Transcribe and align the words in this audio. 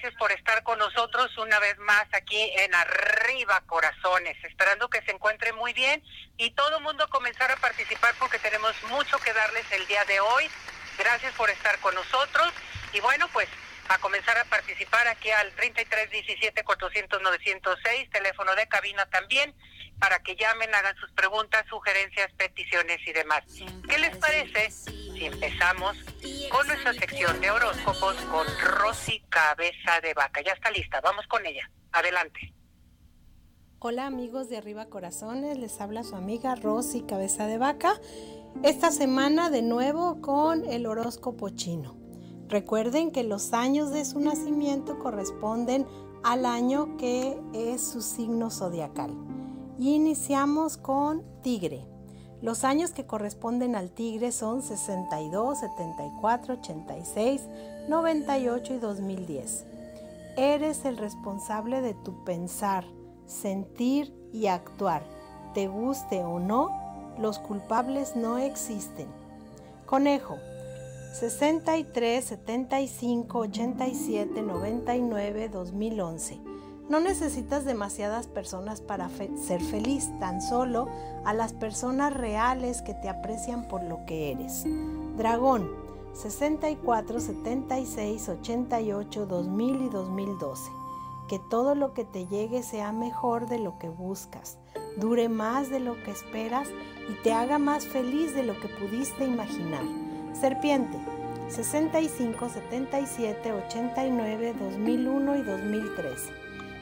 Gracias 0.00 0.18
por 0.18 0.32
estar 0.32 0.62
con 0.62 0.78
nosotros 0.78 1.36
una 1.36 1.58
vez 1.58 1.76
más 1.78 2.06
aquí 2.12 2.40
en 2.56 2.74
Arriba 2.74 3.62
Corazones, 3.66 4.34
esperando 4.44 4.88
que 4.88 5.02
se 5.02 5.10
encuentre 5.10 5.52
muy 5.52 5.74
bien 5.74 6.02
y 6.38 6.52
todo 6.52 6.78
el 6.78 6.82
mundo 6.82 7.06
comenzar 7.10 7.50
a 7.50 7.56
participar 7.56 8.14
porque 8.18 8.38
tenemos 8.38 8.72
mucho 8.84 9.18
que 9.18 9.34
darles 9.34 9.70
el 9.72 9.86
día 9.86 10.02
de 10.06 10.18
hoy. 10.20 10.48
Gracias 10.96 11.34
por 11.34 11.50
estar 11.50 11.78
con 11.80 11.94
nosotros 11.94 12.50
y 12.94 13.00
bueno, 13.00 13.28
pues 13.34 13.46
a 13.90 13.98
comenzar 13.98 14.38
a 14.38 14.44
participar 14.44 15.06
aquí 15.06 15.30
al 15.32 15.52
33 15.52 16.10
17 16.10 16.64
400 16.64 17.20
906, 17.20 18.10
teléfono 18.10 18.54
de 18.54 18.66
cabina 18.68 19.04
también, 19.10 19.54
para 19.98 20.22
que 20.22 20.34
llamen, 20.34 20.74
hagan 20.74 20.96
sus 20.96 21.12
preguntas, 21.12 21.66
sugerencias, 21.68 22.32
peticiones 22.38 23.06
y 23.06 23.12
demás. 23.12 23.42
¿Qué 23.86 23.98
les 23.98 24.16
parece 24.16 24.70
empezamos 25.26 25.96
con 26.50 26.66
nuestra 26.66 26.92
sección 26.94 27.40
de 27.40 27.50
horóscopos 27.50 28.16
con 28.30 28.46
Rosy 28.62 29.20
Cabeza 29.28 30.00
de 30.02 30.14
Vaca? 30.14 30.40
Ya 30.42 30.52
está 30.52 30.70
lista, 30.70 31.00
vamos 31.00 31.26
con 31.26 31.44
ella. 31.46 31.70
Adelante. 31.92 32.54
Hola 33.80 34.06
amigos 34.06 34.48
de 34.48 34.58
Arriba 34.58 34.86
Corazones, 34.86 35.58
les 35.58 35.80
habla 35.80 36.04
su 36.04 36.14
amiga 36.16 36.54
Rosy 36.54 37.02
Cabeza 37.02 37.46
de 37.46 37.58
Vaca. 37.58 38.00
Esta 38.62 38.90
semana 38.90 39.48
de 39.48 39.62
nuevo 39.62 40.20
con 40.20 40.66
el 40.66 40.86
horóscopo 40.86 41.50
chino. 41.50 41.96
Recuerden 42.48 43.10
que 43.10 43.22
los 43.22 43.52
años 43.52 43.90
de 43.92 44.04
su 44.04 44.20
nacimiento 44.20 44.98
corresponden 44.98 45.86
al 46.22 46.44
año 46.44 46.96
que 46.96 47.38
es 47.54 47.80
su 47.80 48.02
signo 48.02 48.50
zodiacal. 48.50 49.14
Y 49.78 49.94
iniciamos 49.94 50.76
con 50.76 51.24
Tigre. 51.42 51.86
Los 52.42 52.64
años 52.64 52.92
que 52.92 53.04
corresponden 53.04 53.76
al 53.76 53.90
Tigre 53.90 54.32
son 54.32 54.62
62, 54.62 55.58
74, 55.58 56.54
86, 56.54 57.42
98 57.88 58.74
y 58.74 58.78
2010. 58.78 59.66
Eres 60.38 60.86
el 60.86 60.96
responsable 60.96 61.82
de 61.82 61.92
tu 61.92 62.24
pensar, 62.24 62.84
sentir 63.26 64.14
y 64.32 64.46
actuar. 64.46 65.02
Te 65.52 65.68
guste 65.68 66.24
o 66.24 66.38
no, 66.38 67.14
los 67.18 67.38
culpables 67.38 68.16
no 68.16 68.38
existen. 68.38 69.08
Conejo. 69.84 70.36
63, 71.12 72.24
75, 72.24 73.38
87, 73.38 74.42
99, 74.42 75.48
2011. 75.48 76.49
No 76.90 76.98
necesitas 76.98 77.64
demasiadas 77.64 78.26
personas 78.26 78.80
para 78.80 79.08
fe 79.08 79.30
ser 79.36 79.62
feliz, 79.62 80.10
tan 80.18 80.42
solo 80.42 80.88
a 81.24 81.32
las 81.32 81.52
personas 81.52 82.12
reales 82.12 82.82
que 82.82 82.94
te 82.94 83.08
aprecian 83.08 83.68
por 83.68 83.84
lo 83.84 84.04
que 84.06 84.32
eres. 84.32 84.64
Dragón, 85.16 85.70
64, 86.14 87.20
76, 87.20 88.28
88, 88.28 89.24
2000 89.24 89.82
y 89.82 89.88
2012. 89.88 90.70
Que 91.28 91.38
todo 91.48 91.76
lo 91.76 91.94
que 91.94 92.04
te 92.04 92.26
llegue 92.26 92.64
sea 92.64 92.90
mejor 92.90 93.46
de 93.46 93.60
lo 93.60 93.78
que 93.78 93.88
buscas, 93.88 94.58
dure 94.96 95.28
más 95.28 95.70
de 95.70 95.78
lo 95.78 95.94
que 96.02 96.10
esperas 96.10 96.66
y 97.08 97.22
te 97.22 97.32
haga 97.32 97.60
más 97.60 97.86
feliz 97.86 98.34
de 98.34 98.42
lo 98.42 98.58
que 98.58 98.66
pudiste 98.66 99.24
imaginar. 99.24 99.84
Serpiente, 100.32 100.98
65, 101.50 102.48
77, 102.48 103.52
89, 103.52 104.54
2001 104.58 105.36
y 105.36 105.42
2013. 105.42 106.39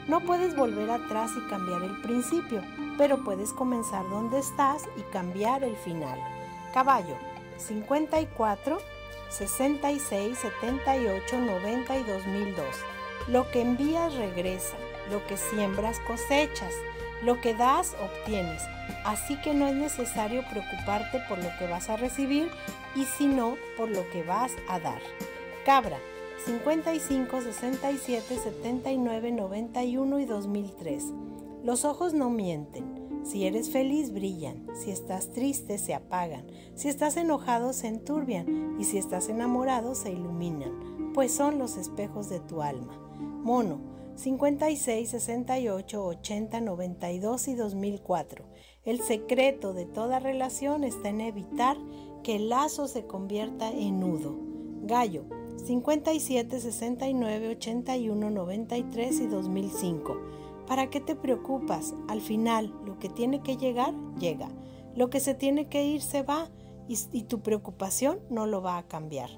No 0.09 0.21
puedes 0.21 0.55
volver 0.55 0.89
atrás 0.89 1.33
y 1.37 1.49
cambiar 1.51 1.83
el 1.83 1.95
principio, 2.01 2.63
pero 2.97 3.23
puedes 3.23 3.53
comenzar 3.53 4.09
donde 4.09 4.39
estás 4.39 4.89
y 4.97 5.01
cambiar 5.11 5.63
el 5.63 5.75
final. 5.75 6.19
Caballo, 6.73 7.15
54, 7.57 8.79
66, 9.29 10.35
78, 10.35 11.37
90 11.37 11.95
y 11.95 12.03
2002. 12.03 12.65
Lo 13.27 13.51
que 13.51 13.61
envías 13.61 14.15
regresa, 14.15 14.77
lo 15.11 15.23
que 15.27 15.37
siembras 15.37 15.99
cosechas, 16.07 16.73
lo 17.23 17.39
que 17.39 17.53
das 17.53 17.95
obtienes. 18.01 18.63
Así 19.05 19.39
que 19.41 19.53
no 19.53 19.67
es 19.67 19.75
necesario 19.75 20.43
preocuparte 20.49 21.19
por 21.29 21.37
lo 21.37 21.51
que 21.59 21.67
vas 21.67 21.87
a 21.91 21.97
recibir 21.97 22.49
y 22.95 23.05
sino 23.05 23.57
por 23.77 23.89
lo 23.89 24.09
que 24.09 24.23
vas 24.23 24.53
a 24.69 24.79
dar. 24.79 25.01
Cabra 25.67 25.99
55, 26.45 27.41
67, 27.41 28.37
79, 28.37 29.31
91 29.31 30.19
y 30.19 30.25
2003. 30.25 31.05
Los 31.63 31.85
ojos 31.85 32.13
no 32.13 32.29
mienten. 32.29 33.23
Si 33.23 33.45
eres 33.45 33.69
feliz, 33.69 34.13
brillan. 34.13 34.65
Si 34.73 34.91
estás 34.91 35.31
triste, 35.31 35.77
se 35.77 35.93
apagan. 35.93 36.47
Si 36.75 36.87
estás 36.87 37.17
enojado, 37.17 37.73
se 37.73 37.87
enturbian. 37.87 38.77
Y 38.79 38.85
si 38.85 38.97
estás 38.97 39.27
enamorado, 39.27 39.95
se 39.95 40.11
iluminan, 40.11 41.11
pues 41.13 41.33
son 41.33 41.59
los 41.59 41.75
espejos 41.75 42.29
de 42.29 42.39
tu 42.39 42.61
alma. 42.61 42.97
Mono 43.19 43.81
56, 44.15 45.09
68, 45.09 46.05
80, 46.05 46.61
92 46.61 47.47
y 47.47 47.55
2004. 47.55 48.45
El 48.83 49.01
secreto 49.01 49.73
de 49.73 49.85
toda 49.85 50.19
relación 50.19 50.83
está 50.83 51.09
en 51.09 51.21
evitar 51.21 51.77
que 52.23 52.35
el 52.35 52.49
lazo 52.49 52.87
se 52.87 53.05
convierta 53.05 53.69
en 53.69 53.99
nudo. 53.99 54.35
Gallo 54.83 55.38
57, 55.65 56.59
69, 56.59 57.49
81, 57.49 58.29
93 58.29 59.19
y 59.19 59.27
2005. 59.27 60.17
¿Para 60.67 60.89
qué 60.89 61.01
te 61.01 61.15
preocupas? 61.15 61.93
Al 62.07 62.21
final, 62.21 62.73
lo 62.85 62.99
que 62.99 63.09
tiene 63.09 63.41
que 63.41 63.57
llegar, 63.57 63.93
llega. 64.19 64.49
Lo 64.95 65.09
que 65.09 65.19
se 65.19 65.33
tiene 65.33 65.67
que 65.67 65.85
ir, 65.85 66.01
se 66.01 66.23
va 66.23 66.49
y, 66.87 67.23
tu 67.23 67.41
preocupación 67.41 68.19
no 68.29 68.47
lo 68.47 68.61
va 68.61 68.77
a 68.77 68.87
cambiar. 68.87 69.29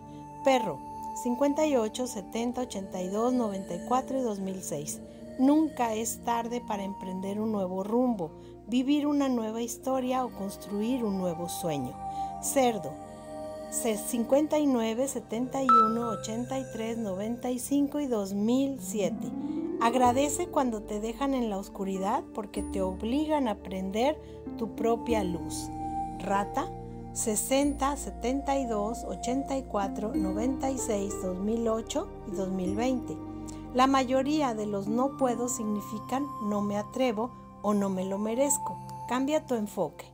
Perro 0.46 0.80
58, 1.24 2.08
70, 2.08 2.62
82, 2.62 3.34
94 3.34 4.20
y 4.20 4.22
2006. 4.22 5.02
Nunca 5.40 5.94
es 5.94 6.24
tarde 6.24 6.62
para 6.66 6.84
emprender 6.84 7.42
un 7.42 7.52
nuevo 7.52 7.84
rumbo, 7.84 8.32
vivir 8.68 9.08
una 9.08 9.28
nueva 9.28 9.62
historia 9.62 10.24
o 10.24 10.30
construir 10.30 11.03
un 11.03 11.18
nuevo 11.18 11.50
sueño. 11.50 11.94
Cerdo 12.42 13.11
59, 13.72 15.08
71, 15.08 16.09
83, 16.09 16.98
95 16.98 18.00
y 18.02 18.08
2007. 18.08 19.16
Agradece 19.80 20.48
cuando 20.48 20.82
te 20.82 21.00
dejan 21.00 21.34
en 21.34 21.50
la 21.50 21.58
oscuridad 21.58 22.22
porque 22.36 22.64
te 22.64 22.82
obligan 22.82 23.48
a 23.48 23.56
prender 23.56 24.20
tu 24.58 24.76
propia 24.76 25.24
luz. 25.24 25.70
Rata 26.20 26.70
60, 27.14 27.96
72, 27.96 29.06
84, 29.06 30.12
96, 30.16 31.14
2008 31.24 32.08
y 32.28 32.36
2020. 32.36 33.18
La 33.74 33.88
mayoría 33.88 34.53
de 34.53 34.66
los 34.66 34.90
no 34.90 35.16
puedo 35.16 35.48
significan 35.48 36.26
no 36.44 36.62
me 36.62 36.76
atrevo 36.78 37.32
o 37.62 37.73
no 37.73 37.90
me 37.90 38.03
lo 38.03 38.18
merezco. 38.18 38.78
Cambia 39.08 39.46
tu 39.46 39.56
enfoque. 39.56 40.12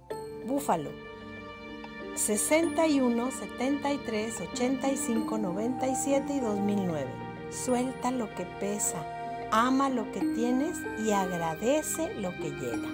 Búfalo 0.47 1.06
61, 2.17 3.31
73, 3.31 4.41
85, 4.53 5.37
97 5.37 6.33
y 6.33 6.39
2009. 6.39 7.05
Suelta 7.51 8.09
lo 8.09 8.33
que 8.33 8.45
pesa, 8.59 8.97
ama 9.51 9.89
lo 9.89 10.11
que 10.11 10.21
tienes 10.21 10.79
y 11.05 11.11
agradece 11.11 12.15
lo 12.15 12.31
que 12.31 12.49
llega. 12.49 12.89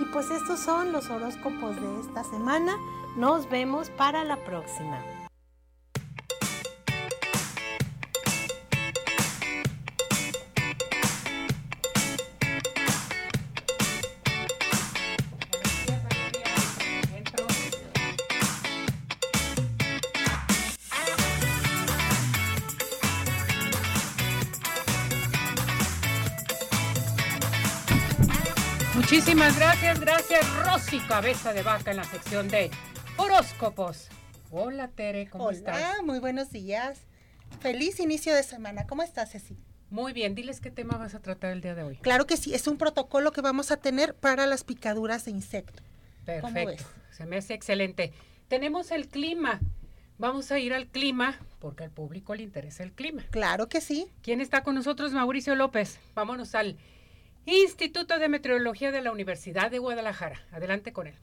Y 0.00 0.04
pues 0.12 0.30
estos 0.30 0.60
son 0.60 0.92
los 0.92 1.08
horóscopos 1.08 1.76
de 1.76 2.00
esta 2.00 2.22
semana. 2.24 2.76
Nos 3.16 3.48
vemos 3.48 3.88
para 3.90 4.22
la 4.24 4.36
próxima. 4.36 5.02
Gracias, 29.58 30.00
gracias 30.00 30.64
Rosy 30.64 31.00
Cabeza 31.00 31.52
de 31.52 31.62
Vaca 31.62 31.90
en 31.90 31.96
la 31.96 32.04
sección 32.04 32.48
de 32.48 32.70
horóscopos. 33.16 34.08
Hola 34.52 34.86
Tere, 34.88 35.28
¿cómo 35.28 35.50
estás? 35.50 35.76
Hola, 35.76 36.02
muy 36.04 36.20
buenos 36.20 36.50
días. 36.50 37.00
Feliz 37.60 37.98
inicio 37.98 38.34
de 38.34 38.44
semana. 38.44 38.86
¿Cómo 38.86 39.02
estás, 39.02 39.32
Ceci? 39.32 39.56
Muy 39.90 40.12
bien, 40.12 40.36
diles 40.36 40.60
qué 40.60 40.70
tema 40.70 40.96
vas 40.96 41.14
a 41.14 41.20
tratar 41.20 41.50
el 41.50 41.60
día 41.60 41.74
de 41.74 41.82
hoy. 41.82 41.96
Claro 41.96 42.26
que 42.26 42.36
sí, 42.36 42.54
es 42.54 42.68
un 42.68 42.78
protocolo 42.78 43.32
que 43.32 43.40
vamos 43.40 43.72
a 43.72 43.78
tener 43.78 44.14
para 44.14 44.46
las 44.46 44.62
picaduras 44.62 45.24
de 45.24 45.32
insecto. 45.32 45.82
Perfecto, 46.24 46.84
se 47.10 47.26
me 47.26 47.38
hace 47.38 47.54
excelente. 47.54 48.12
Tenemos 48.46 48.92
el 48.92 49.08
clima. 49.08 49.60
Vamos 50.18 50.52
a 50.52 50.58
ir 50.58 50.72
al 50.72 50.86
clima 50.86 51.36
porque 51.58 51.84
al 51.84 51.90
público 51.90 52.34
le 52.34 52.44
interesa 52.44 52.84
el 52.84 52.92
clima. 52.92 53.24
Claro 53.30 53.68
que 53.68 53.80
sí. 53.80 54.08
¿Quién 54.22 54.40
está 54.40 54.62
con 54.62 54.76
nosotros? 54.76 55.12
Mauricio 55.12 55.54
López. 55.56 55.98
Vámonos 56.14 56.54
al 56.54 56.76
Instituto 57.50 58.18
de 58.18 58.28
Meteorología 58.28 58.92
de 58.92 59.00
la 59.00 59.10
Universidad 59.10 59.70
de 59.70 59.78
Guadalajara. 59.78 60.38
Adelante 60.52 60.92
con 60.92 61.06
él. 61.06 61.14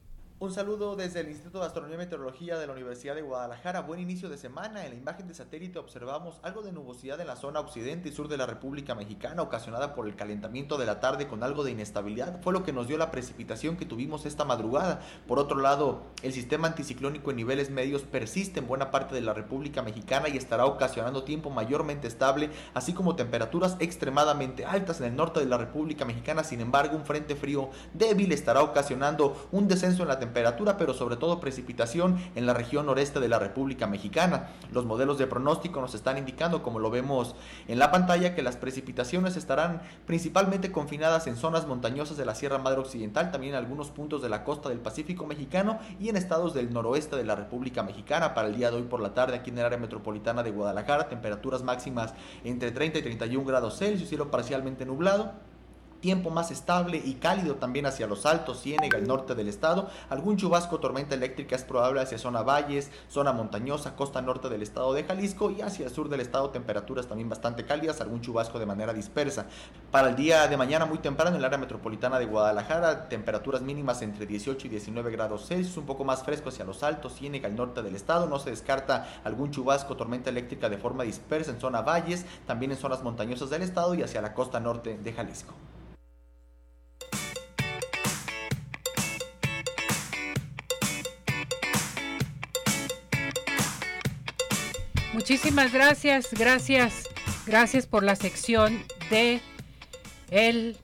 Un 0.45 0.53
saludo 0.53 0.95
desde 0.95 1.21
el 1.21 1.29
Instituto 1.29 1.59
de 1.59 1.65
Astronomía 1.65 1.95
y 1.95 1.97
Meteorología 1.97 2.59
de 2.59 2.67
la 2.67 2.73
Universidad 2.73 3.15
de 3.15 3.23
Guadalajara. 3.23 3.81
Buen 3.81 3.99
inicio 3.99 4.29
de 4.29 4.37
semana. 4.37 4.85
En 4.85 4.91
la 4.91 4.95
imagen 4.95 5.27
de 5.27 5.33
satélite 5.33 5.79
observamos 5.79 6.39
algo 6.43 6.61
de 6.61 6.71
nubosidad 6.71 7.19
en 7.19 7.25
la 7.25 7.35
zona 7.35 7.59
occidente 7.59 8.09
y 8.09 8.11
sur 8.11 8.27
de 8.27 8.37
la 8.37 8.45
República 8.45 8.93
Mexicana, 8.93 9.41
ocasionada 9.41 9.95
por 9.95 10.05
el 10.05 10.15
calentamiento 10.15 10.77
de 10.77 10.85
la 10.85 10.99
tarde 10.99 11.27
con 11.27 11.41
algo 11.41 11.63
de 11.63 11.71
inestabilidad. 11.71 12.43
Fue 12.43 12.53
lo 12.53 12.63
que 12.63 12.73
nos 12.73 12.87
dio 12.87 12.95
la 12.99 13.09
precipitación 13.09 13.75
que 13.75 13.87
tuvimos 13.87 14.27
esta 14.27 14.45
madrugada. 14.45 15.01
Por 15.27 15.39
otro 15.39 15.59
lado, 15.59 16.03
el 16.21 16.31
sistema 16.31 16.67
anticiclónico 16.67 17.31
en 17.31 17.37
niveles 17.37 17.71
medios 17.71 18.03
persiste 18.03 18.59
en 18.59 18.67
buena 18.67 18.91
parte 18.91 19.15
de 19.15 19.21
la 19.21 19.33
República 19.33 19.81
Mexicana 19.81 20.29
y 20.29 20.37
estará 20.37 20.67
ocasionando 20.67 21.23
tiempo 21.23 21.49
mayormente 21.49 22.07
estable, 22.07 22.51
así 22.75 22.93
como 22.93 23.15
temperaturas 23.15 23.77
extremadamente 23.79 24.63
altas 24.63 25.01
en 25.01 25.07
el 25.07 25.15
norte 25.15 25.39
de 25.39 25.47
la 25.47 25.57
República 25.57 26.05
Mexicana. 26.05 26.43
Sin 26.43 26.61
embargo, 26.61 26.95
un 26.95 27.03
frente 27.03 27.35
frío 27.35 27.71
débil 27.95 28.31
estará 28.31 28.61
ocasionando 28.61 29.47
un 29.51 29.67
descenso 29.67 30.03
en 30.03 30.09
la 30.09 30.19
temperatura 30.19 30.34
temperatura, 30.35 30.77
pero 30.77 30.93
sobre 30.93 31.15
todo 31.15 31.39
precipitación 31.39 32.17
en 32.35 32.45
la 32.45 32.53
región 32.53 32.87
noreste 32.87 33.21
de 33.21 33.29
la 33.29 33.39
República 33.39 33.87
Mexicana. 33.87 34.49
Los 34.73 34.83
modelos 34.83 35.17
de 35.17 35.27
pronóstico 35.27 35.79
nos 35.79 35.95
están 35.95 36.17
indicando, 36.17 36.61
como 36.61 36.79
lo 36.79 36.89
vemos 36.89 37.35
en 37.69 37.79
la 37.79 37.89
pantalla, 37.89 38.35
que 38.35 38.43
las 38.43 38.57
precipitaciones 38.57 39.37
estarán 39.37 39.81
principalmente 40.05 40.73
confinadas 40.73 41.27
en 41.27 41.37
zonas 41.37 41.67
montañosas 41.67 42.17
de 42.17 42.25
la 42.25 42.35
Sierra 42.35 42.57
Madre 42.57 42.81
Occidental, 42.81 43.31
también 43.31 43.53
en 43.53 43.59
algunos 43.59 43.91
puntos 43.91 44.21
de 44.21 44.27
la 44.27 44.43
costa 44.43 44.67
del 44.67 44.79
Pacífico 44.79 45.25
mexicano 45.25 45.79
y 46.01 46.09
en 46.09 46.17
estados 46.17 46.53
del 46.53 46.73
noroeste 46.73 47.15
de 47.15 47.23
la 47.23 47.35
República 47.35 47.81
Mexicana. 47.81 48.33
Para 48.33 48.49
el 48.49 48.57
día 48.57 48.71
de 48.71 48.75
hoy 48.75 48.83
por 48.83 48.99
la 48.99 49.13
tarde, 49.13 49.37
aquí 49.37 49.51
en 49.51 49.59
el 49.59 49.65
área 49.65 49.77
metropolitana 49.77 50.43
de 50.43 50.51
Guadalajara, 50.51 51.07
temperaturas 51.07 51.63
máximas 51.63 52.13
entre 52.43 52.71
30 52.71 52.99
y 52.99 53.03
31 53.03 53.45
grados 53.45 53.77
Celsius, 53.77 54.09
cielo 54.09 54.29
parcialmente 54.29 54.85
nublado 54.85 55.54
tiempo 56.05 56.29
más 56.29 56.51
estable 56.51 57.01
y 57.03 57.15
cálido 57.15 57.55
también 57.55 57.87
hacia 57.87 58.05
los 58.05 58.27
altos, 58.27 58.61
Ciénega, 58.61 58.99
el 58.99 59.07
norte 59.07 59.33
del 59.33 59.47
estado. 59.47 59.89
Algún 60.07 60.37
chubasco, 60.37 60.79
tormenta 60.79 61.15
eléctrica 61.15 61.55
es 61.55 61.63
probable 61.63 61.99
hacia 61.99 62.19
zona 62.19 62.43
valles, 62.43 62.91
zona 63.09 63.33
montañosa, 63.33 63.95
costa 63.95 64.21
norte 64.21 64.47
del 64.47 64.61
estado 64.61 64.93
de 64.93 65.03
Jalisco 65.03 65.49
y 65.49 65.63
hacia 65.63 65.87
el 65.87 65.91
sur 65.91 66.07
del 66.07 66.19
estado 66.19 66.51
temperaturas 66.51 67.07
también 67.07 67.27
bastante 67.27 67.65
cálidas, 67.65 68.01
algún 68.01 68.21
chubasco 68.21 68.59
de 68.59 68.67
manera 68.67 68.93
dispersa. 68.93 69.47
Para 69.89 70.09
el 70.09 70.15
día 70.15 70.45
de 70.45 70.55
mañana 70.57 70.85
muy 70.85 70.99
temprano 70.99 71.31
en 71.31 71.37
el 71.37 71.43
área 71.43 71.57
metropolitana 71.57 72.19
de 72.19 72.27
Guadalajara, 72.27 73.09
temperaturas 73.09 73.63
mínimas 73.63 74.03
entre 74.03 74.27
18 74.27 74.67
y 74.67 74.69
19 74.69 75.09
grados 75.09 75.47
Celsius, 75.47 75.77
un 75.77 75.87
poco 75.87 76.03
más 76.03 76.21
fresco 76.21 76.49
hacia 76.49 76.65
los 76.65 76.83
altos, 76.83 77.15
Ciénega, 77.15 77.47
el 77.47 77.55
norte 77.55 77.81
del 77.81 77.95
estado. 77.95 78.27
No 78.27 78.37
se 78.37 78.51
descarta 78.51 79.21
algún 79.23 79.49
chubasco, 79.49 79.97
tormenta 79.97 80.29
eléctrica 80.29 80.69
de 80.69 80.77
forma 80.77 81.03
dispersa 81.03 81.49
en 81.49 81.59
zona 81.59 81.81
valles, 81.81 82.27
también 82.45 82.71
en 82.73 82.77
zonas 82.77 83.01
montañosas 83.01 83.49
del 83.49 83.63
estado 83.63 83.95
y 83.95 84.03
hacia 84.03 84.21
la 84.21 84.35
costa 84.35 84.59
norte 84.59 84.99
de 84.99 85.11
Jalisco. 85.11 85.55
Muchísimas 95.15 95.71
gracias, 95.71 96.27
gracias, 96.33 97.07
gracias 97.47 97.87
por 97.87 98.03
la 98.03 98.17
sección 98.17 98.83
de 99.09 99.39
el 100.29 100.75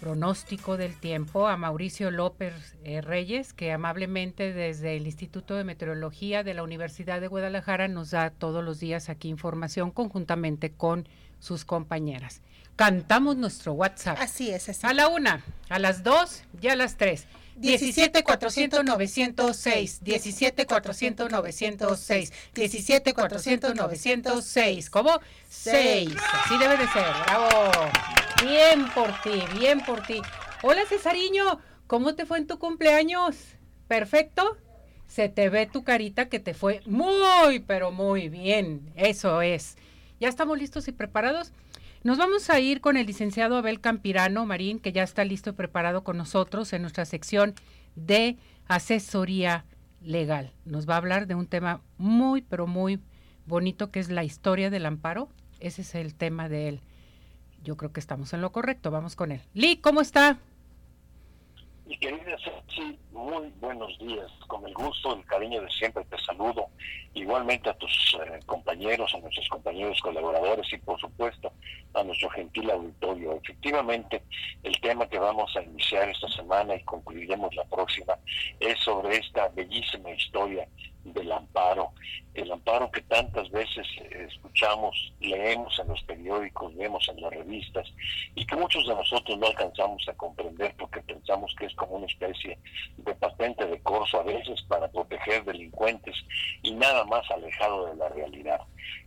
pronóstico 0.00 0.78
del 0.78 0.98
tiempo 0.98 1.48
a 1.48 1.58
Mauricio 1.58 2.10
López 2.10 2.54
eh, 2.82 3.02
Reyes, 3.02 3.52
que 3.52 3.72
amablemente 3.72 4.54
desde 4.54 4.96
el 4.96 5.04
Instituto 5.06 5.54
de 5.54 5.64
Meteorología 5.64 6.42
de 6.42 6.54
la 6.54 6.62
Universidad 6.62 7.20
de 7.20 7.28
Guadalajara 7.28 7.86
nos 7.88 8.12
da 8.12 8.30
todos 8.30 8.64
los 8.64 8.80
días 8.80 9.10
aquí 9.10 9.28
información 9.28 9.90
conjuntamente 9.90 10.72
con 10.72 11.06
sus 11.38 11.66
compañeras. 11.66 12.40
Cantamos 12.76 13.36
nuestro 13.36 13.74
WhatsApp. 13.74 14.16
Así 14.18 14.50
es, 14.50 14.66
así. 14.70 14.86
A 14.86 14.94
la 14.94 15.08
una, 15.08 15.44
a 15.68 15.78
las 15.78 16.02
dos 16.02 16.44
y 16.58 16.68
a 16.68 16.74
las 16.74 16.96
tres. 16.96 17.26
17 17.56 18.24
400 18.24 18.84
906, 18.84 20.00
17 20.02 20.66
400 20.66 21.30
906, 21.30 22.32
17 22.54 23.14
400 23.14 23.74
906, 23.74 24.90
¿cómo? 24.90 25.20
6, 25.48 26.10
así 26.32 26.58
debe 26.58 26.76
de 26.76 26.88
ser, 26.88 27.04
bravo. 27.26 27.48
Bien 28.42 28.88
por 28.92 29.10
ti, 29.22 29.42
bien 29.58 29.80
por 29.80 30.02
ti. 30.04 30.20
Hola 30.62 30.82
Cesariño, 30.88 31.60
¿cómo 31.86 32.14
te 32.14 32.26
fue 32.26 32.38
en 32.38 32.46
tu 32.46 32.58
cumpleaños? 32.58 33.36
¿Perfecto? 33.86 34.56
Se 35.06 35.28
te 35.28 35.48
ve 35.48 35.66
tu 35.66 35.84
carita 35.84 36.28
que 36.28 36.40
te 36.40 36.54
fue 36.54 36.82
muy, 36.86 37.60
pero 37.60 37.92
muy 37.92 38.28
bien, 38.28 38.92
eso 38.96 39.42
es. 39.42 39.76
¿Ya 40.18 40.28
estamos 40.28 40.58
listos 40.58 40.88
y 40.88 40.92
preparados? 40.92 41.52
Nos 42.04 42.18
vamos 42.18 42.50
a 42.50 42.60
ir 42.60 42.82
con 42.82 42.98
el 42.98 43.06
licenciado 43.06 43.56
Abel 43.56 43.80
Campirano 43.80 44.44
Marín, 44.44 44.78
que 44.78 44.92
ya 44.92 45.02
está 45.02 45.24
listo 45.24 45.48
y 45.48 45.52
preparado 45.54 46.04
con 46.04 46.18
nosotros 46.18 46.70
en 46.74 46.82
nuestra 46.82 47.06
sección 47.06 47.54
de 47.96 48.36
asesoría 48.66 49.64
legal. 50.02 50.52
Nos 50.66 50.86
va 50.86 50.94
a 50.94 50.98
hablar 50.98 51.26
de 51.26 51.34
un 51.34 51.46
tema 51.46 51.80
muy, 51.96 52.42
pero 52.42 52.66
muy 52.66 53.00
bonito, 53.46 53.90
que 53.90 54.00
es 54.00 54.10
la 54.10 54.22
historia 54.22 54.68
del 54.68 54.84
amparo. 54.84 55.30
Ese 55.60 55.80
es 55.80 55.94
el 55.94 56.14
tema 56.14 56.50
de 56.50 56.68
él. 56.68 56.82
Yo 57.62 57.78
creo 57.78 57.90
que 57.90 58.00
estamos 58.00 58.34
en 58.34 58.42
lo 58.42 58.52
correcto. 58.52 58.90
Vamos 58.90 59.16
con 59.16 59.32
él. 59.32 59.40
Lee, 59.54 59.78
¿cómo 59.78 60.02
está? 60.02 60.38
Mi 61.86 61.98
querida 61.98 62.36
Ceci, 62.38 62.98
muy 63.12 63.52
buenos 63.60 63.98
días. 63.98 64.30
Con 64.46 64.66
el 64.66 64.72
gusto, 64.72 65.14
el 65.14 65.24
cariño 65.26 65.60
de 65.60 65.70
siempre 65.70 66.02
te 66.06 66.18
saludo. 66.18 66.68
Igualmente 67.12 67.68
a 67.68 67.74
tus 67.74 68.16
eh, 68.22 68.40
compañeros, 68.46 69.14
a 69.14 69.18
nuestros 69.18 69.46
compañeros 69.50 70.00
colaboradores 70.00 70.72
y 70.72 70.78
por 70.78 70.98
supuesto 70.98 71.52
a 71.92 72.02
nuestro 72.02 72.30
gentil 72.30 72.70
auditorio. 72.70 73.34
Efectivamente, 73.34 74.22
el 74.62 74.80
tema 74.80 75.06
que 75.08 75.18
vamos 75.18 75.54
a 75.56 75.62
iniciar 75.62 76.08
esta 76.08 76.28
semana 76.28 76.74
y 76.74 76.82
concluiremos 76.84 77.54
la 77.54 77.64
próxima 77.64 78.16
es 78.60 78.78
sobre 78.80 79.18
esta 79.18 79.48
bellísima 79.48 80.10
historia 80.10 80.66
del 81.04 81.30
amparo, 81.32 81.92
el 82.34 82.50
amparo 82.50 82.90
que 82.90 83.02
tantas 83.02 83.50
veces 83.50 83.86
escuchamos, 84.10 85.12
leemos 85.20 85.78
en 85.78 85.88
los 85.88 86.02
periódicos, 86.04 86.74
vemos 86.74 87.08
en 87.08 87.20
las 87.20 87.32
revistas 87.32 87.86
y 88.34 88.46
que 88.46 88.56
muchos 88.56 88.86
de 88.86 88.94
nosotros 88.94 89.38
no 89.38 89.46
alcanzamos 89.46 90.06
a 90.08 90.14
comprender 90.14 90.74
porque 90.78 91.00
pensamos 91.02 91.54
que 91.58 91.66
es 91.66 91.74
como 91.74 91.96
una 91.96 92.06
especie 92.06 92.58
de 92.96 93.14
patente 93.14 93.66
de 93.66 93.80
corso 93.82 94.20
a 94.20 94.24
veces 94.24 94.62
para 94.62 94.88
proteger 94.88 95.44
delincuentes 95.44 96.16
y 96.62 96.72
nada 96.72 97.04
más 97.04 97.30
alejado 97.30 97.86
de 97.86 97.96
la 97.96 98.08
realidad. 98.08 98.60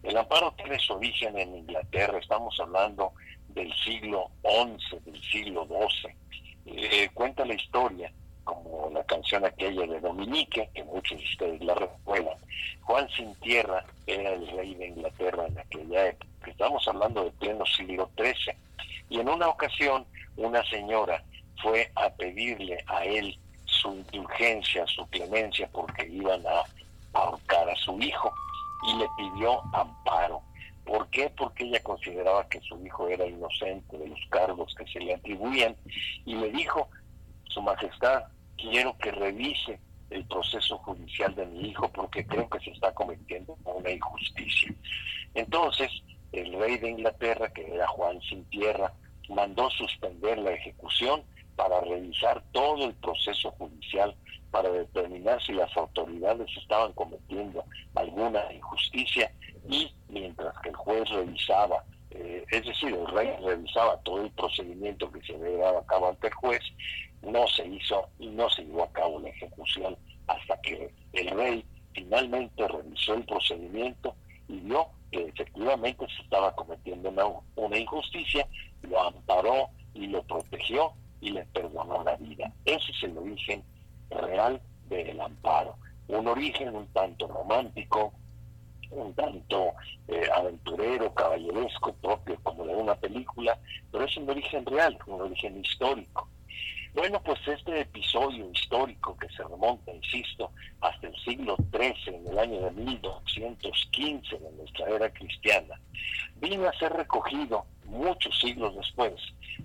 El 0.03 0.17
amparo 0.17 0.53
tiene 0.53 0.79
su 0.79 0.93
origen 0.93 1.37
en 1.37 1.55
Inglaterra, 1.55 2.19
estamos 2.19 2.57
hablando 2.59 3.13
del 3.49 3.73
siglo 3.83 4.29
XI, 4.43 4.99
del 5.05 5.21
siglo 5.23 5.67
XII. 5.67 6.15
Eh, 6.65 7.09
cuenta 7.13 7.45
la 7.45 7.55
historia 7.55 8.11
como 8.47 8.89
la 8.93 9.03
canción 9.03 9.43
aquella 9.43 9.85
de 9.85 9.99
Dominique, 9.99 10.69
que 10.73 10.83
muchos 10.85 11.19
de 11.19 11.25
ustedes 11.25 11.61
la 11.61 11.75
recuerdan. 11.75 12.37
Juan 12.81 13.07
Sin 13.09 13.35
Tierra 13.35 13.85
era 14.07 14.33
el 14.33 14.47
rey 14.47 14.73
de 14.75 14.87
Inglaterra 14.87 15.45
en 15.47 15.59
aquella 15.59 16.07
época. 16.07 16.27
Estamos 16.47 16.87
hablando 16.87 17.25
de 17.25 17.31
pleno 17.31 17.65
siglo 17.65 18.09
XIII. 18.17 18.55
Y 19.09 19.19
en 19.19 19.27
una 19.27 19.49
ocasión, 19.49 20.05
una 20.37 20.63
señora 20.69 21.21
fue 21.61 21.91
a 21.95 22.09
pedirle 22.09 22.81
a 22.87 23.03
él 23.03 23.37
su 23.65 23.93
indulgencia, 23.93 24.87
su 24.87 25.05
clemencia, 25.07 25.69
porque 25.73 26.07
iban 26.07 26.41
a 26.47 26.63
ahorcar 27.19 27.69
a 27.69 27.75
su 27.75 27.99
hijo. 27.99 28.33
Y 28.87 28.95
le 28.97 29.07
pidió 29.17 29.61
amparo. 29.73 30.41
¿Por 30.85 31.09
qué? 31.09 31.29
Porque 31.35 31.65
ella 31.65 31.83
consideraba 31.83 32.47
que 32.47 32.61
su 32.61 32.79
hijo 32.85 33.09
era 33.09 33.25
inocente 33.25 33.97
de 33.97 34.07
los 34.07 34.19
cargos 34.29 34.73
que 34.75 34.87
se 34.87 35.01
le 35.01 35.15
atribuían 35.15 35.75
y 36.25 36.35
le 36.35 36.49
dijo, 36.51 36.87
Su 37.49 37.61
Majestad, 37.61 38.23
quiero 38.57 38.97
que 38.97 39.11
revise 39.11 39.79
el 40.09 40.25
proceso 40.25 40.77
judicial 40.79 41.35
de 41.35 41.45
mi 41.45 41.69
hijo 41.69 41.89
porque 41.91 42.25
creo 42.25 42.49
que 42.49 42.59
se 42.59 42.71
está 42.71 42.93
cometiendo 42.93 43.57
una 43.65 43.91
injusticia. 43.91 44.73
Entonces, 45.33 45.91
el 46.31 46.53
rey 46.53 46.77
de 46.77 46.89
Inglaterra, 46.89 47.49
que 47.53 47.73
era 47.73 47.87
Juan 47.87 48.21
sin 48.21 48.43
tierra, 48.45 48.93
mandó 49.29 49.69
suspender 49.71 50.37
la 50.37 50.51
ejecución 50.51 51.23
para 51.55 51.81
revisar 51.81 52.43
todo 52.51 52.85
el 52.85 52.93
proceso 52.95 53.51
judicial 53.51 54.15
para 54.51 54.69
determinar 54.69 55.41
si 55.43 55.53
las 55.53 55.75
autoridades 55.75 56.47
estaban 56.57 56.93
cometiendo 56.93 57.65
alguna 57.95 58.41
injusticia 58.53 59.31
y 59.69 59.91
mientras 60.07 60.57
que 60.59 60.69
el 60.69 60.75
juez 60.75 61.09
revisaba, 61.09 61.83
eh, 62.11 62.45
es 62.49 62.65
decir, 62.65 62.93
el 62.93 63.07
rey 63.07 63.29
revisaba 63.43 63.99
todo 64.01 64.23
el 64.23 64.31
procedimiento 64.31 65.11
que 65.11 65.21
se 65.21 65.37
dado 65.37 65.79
a 65.79 65.85
cabo 65.85 66.09
ante 66.09 66.27
el 66.27 66.33
juez, 66.33 66.61
no 67.21 67.47
se 67.47 68.63
llevó 68.63 68.83
a 68.83 68.91
cabo 68.91 69.19
la 69.19 69.29
ejecución 69.29 69.97
hasta 70.27 70.59
que 70.61 70.91
el 71.13 71.29
rey 71.31 71.65
finalmente 71.93 72.67
revisó 72.67 73.15
el 73.15 73.23
procedimiento 73.25 74.15
y 74.47 74.57
vio 74.59 74.87
que 75.11 75.25
efectivamente 75.25 76.05
se 76.15 76.21
estaba 76.23 76.53
cometiendo 76.55 77.09
una, 77.09 77.23
una 77.55 77.77
injusticia, 77.77 78.47
lo 78.81 79.01
amparó 79.01 79.69
y 79.93 80.07
lo 80.07 80.21
protegió 80.23 80.93
y 81.21 81.31
le 81.31 81.45
perdonó 81.45 82.03
la 82.03 82.15
vida. 82.17 82.51
Ese 82.65 82.91
es 82.91 83.03
el 83.03 83.17
origen 83.17 83.63
real 84.09 84.61
del 84.89 85.19
amparo. 85.19 85.75
Un 86.07 86.27
origen 86.27 86.75
un 86.75 86.87
tanto 86.87 87.27
romántico, 87.27 88.13
un 88.91 89.13
tanto 89.13 89.73
eh, 90.07 90.27
aventurero, 90.33 91.13
caballeresco, 91.13 91.93
propio 91.93 92.37
como 92.43 92.65
de 92.65 92.75
una 92.75 92.95
película, 92.95 93.57
pero 93.91 94.05
es 94.05 94.15
un 94.17 94.29
origen 94.29 94.65
real, 94.65 94.97
un 95.07 95.21
origen 95.21 95.59
histórico. 95.59 96.29
Bueno, 96.97 97.21
pues 97.21 97.39
este 97.47 97.81
episodio 97.81 98.49
histórico 98.49 99.15
que 99.17 99.29
se 99.29 99.43
remonta, 99.43 99.93
insisto, 99.93 100.49
hasta 100.81 101.05
el 101.05 101.15
siglo 101.17 101.55
XIII, 101.71 102.15
en 102.15 102.27
el 102.27 102.39
año 102.39 102.59
de 102.59 102.71
1215 102.71 104.39
de 104.39 104.51
nuestra 104.53 104.89
era 104.89 105.13
cristiana, 105.13 105.79
vino 106.37 106.67
a 106.67 106.73
ser 106.79 106.91
recogido 106.93 107.67
muchos 107.85 108.35
siglos 108.39 108.75
después 108.75 109.13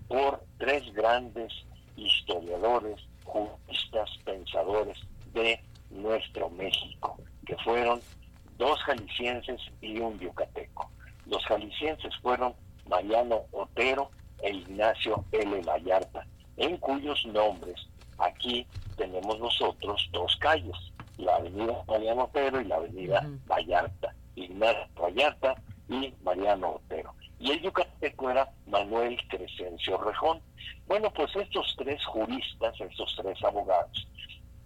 por 0.09 0.45
tres 0.59 0.93
grandes 0.93 1.51
historiadores, 1.97 3.01
juristas, 3.25 4.11
pensadores 4.27 4.99
de 5.33 5.59
nuestro 5.89 6.51
México, 6.51 7.17
que 7.47 7.57
fueron 7.65 8.03
dos 8.59 8.79
jaliscienses 8.83 9.59
y 9.81 9.99
un 10.01 10.19
yucateco. 10.19 10.91
Los 11.25 11.43
jaliscienses 11.47 12.15
fueron 12.21 12.53
Mariano 12.87 13.45
Otero 13.53 14.11
e 14.43 14.51
Ignacio 14.51 15.25
L. 15.33 15.63
Vallarta 15.63 16.27
en 16.57 16.77
cuyos 16.79 17.25
nombres 17.27 17.89
aquí 18.19 18.67
tenemos 18.97 19.39
nosotros 19.39 20.09
dos 20.13 20.37
calles, 20.37 20.77
la 21.19 21.37
avenida 21.37 21.83
Mariano 21.87 22.25
Otero 22.25 22.61
y 22.61 22.65
la 22.65 22.77
avenida 22.77 23.29
Vallarta, 23.47 24.15
Ignacio 24.37 24.87
Vallarta 25.01 25.55
y 25.89 26.15
Mariano 26.23 26.77
Otero. 26.77 27.15
Y 27.39 27.51
el 27.51 27.63
yucateco 27.63 28.31
era 28.31 28.51
Manuel 28.67 29.19
Crescencio 29.29 29.99
Rejón. 29.99 30.41
Bueno, 30.87 31.13
pues 31.13 31.35
estos 31.35 31.75
tres 31.77 32.05
juristas, 32.05 32.81
estos 32.81 33.17
tres 33.21 33.43
abogados, 33.43 34.07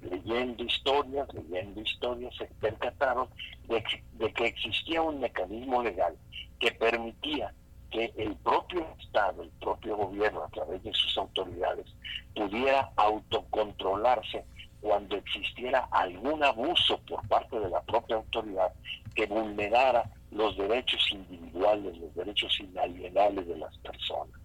leyendo 0.02 0.62
historias, 0.62 1.26
leyendo 1.32 1.80
historias, 1.80 2.34
se 2.36 2.46
percataron 2.60 3.28
de 3.68 4.32
que 4.32 4.46
existía 4.46 5.00
un 5.02 5.20
mecanismo 5.20 5.82
legal 5.82 6.16
que 6.60 6.72
permitía 6.72 7.52
que 7.90 8.12
el 8.16 8.34
propio 8.36 8.86
Estado, 8.98 9.42
el 9.42 9.50
propio 9.60 9.96
gobierno, 9.96 10.42
a 10.42 10.48
través 10.48 10.82
de 10.82 10.92
sus 10.92 11.16
autoridades, 11.18 11.86
pudiera 12.34 12.90
autocontrolarse 12.96 14.44
cuando 14.80 15.16
existiera 15.16 15.88
algún 15.90 16.42
abuso 16.44 16.98
por 17.08 17.26
parte 17.28 17.58
de 17.58 17.70
la 17.70 17.80
propia 17.82 18.16
autoridad 18.16 18.72
que 19.14 19.26
vulnerara 19.26 20.10
los 20.30 20.56
derechos 20.56 21.00
individuales, 21.10 21.96
los 21.98 22.14
derechos 22.14 22.60
inalienables 22.60 23.46
de 23.46 23.56
las 23.56 23.76
personas. 23.78 24.38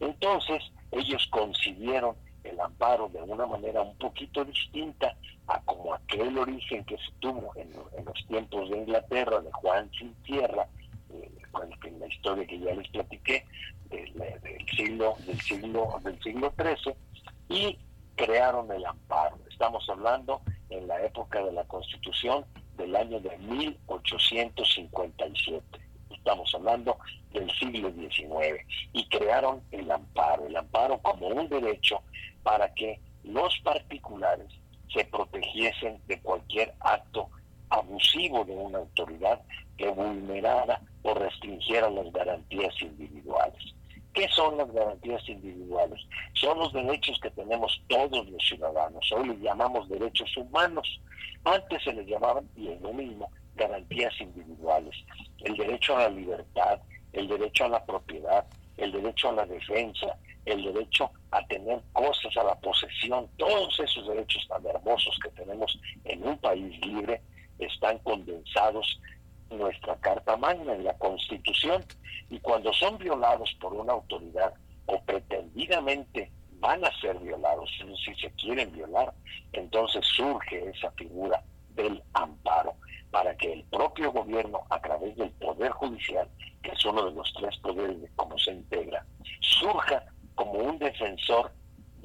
Entonces, 0.00 0.62
ellos 0.90 1.26
concibieron 1.30 2.16
el 2.44 2.60
amparo 2.60 3.08
de 3.08 3.22
una 3.22 3.46
manera 3.46 3.82
un 3.82 3.96
poquito 3.96 4.44
distinta 4.44 5.16
a 5.46 5.60
como 5.62 5.94
aquel 5.94 6.36
origen 6.38 6.84
que 6.84 6.96
se 6.96 7.12
tuvo 7.20 7.52
en, 7.56 7.70
en 7.96 8.04
los 8.04 8.26
tiempos 8.26 8.70
de 8.70 8.78
Inglaterra, 8.78 9.40
de 9.40 9.52
Juan 9.52 9.90
Sin 9.98 10.14
Tierra, 10.22 10.66
en 11.62 12.00
la 12.00 12.06
historia 12.06 12.46
que 12.46 12.58
ya 12.58 12.74
les 12.74 12.88
platiqué 12.88 13.44
del, 13.90 14.14
siglo 14.76 15.14
del 15.26 15.38
siglo 15.40 16.00
del 16.02 16.22
siglo 16.22 16.54
XIII 16.58 16.94
y 17.48 17.78
crearon 18.16 18.70
el 18.72 18.84
amparo. 18.84 19.38
Estamos 19.50 19.88
hablando 19.88 20.42
en 20.70 20.88
la 20.88 21.00
época 21.02 21.44
de 21.44 21.52
la 21.52 21.62
Constitución 21.64 22.44
del 22.76 22.96
año 22.96 23.20
de 23.20 23.38
1857. 23.38 25.62
Estamos 26.10 26.52
hablando 26.54 26.98
del 27.32 27.50
siglo 27.52 27.90
XIX 27.92 28.60
y 28.92 29.08
crearon 29.08 29.62
el 29.70 29.90
amparo, 29.90 30.46
el 30.46 30.56
amparo 30.56 30.98
como 30.98 31.28
un 31.28 31.48
derecho 31.48 32.02
para 32.42 32.74
que 32.74 33.00
los 33.24 33.58
particulares 33.60 34.48
se 34.92 35.02
protegiesen 35.04 36.00
de 36.06 36.20
cualquier 36.20 36.74
acto 36.80 37.30
abusivo 37.68 38.44
de 38.44 38.54
una 38.54 38.78
autoridad 38.78 39.40
que 39.76 39.88
vulnerara 39.88 40.80
o 41.06 41.14
restringiera 41.14 41.88
las 41.88 42.12
garantías 42.12 42.74
individuales. 42.82 43.74
¿Qué 44.12 44.28
son 44.28 44.56
las 44.56 44.72
garantías 44.72 45.28
individuales? 45.28 46.00
Son 46.34 46.58
los 46.58 46.72
derechos 46.72 47.18
que 47.20 47.30
tenemos 47.30 47.80
todos 47.86 48.28
los 48.28 48.42
ciudadanos. 48.42 49.12
Hoy 49.12 49.28
les 49.28 49.38
llamamos 49.40 49.88
derechos 49.88 50.34
humanos. 50.36 51.00
Antes 51.44 51.84
se 51.84 51.92
les 51.92 52.06
llamaban, 52.06 52.48
y 52.56 52.68
es 52.68 52.80
lo 52.80 52.92
mismo, 52.92 53.30
garantías 53.54 54.12
individuales. 54.20 54.96
El 55.44 55.56
derecho 55.56 55.96
a 55.96 56.02
la 56.02 56.08
libertad, 56.08 56.80
el 57.12 57.28
derecho 57.28 57.66
a 57.66 57.68
la 57.68 57.84
propiedad, 57.84 58.44
el 58.78 58.90
derecho 58.90 59.28
a 59.28 59.32
la 59.32 59.46
defensa, 59.46 60.18
el 60.44 60.64
derecho 60.64 61.10
a 61.30 61.46
tener 61.46 61.80
cosas, 61.92 62.36
a 62.36 62.44
la 62.44 62.54
posesión, 62.60 63.28
todos 63.36 63.78
esos 63.78 64.08
derechos 64.08 64.46
tan 64.48 64.64
hermosos 64.66 65.16
que 65.22 65.30
tenemos 65.30 65.78
en 66.04 66.26
un 66.26 66.38
país 66.38 66.84
libre 66.84 67.20
están 67.58 67.98
condensados 67.98 68.98
en 68.98 69.15
nuestra 69.50 69.96
Carta 69.96 70.36
Magna, 70.36 70.74
en 70.74 70.84
la 70.84 70.94
Constitución, 70.98 71.84
y 72.30 72.38
cuando 72.40 72.72
son 72.72 72.98
violados 72.98 73.54
por 73.60 73.74
una 73.74 73.92
autoridad 73.92 74.54
o 74.86 75.00
pretendidamente 75.02 76.30
van 76.58 76.84
a 76.84 77.00
ser 77.00 77.18
violados, 77.18 77.70
si 78.04 78.14
se 78.14 78.30
quieren 78.32 78.72
violar, 78.72 79.12
entonces 79.52 80.04
surge 80.16 80.70
esa 80.70 80.90
figura 80.92 81.42
del 81.74 82.02
amparo 82.14 82.74
para 83.10 83.36
que 83.36 83.52
el 83.52 83.64
propio 83.64 84.12
gobierno, 84.12 84.64
a 84.70 84.80
través 84.80 85.16
del 85.16 85.30
Poder 85.32 85.70
Judicial, 85.72 86.28
que 86.62 86.72
es 86.72 86.84
uno 86.84 87.04
de 87.04 87.12
los 87.12 87.32
tres 87.34 87.56
poderes 87.58 88.00
de 88.00 88.10
cómo 88.16 88.38
se 88.38 88.52
integra, 88.52 89.04
surja 89.40 90.04
como 90.34 90.52
un 90.52 90.78
defensor 90.78 91.52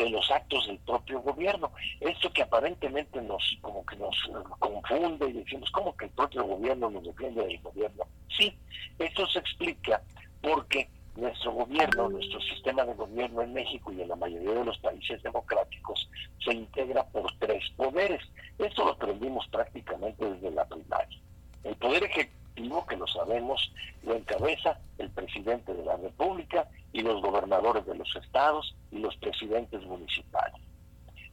de 0.03 0.09
los 0.09 0.29
actos 0.31 0.67
del 0.67 0.77
propio 0.79 1.21
gobierno. 1.21 1.71
Esto 1.99 2.31
que 2.31 2.43
aparentemente 2.43 3.21
nos 3.21 3.57
como 3.61 3.85
que 3.85 3.95
nos 3.95 4.15
confunde 4.59 5.29
y 5.29 5.33
decimos, 5.33 5.69
¿cómo 5.71 5.95
que 5.95 6.05
el 6.05 6.11
propio 6.11 6.43
gobierno 6.43 6.89
nos 6.89 7.03
defiende 7.03 7.45
del 7.45 7.59
gobierno? 7.61 8.03
Sí, 8.37 8.55
esto 8.99 9.27
se 9.27 9.39
explica 9.39 10.01
porque 10.41 10.89
nuestro 11.15 11.51
gobierno, 11.51 12.09
nuestro 12.09 12.39
sistema 12.41 12.83
de 12.85 12.93
gobierno 12.93 13.41
en 13.41 13.53
México 13.53 13.91
y 13.91 14.01
en 14.01 14.09
la 14.09 14.15
mayoría 14.15 14.53
de 14.53 14.65
los 14.65 14.77
países 14.79 15.21
democráticos 15.21 16.09
se 16.43 16.53
integra 16.53 17.03
por 17.07 17.31
tres 17.39 17.63
poderes. 17.75 18.21
Esto 18.57 18.85
lo 18.85 18.91
aprendimos 18.91 19.47
prácticamente 19.49 20.25
desde 20.25 20.51
la 20.51 20.65
primaria. 20.65 21.19
El 21.63 21.75
poder 21.75 22.03
ejecutivo, 22.03 22.85
que 22.87 22.97
lo 22.97 23.07
sabemos, 23.07 23.71
lo 24.03 24.15
encabeza 24.15 24.79
el 24.97 25.09
presidente 25.11 25.73
de 25.73 25.83
la 25.83 25.97
República 25.97 26.67
y 26.93 27.01
los 27.01 27.21
gobernadores 27.21 27.85
de 27.85 27.95
los 27.95 28.15
estados 28.15 28.75
y 28.91 28.99
los 28.99 29.15
presidentes 29.17 29.81
municipales. 29.83 30.61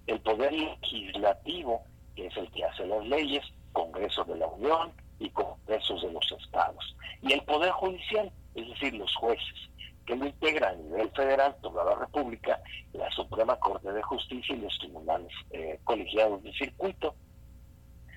El 0.06 0.20
poder 0.20 0.52
legislativo, 0.52 1.82
que 2.14 2.26
es 2.26 2.36
el 2.36 2.50
que 2.50 2.64
hace 2.64 2.86
las 2.86 3.04
leyes, 3.06 3.44
Congreso 3.72 4.24
de 4.24 4.36
la 4.36 4.46
Unión 4.46 4.92
y 5.18 5.28
Congresos 5.30 6.02
de 6.02 6.12
los 6.12 6.32
estados. 6.32 6.96
Y 7.22 7.32
el 7.32 7.42
poder 7.42 7.70
judicial, 7.72 8.30
es 8.54 8.68
decir, 8.68 8.94
los 8.94 9.14
jueces, 9.16 9.70
que 10.06 10.16
lo 10.16 10.26
integra 10.26 10.70
a 10.70 10.74
nivel 10.74 11.10
federal, 11.10 11.54
toda 11.60 11.84
la 11.84 11.94
República, 11.96 12.58
la 12.94 13.10
Suprema 13.10 13.56
Corte 13.56 13.92
de 13.92 14.02
Justicia 14.02 14.56
y 14.56 14.60
los 14.60 14.78
tribunales 14.78 15.32
eh, 15.50 15.78
colegiados 15.84 16.42
de 16.42 16.52
circuito 16.54 17.14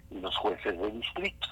y 0.10 0.20
los 0.20 0.36
jueces 0.38 0.80
de 0.80 0.92
distrito. 0.92 1.48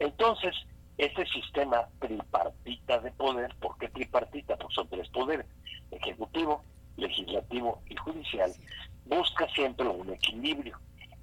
Entonces, 0.00 0.54
ese 0.98 1.26
sistema 1.26 1.88
tripartita 2.00 2.98
de 3.00 3.10
poder, 3.12 3.54
¿por 3.60 3.76
qué 3.78 3.88
tripartita? 3.88 4.56
Pues 4.56 4.74
son 4.74 4.88
tres 4.88 5.08
poderes, 5.10 5.46
ejecutivo, 5.90 6.62
legislativo 6.96 7.82
y 7.88 7.96
judicial, 7.96 8.52
busca 9.04 9.48
siempre 9.50 9.86
un 9.86 10.12
equilibrio. 10.12 10.78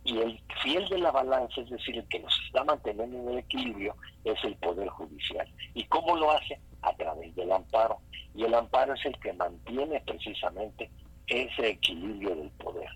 Y 0.06 0.18
el 0.20 0.40
fiel 0.62 0.88
de 0.90 0.98
la 0.98 1.12
balanza, 1.12 1.62
es 1.62 1.70
decir, 1.70 1.98
el 1.98 2.08
que 2.10 2.20
nos 2.20 2.38
está 2.46 2.64
manteniendo 2.66 3.18
en 3.20 3.30
el 3.30 3.38
equilibrio, 3.38 3.96
es 4.26 4.44
el 4.44 4.56
Poder 4.58 4.90
Judicial. 4.90 5.48
¿Y 5.74 5.86
cómo 5.86 6.18
lo 6.18 6.32
hace? 6.32 6.60
A 6.82 6.94
través 6.96 7.34
del 7.36 7.52
amparo. 7.52 8.00
Y 8.36 8.44
el 8.44 8.54
amparo 8.54 8.96
es 8.96 9.06
el 9.06 9.18
que 9.20 9.32
mantiene 9.32 10.02
precisamente 10.02 10.92
ese 11.28 11.70
equilibrio 11.70 12.36
del 12.36 12.50
poder. 12.52 12.90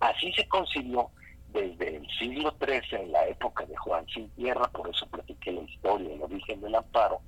Así 0.00 0.32
se 0.32 0.48
consiguió 0.48 1.10
desde 1.56 1.96
el 1.96 2.08
siglo 2.18 2.54
XIII, 2.60 3.00
en 3.00 3.12
la 3.12 3.26
época 3.26 3.64
de 3.64 3.74
Juan 3.76 4.06
Sin 4.08 4.28
Tierra, 4.30 4.68
por 4.68 4.88
eso 4.90 5.06
platiqué 5.06 5.52
la 5.52 5.62
historia, 5.62 6.14
el 6.14 6.22
origen 6.22 6.60
del 6.60 6.74
amparo, 6.74 7.20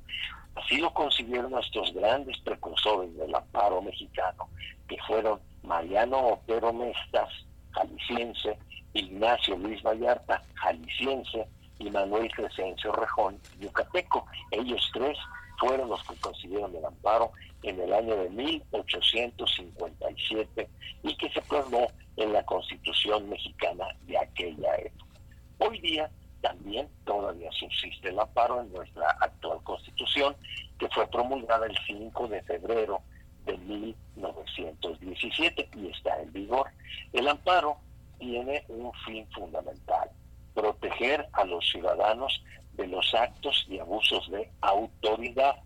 así 0.54 0.76
lo 0.76 0.92
consiguieron 0.92 1.50
nuestros 1.50 1.94
grandes 1.94 2.38
precursores 2.40 3.16
del 3.16 3.34
amparo 3.34 3.80
mexicano, 3.80 4.48
que 4.86 4.98
fueron 5.06 5.40
Mariano 5.62 6.34
Otero 6.34 6.72
Mestas, 6.72 7.30
jalisciense, 7.70 8.58
Ignacio 8.92 9.56
Luis 9.56 9.82
Vallarta, 9.82 10.42
jalisciense, 10.54 11.48
y 11.78 11.90
Manuel 11.90 12.30
Crescencio 12.32 12.92
Rejón, 12.92 13.38
yucateco. 13.60 14.26
Ellos 14.50 14.90
tres 14.92 15.16
fueron 15.58 15.88
los 15.88 16.02
que 16.04 16.14
consiguieron 16.16 16.74
el 16.74 16.84
amparo 16.84 17.30
en 17.62 17.80
el 17.80 17.92
año 17.92 18.16
de 18.16 18.28
1857 18.30 20.68
y 21.02 21.16
que 21.16 21.30
se 21.30 21.40
plasmó 21.42 21.86
en 22.16 22.32
la 22.32 22.44
constitución 22.44 23.28
mexicana 23.28 23.86
de 24.06 24.18
aquella 24.18 24.74
época. 24.76 25.20
Hoy 25.58 25.78
día 25.80 26.10
también 26.40 26.88
todavía 27.04 27.50
subsiste 27.52 28.08
el 28.10 28.18
amparo 28.18 28.60
en 28.60 28.72
nuestra 28.72 29.10
actual 29.20 29.62
constitución, 29.64 30.34
que 30.78 30.88
fue 30.88 31.06
promulgada 31.08 31.66
el 31.66 31.76
5 31.86 32.28
de 32.28 32.42
febrero 32.42 33.02
de 33.44 33.58
1917 33.58 35.68
y 35.76 35.88
está 35.88 36.22
en 36.22 36.32
vigor. 36.32 36.70
El 37.12 37.26
amparo 37.26 37.78
tiene 38.18 38.64
un 38.68 38.92
fin 39.04 39.26
fundamental, 39.32 40.08
proteger 40.54 41.28
a 41.32 41.44
los 41.44 41.68
ciudadanos 41.68 42.40
de 42.78 42.86
los 42.86 43.12
actos 43.12 43.66
y 43.68 43.78
abusos 43.78 44.30
de 44.30 44.48
autoridad. 44.62 45.56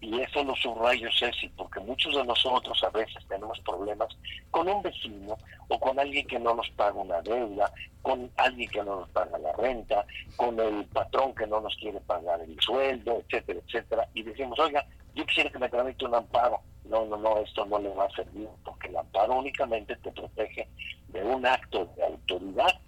Y 0.00 0.20
eso 0.20 0.42
lo 0.42 0.54
subrayo, 0.56 1.08
Ceci, 1.16 1.48
porque 1.50 1.78
muchos 1.80 2.14
de 2.14 2.24
nosotros 2.24 2.82
a 2.82 2.90
veces 2.90 3.24
tenemos 3.28 3.58
problemas 3.60 4.08
con 4.50 4.68
un 4.68 4.82
vecino 4.82 5.36
o 5.68 5.78
con 5.78 5.98
alguien 5.98 6.26
que 6.26 6.40
no 6.40 6.54
nos 6.54 6.68
paga 6.70 7.00
una 7.00 7.22
deuda, 7.22 7.72
con 8.02 8.28
alguien 8.36 8.68
que 8.68 8.82
no 8.82 9.00
nos 9.00 9.08
paga 9.10 9.38
la 9.38 9.52
renta, 9.52 10.04
con 10.36 10.58
el 10.58 10.84
patrón 10.86 11.32
que 11.34 11.46
no 11.46 11.60
nos 11.60 11.76
quiere 11.76 12.00
pagar 12.00 12.40
el 12.40 12.60
sueldo, 12.60 13.22
etcétera, 13.26 13.60
etcétera. 13.64 14.08
Y 14.12 14.22
decimos, 14.24 14.58
oiga, 14.58 14.84
yo 15.14 15.24
quisiera 15.24 15.50
que 15.50 15.58
me 15.58 15.68
tramite 15.68 16.04
un 16.04 16.14
amparo. 16.16 16.60
No, 16.84 17.06
no, 17.06 17.16
no, 17.16 17.38
esto 17.38 17.64
no 17.64 17.78
le 17.78 17.88
va 17.90 18.06
a 18.06 18.10
servir, 18.10 18.48
porque 18.64 18.88
el 18.88 18.96
amparo 18.96 19.38
únicamente 19.38 19.94
te 19.96 20.10
protege 20.10 20.68
de 21.08 21.22
un 21.22 21.46
acto 21.46 21.86
de 21.96 22.04
autoridad 22.04 22.80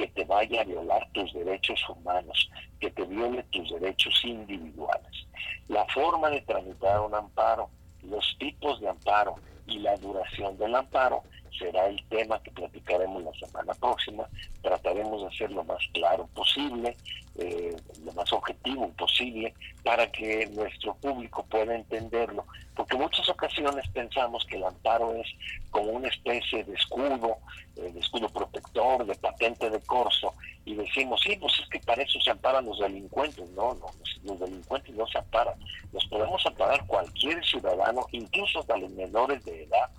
que 0.00 0.06
te 0.08 0.24
vaya 0.24 0.62
a 0.62 0.64
violar 0.64 1.06
tus 1.12 1.30
derechos 1.34 1.78
humanos, 1.90 2.50
que 2.80 2.90
te 2.90 3.04
viole 3.04 3.42
tus 3.50 3.70
derechos 3.70 4.18
individuales. 4.24 5.26
La 5.68 5.84
forma 5.88 6.30
de 6.30 6.40
tramitar 6.40 7.00
un 7.00 7.14
amparo, 7.14 7.68
los 8.02 8.24
tipos 8.38 8.80
de 8.80 8.88
amparo 8.88 9.34
y 9.66 9.78
la 9.80 9.94
duración 9.98 10.56
del 10.56 10.74
amparo 10.74 11.22
será 11.58 11.86
el 11.88 12.02
tema 12.08 12.42
que 12.42 12.50
platicaremos 12.50 13.22
la 13.22 13.46
semana 13.46 13.74
próxima. 13.74 14.26
Trataremos 14.62 15.20
de 15.20 15.28
hacer 15.28 15.52
lo 15.52 15.64
más 15.64 15.82
claro 15.92 16.26
posible, 16.28 16.96
eh, 17.36 17.76
lo 18.02 18.12
más 18.12 18.32
objetivo 18.32 18.88
posible, 18.92 19.52
para 19.84 20.10
que 20.10 20.46
nuestro 20.54 20.94
público 20.94 21.44
pueda 21.50 21.74
entenderlo. 21.74 22.46
Porque 22.74 22.96
muchas 22.96 23.28
ocasiones 23.28 23.86
pensamos 23.90 24.46
que 24.46 24.56
el 24.56 24.64
amparo 24.64 25.14
es 25.16 25.28
como 25.70 25.92
una 25.92 26.08
especie 26.08 26.64
de 26.64 26.74
escudo, 26.74 27.38
eh, 27.76 27.90
de 27.92 28.00
escudo 28.00 28.28
protector, 28.28 29.04
de 29.06 29.14
patente 29.14 29.70
de 29.70 29.80
corso, 29.80 30.34
y 30.64 30.74
decimos, 30.74 31.20
sí, 31.22 31.36
pues 31.40 31.52
es 31.60 31.68
que 31.68 31.80
para 31.80 32.02
eso 32.02 32.20
se 32.20 32.30
amparan 32.30 32.66
los 32.66 32.78
delincuentes. 32.78 33.48
No, 33.50 33.74
no, 33.74 33.86
los, 34.24 34.38
delincuentes 34.40 34.94
no 34.94 35.06
se 35.06 35.18
amparan. 35.18 35.58
Los 35.92 36.04
podemos 36.06 36.44
amparar 36.46 36.86
cualquier 36.86 37.44
ciudadano, 37.44 38.06
incluso 38.12 38.60
hasta 38.60 38.76
los 38.76 38.90
menores 38.90 39.44
de 39.44 39.64
edad, 39.64 39.90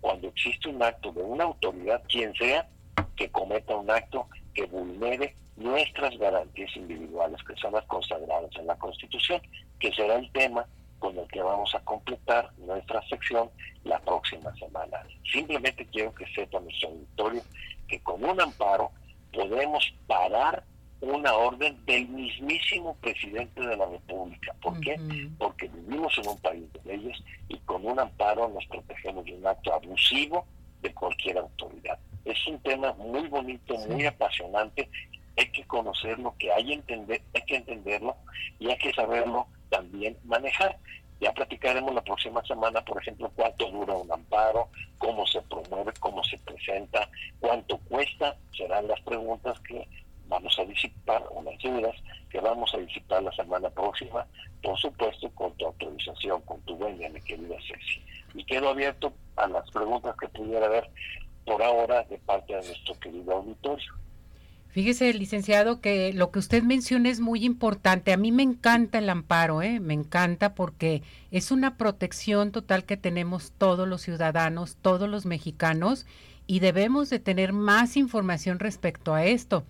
cuando 0.00 0.28
existe 0.28 0.68
un 0.68 0.82
acto 0.82 1.12
de 1.12 1.22
una 1.22 1.44
autoridad, 1.44 2.02
quien 2.08 2.34
sea, 2.34 2.68
que 3.16 3.30
cometa 3.30 3.76
un 3.76 3.90
acto 3.90 4.28
que 4.54 4.66
vulnere 4.66 5.36
nuestras 5.56 6.16
garantías 6.18 6.74
individuales, 6.76 7.42
que 7.44 7.54
son 7.56 7.72
las 7.72 7.84
consagradas 7.84 8.50
en 8.56 8.66
la 8.66 8.76
Constitución, 8.76 9.40
que 9.78 9.92
será 9.92 10.16
el 10.16 10.30
tema 10.32 10.66
con 11.00 11.18
el 11.18 11.26
que 11.26 11.42
vamos 11.42 11.74
a 11.74 11.80
completar 11.80 12.52
nuestra 12.58 13.02
sección 13.08 13.50
la 13.82 13.98
próxima 13.98 14.54
semana. 14.54 15.02
Simplemente 15.32 15.84
quiero 15.86 16.14
que 16.14 16.26
sepa 16.32 16.60
nuestro 16.60 16.90
auditorio 16.90 17.42
que 17.88 18.00
con 18.00 18.22
un 18.22 18.40
amparo 18.40 18.92
podemos 19.32 19.92
parar 20.06 20.62
una 21.00 21.34
orden 21.34 21.84
del 21.86 22.06
mismísimo 22.08 22.94
presidente 23.00 23.60
de 23.60 23.76
la 23.76 23.86
República. 23.86 24.54
¿Por 24.60 24.78
qué? 24.80 24.96
Porque 25.38 25.68
vivimos 25.68 26.16
en 26.18 26.28
un 26.28 26.38
país 26.38 26.64
de 26.72 26.96
leyes 26.96 27.18
y 27.48 27.56
con 27.58 27.84
un 27.86 27.98
amparo 27.98 28.48
nos 28.48 28.66
protegemos 28.66 29.24
de 29.24 29.34
un 29.34 29.46
acto 29.46 29.72
abusivo 29.72 30.44
de 30.82 30.92
cualquier 30.92 31.38
autoridad. 31.38 31.98
Es 32.24 32.46
un 32.46 32.58
tema 32.60 32.92
muy 32.94 33.26
bonito, 33.28 33.76
muy 33.88 34.04
apasionante. 34.04 34.88
Hay 35.38 35.50
que 35.52 35.64
conocerlo, 35.64 36.34
que 36.38 36.52
hay, 36.52 36.74
entender, 36.74 37.22
hay 37.34 37.42
que 37.42 37.56
entenderlo 37.56 38.16
y 38.58 38.68
hay 38.68 38.76
que 38.76 38.92
saberlo 38.92 39.46
también 39.70 40.16
manejar. 40.24 40.76
Ya 41.20 41.32
platicaremos 41.32 41.94
la 41.94 42.02
próxima 42.02 42.42
semana, 42.44 42.82
por 42.82 43.00
ejemplo, 43.00 43.30
cuánto 43.36 43.70
dura 43.70 43.94
un 43.94 44.10
amparo, 44.10 44.68
cómo 44.98 45.26
se 45.26 45.40
promueve, 45.42 45.92
cómo 46.00 46.24
se 46.24 46.38
presenta, 46.38 47.08
cuánto 47.40 47.78
cuesta, 47.88 48.36
serán 48.56 48.88
las 48.88 49.00
preguntas 49.02 49.60
que 49.60 49.86
vamos 50.28 50.58
a 50.58 50.64
disipar 50.64 51.22
unas 51.32 51.58
dudas 51.58 51.94
que 52.30 52.40
vamos 52.40 52.72
a 52.72 52.78
disipar 52.78 53.22
la 53.22 53.32
semana 53.32 53.68
próxima, 53.70 54.24
por 54.62 54.78
supuesto 54.78 55.28
con 55.30 55.52
tu 55.56 55.66
autorización, 55.66 56.40
con 56.42 56.60
tu 56.62 56.76
buena, 56.76 57.08
mi 57.08 57.20
querida 57.20 57.56
Ceci. 57.66 58.02
Y 58.34 58.44
quedo 58.44 58.70
abierto 58.70 59.12
a 59.36 59.48
las 59.48 59.68
preguntas 59.70 60.14
que 60.18 60.28
pudiera 60.28 60.66
haber 60.66 60.88
por 61.44 61.60
ahora 61.62 62.04
de 62.04 62.18
parte 62.18 62.54
de 62.54 62.64
nuestro 62.64 62.94
querido 63.00 63.34
auditorio. 63.34 63.92
Fíjese, 64.70 65.12
licenciado, 65.14 65.80
que 65.80 66.12
lo 66.12 66.30
que 66.30 66.38
usted 66.38 66.62
menciona 66.62 67.08
es 67.08 67.18
muy 67.18 67.44
importante. 67.44 68.12
A 68.12 68.16
mí 68.16 68.30
me 68.30 68.44
encanta 68.44 68.98
el 68.98 69.10
amparo, 69.10 69.62
¿eh? 69.62 69.80
me 69.80 69.94
encanta 69.94 70.54
porque 70.54 71.02
es 71.32 71.50
una 71.50 71.76
protección 71.76 72.52
total 72.52 72.84
que 72.84 72.96
tenemos 72.96 73.52
todos 73.58 73.88
los 73.88 74.02
ciudadanos, 74.02 74.76
todos 74.80 75.08
los 75.08 75.26
mexicanos, 75.26 76.06
y 76.46 76.60
debemos 76.60 77.10
de 77.10 77.18
tener 77.18 77.52
más 77.52 77.96
información 77.96 78.60
respecto 78.60 79.14
a 79.14 79.24
esto 79.24 79.64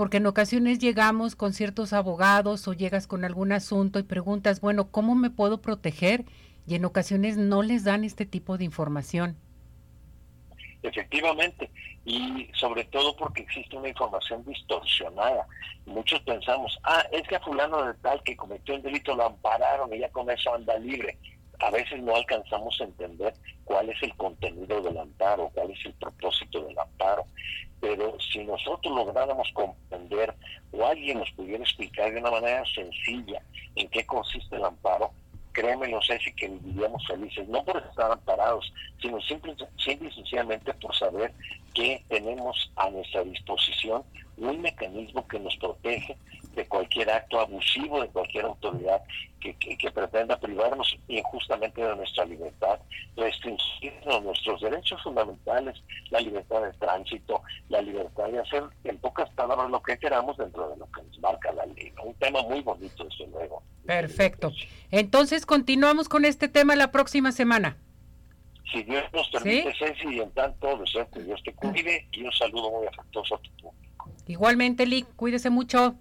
porque 0.00 0.16
en 0.16 0.24
ocasiones 0.24 0.78
llegamos 0.78 1.36
con 1.36 1.52
ciertos 1.52 1.92
abogados 1.92 2.66
o 2.66 2.72
llegas 2.72 3.06
con 3.06 3.22
algún 3.22 3.52
asunto 3.52 3.98
y 3.98 4.02
preguntas, 4.02 4.62
bueno, 4.62 4.88
¿cómo 4.88 5.14
me 5.14 5.28
puedo 5.28 5.60
proteger? 5.60 6.24
Y 6.66 6.74
en 6.74 6.86
ocasiones 6.86 7.36
no 7.36 7.62
les 7.62 7.84
dan 7.84 8.04
este 8.04 8.24
tipo 8.24 8.56
de 8.56 8.64
información. 8.64 9.36
Efectivamente, 10.82 11.70
y 12.04 12.48
sobre 12.54 12.84
todo 12.84 13.14
porque 13.16 13.42
existe 13.42 13.76
una 13.76 13.88
información 13.88 14.44
distorsionada. 14.44 15.46
Muchos 15.86 16.20
pensamos, 16.20 16.78
ah, 16.84 17.04
es 17.12 17.26
que 17.28 17.36
a 17.36 17.40
fulano 17.40 17.84
de 17.84 17.94
tal 17.94 18.22
que 18.22 18.36
cometió 18.36 18.74
un 18.74 18.82
delito 18.82 19.14
lo 19.14 19.26
ampararon 19.26 19.92
y 19.92 19.98
ya 19.98 20.08
con 20.10 20.30
eso 20.30 20.54
anda 20.54 20.78
libre. 20.78 21.18
A 21.58 21.70
veces 21.70 22.02
no 22.02 22.16
alcanzamos 22.16 22.80
a 22.80 22.84
entender 22.84 23.34
cuál 23.64 23.90
es 23.90 24.02
el 24.02 24.16
contenido 24.16 24.80
del 24.80 24.96
amparo, 24.96 25.50
cuál 25.54 25.70
es 25.70 25.84
el 25.84 25.92
propósito 25.94 26.62
del 26.64 26.78
amparo 26.78 27.26
pero 27.80 28.16
si 28.20 28.44
nosotros 28.44 28.94
lográramos 28.94 29.50
comprender 29.52 30.34
o 30.72 30.86
alguien 30.86 31.18
nos 31.18 31.30
pudiera 31.32 31.64
explicar 31.64 32.12
de 32.12 32.20
una 32.20 32.30
manera 32.30 32.62
sencilla 32.66 33.42
en 33.74 33.88
qué 33.88 34.04
consiste 34.04 34.56
el 34.56 34.64
amparo, 34.64 35.12
créeme, 35.52 35.88
no 35.88 36.00
sé 36.02 36.18
si 36.18 36.32
que 36.32 36.48
viviríamos 36.48 37.06
felices, 37.06 37.48
no 37.48 37.64
por 37.64 37.76
estar 37.78 38.10
amparados, 38.10 38.72
sino 39.00 39.20
simple, 39.20 39.54
simple 39.76 40.08
y 40.08 40.12
sencillamente 40.12 40.72
por 40.74 40.94
saber 40.94 41.32
que 41.74 42.04
tenemos 42.08 42.70
a 42.76 42.90
nuestra 42.90 43.22
disposición 43.24 44.04
un 44.36 44.60
mecanismo 44.62 45.26
que 45.28 45.38
nos 45.38 45.56
protege 45.56 46.16
de 46.60 46.68
cualquier 46.68 47.10
acto 47.10 47.40
abusivo 47.40 48.02
de 48.02 48.08
cualquier 48.08 48.44
autoridad 48.44 49.02
que, 49.40 49.54
que, 49.54 49.90
pretenda 49.90 50.38
privarnos 50.38 50.98
injustamente 51.08 51.82
de 51.82 51.96
nuestra 51.96 52.26
libertad, 52.26 52.78
restringirnos 53.16 54.22
nuestros 54.22 54.60
derechos 54.60 55.02
fundamentales, 55.02 55.82
la 56.10 56.20
libertad 56.20 56.60
de 56.60 56.72
tránsito, 56.74 57.42
la 57.70 57.80
libertad 57.80 58.28
de 58.28 58.40
hacer 58.40 58.64
en 58.84 58.98
pocas 58.98 59.30
palabras 59.30 59.70
lo 59.70 59.82
que 59.82 59.98
queramos 59.98 60.36
dentro 60.36 60.68
de 60.68 60.76
lo 60.76 60.86
que 60.92 61.02
nos 61.02 61.18
marca 61.20 61.50
la 61.52 61.64
ley. 61.64 61.90
Un 62.04 62.14
tema 62.16 62.42
muy 62.42 62.60
bonito, 62.60 63.04
desde 63.04 63.26
luego. 63.28 63.62
Perfecto. 63.86 64.52
Entonces 64.90 65.46
continuamos 65.46 66.10
con 66.10 66.26
este 66.26 66.48
tema 66.48 66.76
la 66.76 66.92
próxima 66.92 67.32
semana. 67.32 67.78
Si 68.70 68.82
Dios 68.82 69.04
nos 69.14 69.28
permite, 69.30 69.72
Ceci, 69.78 70.08
y 70.16 70.20
en 70.20 70.30
tanto 70.32 70.76
deseo 70.76 71.08
que 71.10 71.20
Dios 71.20 71.42
te 71.42 71.54
cuide 71.54 72.06
y 72.12 72.22
un 72.22 72.32
saludo 72.32 72.70
muy 72.70 72.86
afectuoso 72.86 73.36
a 73.36 73.38
tu 73.38 73.50
público. 73.52 74.10
Igualmente, 74.26 74.84
Lick, 74.84 75.08
cuídese 75.16 75.48
mucho. 75.48 75.96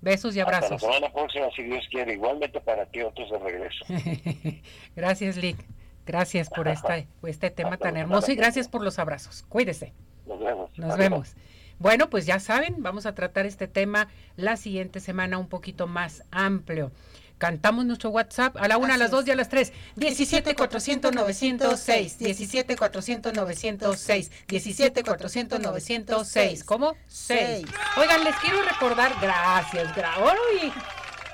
Besos 0.00 0.36
y 0.36 0.40
abrazos. 0.40 0.72
Hasta 0.72 0.86
la 0.86 0.94
semana 0.94 1.12
próxima, 1.12 1.50
si 1.54 1.62
Dios 1.64 1.84
quiere. 1.90 2.14
Igualmente 2.14 2.60
para 2.60 2.86
ti, 2.86 3.02
otros 3.02 3.30
de 3.30 3.38
regreso. 3.38 3.84
gracias, 4.96 5.36
Lick. 5.36 5.58
Gracias 6.06 6.48
por 6.48 6.68
esta, 6.68 6.98
este 7.26 7.50
tema 7.50 7.76
tan 7.76 7.96
hermoso 7.96 8.32
y 8.32 8.36
gracias 8.36 8.68
por 8.68 8.82
los 8.82 8.98
abrazos. 8.98 9.44
Cuídese. 9.48 9.92
Nos 10.26 10.38
vemos. 10.40 10.78
Nos 10.78 10.96
vemos. 10.96 11.36
Bueno, 11.78 12.10
pues 12.10 12.26
ya 12.26 12.40
saben, 12.40 12.82
vamos 12.82 13.06
a 13.06 13.14
tratar 13.14 13.46
este 13.46 13.68
tema 13.68 14.08
la 14.36 14.56
siguiente 14.56 15.00
semana 15.00 15.38
un 15.38 15.48
poquito 15.48 15.86
más 15.86 16.24
amplio. 16.30 16.90
Cantamos 17.38 17.86
nuestro 17.86 18.10
WhatsApp 18.10 18.56
a 18.56 18.68
la 18.68 18.76
una, 18.76 18.94
a 18.94 18.98
las 18.98 19.10
dos 19.10 19.26
y 19.26 19.30
a 19.30 19.36
las 19.36 19.48
tres. 19.48 19.72
17 19.96 20.54
400 20.54 21.14
906. 21.14 22.18
17 22.18 22.76
400 22.76 23.32
906. 23.32 24.30
17 24.48 25.02
400 25.04 25.60
906. 25.60 26.64
¿Cómo? 26.64 26.96
6. 27.06 27.66
Oigan, 27.96 28.24
les 28.24 28.34
quiero 28.36 28.62
recordar, 28.62 29.14
gracias, 29.20 29.94
gra 29.94 30.16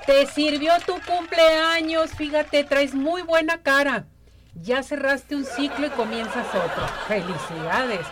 te 0.05 0.27
sirvió 0.27 0.71
tu 0.85 0.93
cumpleaños, 1.01 2.11
fíjate, 2.11 2.63
traes 2.63 2.93
muy 2.93 3.23
buena 3.23 3.63
cara. 3.63 4.05
Ya 4.53 4.83
cerraste 4.83 5.35
un 5.35 5.45
ciclo 5.45 5.87
y 5.87 5.89
comienzas 5.89 6.47
otro. 6.47 6.87
Felicidades. 7.07 8.05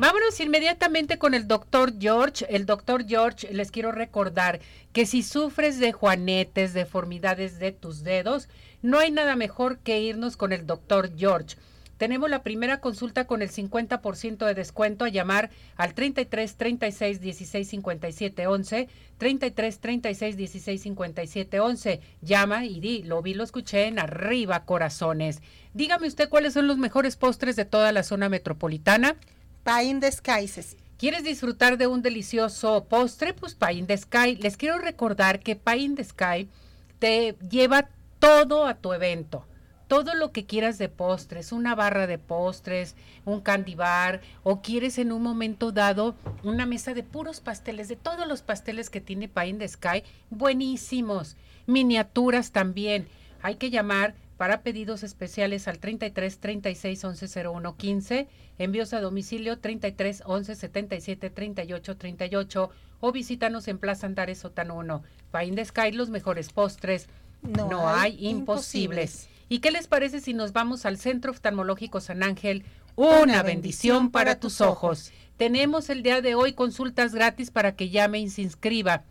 Vámonos 0.00 0.38
inmediatamente 0.38 1.18
con 1.18 1.34
el 1.34 1.48
doctor 1.48 1.92
George. 1.98 2.46
El 2.48 2.66
doctor 2.66 3.04
George, 3.08 3.52
les 3.52 3.72
quiero 3.72 3.90
recordar 3.90 4.60
que 4.92 5.06
si 5.06 5.24
sufres 5.24 5.80
de 5.80 5.90
juanetes, 5.90 6.72
deformidades 6.72 7.58
de 7.58 7.72
tus 7.72 8.04
dedos, 8.04 8.48
no 8.80 9.00
hay 9.00 9.10
nada 9.10 9.34
mejor 9.34 9.80
que 9.80 10.00
irnos 10.00 10.36
con 10.36 10.52
el 10.52 10.68
doctor 10.68 11.10
George. 11.16 11.56
Tenemos 11.96 12.30
la 12.30 12.44
primera 12.44 12.80
consulta 12.80 13.26
con 13.26 13.42
el 13.42 13.50
50% 13.50 14.46
de 14.46 14.54
descuento 14.54 15.04
a 15.04 15.08
llamar 15.08 15.50
al 15.74 15.94
33 15.94 16.54
36 16.54 17.20
16 17.20 17.68
57 17.68 18.46
11, 18.46 18.88
33 19.18 19.80
36 19.80 20.36
16 20.36 20.80
57 20.80 21.58
11. 21.58 22.00
Llama 22.22 22.66
y 22.66 22.78
di, 22.78 23.02
lo 23.02 23.20
vi, 23.20 23.34
lo 23.34 23.42
escuché 23.42 23.86
en 23.86 23.98
Arriba 23.98 24.64
Corazones. 24.64 25.42
Dígame 25.74 26.06
usted 26.06 26.28
cuáles 26.28 26.52
son 26.52 26.68
los 26.68 26.78
mejores 26.78 27.16
postres 27.16 27.56
de 27.56 27.64
toda 27.64 27.90
la 27.90 28.04
zona 28.04 28.28
metropolitana. 28.28 29.16
Pie 29.68 29.84
in 29.84 30.00
the. 30.00 30.10
¿Quieres 30.96 31.24
disfrutar 31.24 31.76
de 31.76 31.86
un 31.86 32.00
delicioso 32.00 32.84
postre? 32.84 33.34
Pues 33.34 33.54
Pie 33.54 33.74
in 33.74 33.86
the 33.86 33.98
Sky. 33.98 34.34
Les 34.36 34.56
quiero 34.56 34.78
recordar 34.78 35.40
que 35.40 35.56
Pie 35.56 35.76
in 35.76 35.94
the 35.94 36.04
Sky 36.04 36.48
te 36.98 37.36
lleva 37.50 37.90
todo 38.18 38.64
a 38.64 38.76
tu 38.76 38.94
evento. 38.94 39.44
Todo 39.86 40.14
lo 40.14 40.32
que 40.32 40.46
quieras 40.46 40.78
de 40.78 40.88
postres, 40.88 41.52
una 41.52 41.74
barra 41.74 42.06
de 42.06 42.16
postres, 42.16 42.96
un 43.26 43.42
candy 43.42 43.74
bar, 43.74 44.22
o 44.42 44.62
quieres 44.62 44.96
en 44.96 45.12
un 45.12 45.20
momento 45.20 45.70
dado 45.70 46.16
una 46.44 46.64
mesa 46.64 46.94
de 46.94 47.02
puros 47.02 47.40
pasteles, 47.40 47.88
de 47.88 47.96
todos 47.96 48.26
los 48.26 48.40
pasteles 48.40 48.88
que 48.88 49.02
tiene 49.02 49.28
Pie 49.28 49.52
the 49.52 49.68
Sky, 49.68 50.02
buenísimos. 50.30 51.36
Miniaturas 51.66 52.52
también. 52.52 53.06
Hay 53.42 53.56
que 53.56 53.68
llamar 53.68 54.14
para 54.38 54.62
pedidos 54.62 55.02
especiales 55.02 55.66
al 55.68 55.80
33 55.80 56.38
36 56.38 57.04
11 57.04 57.48
01 57.48 57.76
15, 57.76 58.28
envíos 58.58 58.94
a 58.94 59.00
domicilio 59.00 59.58
33 59.58 60.22
11 60.24 60.54
77 60.54 61.28
38 61.28 61.96
38 61.96 62.70
o 63.00 63.12
visítanos 63.12 63.66
en 63.66 63.78
Plaza 63.78 64.06
Andares 64.06 64.38
Sotano 64.38 64.76
1. 64.76 65.02
Pain 65.32 65.54
de 65.56 65.64
Sky, 65.64 65.90
los 65.90 66.08
mejores 66.08 66.52
postres. 66.52 67.08
No, 67.42 67.88
hay, 67.88 68.16
imposibles. 68.28 69.28
¿Y 69.48 69.58
qué 69.58 69.72
les 69.72 69.88
parece 69.88 70.20
si 70.20 70.34
nos 70.34 70.52
vamos 70.52 70.86
al 70.86 70.98
Centro 70.98 71.32
Oftalmológico 71.32 72.00
San 72.00 72.22
Ángel? 72.22 72.64
Una, 72.94 73.42
bendición, 73.42 74.10
para 74.10 74.38
tus 74.38 74.60
ojos. 74.60 75.12
Tenemos 75.36 75.90
el 75.90 76.02
día 76.02 76.20
de 76.20 76.34
hoy 76.34 76.52
consultas 76.52 77.12
gratis 77.12 77.50
para 77.50 77.74
que 77.74 77.90
llame 77.90 78.20
y 78.20 78.30
se 78.30 78.42
inscriba. 78.42 79.02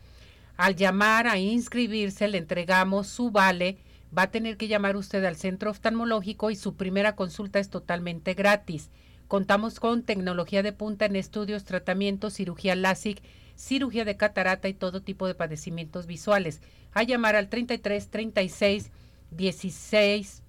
Al 0.55 0.75
llamar 0.75 1.27
a 1.27 1.37
inscribirse 1.37 2.27
le 2.27 2.37
entregamos 2.37 3.07
su 3.07 3.29
vale 3.29 3.77
va 4.15 4.23
a 4.23 4.31
tener 4.31 4.57
que 4.57 4.67
llamar 4.67 4.95
usted 4.95 5.23
al 5.25 5.35
centro 5.35 5.71
oftalmológico 5.71 6.51
y 6.51 6.55
su 6.55 6.75
primera 6.75 7.15
consulta 7.15 7.59
es 7.59 7.69
totalmente 7.69 8.33
gratis. 8.33 8.89
Contamos 9.27 9.79
con 9.79 10.03
tecnología 10.03 10.63
de 10.63 10.73
punta 10.73 11.05
en 11.05 11.15
estudios, 11.15 11.65
tratamientos, 11.65 12.33
cirugía 12.33 12.75
LASIK, 12.75 13.21
cirugía 13.55 14.05
de 14.05 14.15
catarata 14.15 14.69
y 14.69 14.73
todo 14.73 15.01
tipo 15.01 15.27
de 15.27 15.35
padecimientos 15.35 16.05
visuales. 16.05 16.61
A 16.93 17.03
llamar 17.03 17.35
al 17.35 17.49
33 17.49 18.09
36 18.09 18.91
16 19.31 20.43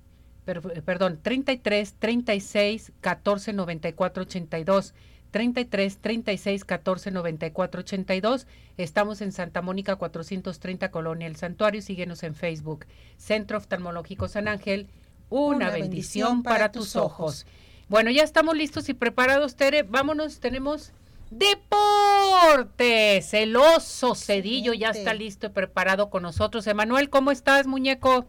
perdón, 0.85 1.19
33 1.21 1.95
36 1.99 2.93
14 3.01 3.53
94 3.53 4.23
82 4.23 4.95
33 5.31 5.99
36 5.99 6.65
14 6.65 7.11
94 7.11 7.81
82. 7.81 8.47
Estamos 8.77 9.21
en 9.21 9.33
Santa 9.33 9.63
Mónica 9.63 9.97
430 9.97 10.91
Colonia 10.91 11.27
El 11.27 11.37
Santuario. 11.37 11.83
Síguenos 11.83 12.23
en 12.23 12.35
Facebook. 12.35 12.87
Centro 13.17 13.59
Oftalmológico 13.59 14.29
San 14.29 14.49
Ángel. 14.49 14.89
Una, 15.31 15.71
bendición, 15.71 16.43
para, 16.43 16.73
tus 16.73 16.97
ojos. 16.97 17.47
Bueno, 17.89 18.11
ya 18.11 18.23
estamos 18.23 18.57
listos 18.57 18.89
y 18.89 18.95
preparados, 18.95 19.57
Tere. 19.57 19.83
Vámonos, 19.83 20.41
tenemos 20.41 20.93
deportes. 21.31 23.35
El 23.35 23.57
oso 23.57 24.15
Cedillo 24.15 24.73
ya 24.73 24.91
está 24.91 25.13
listo 25.13 25.49
y 25.49 25.51
preparado 25.51 26.09
con 26.09 26.23
nosotros. 26.23 26.67
Emanuel, 26.67 27.11
¿cómo 27.11 27.31
estás, 27.31 27.67
muñeco? 27.67 28.27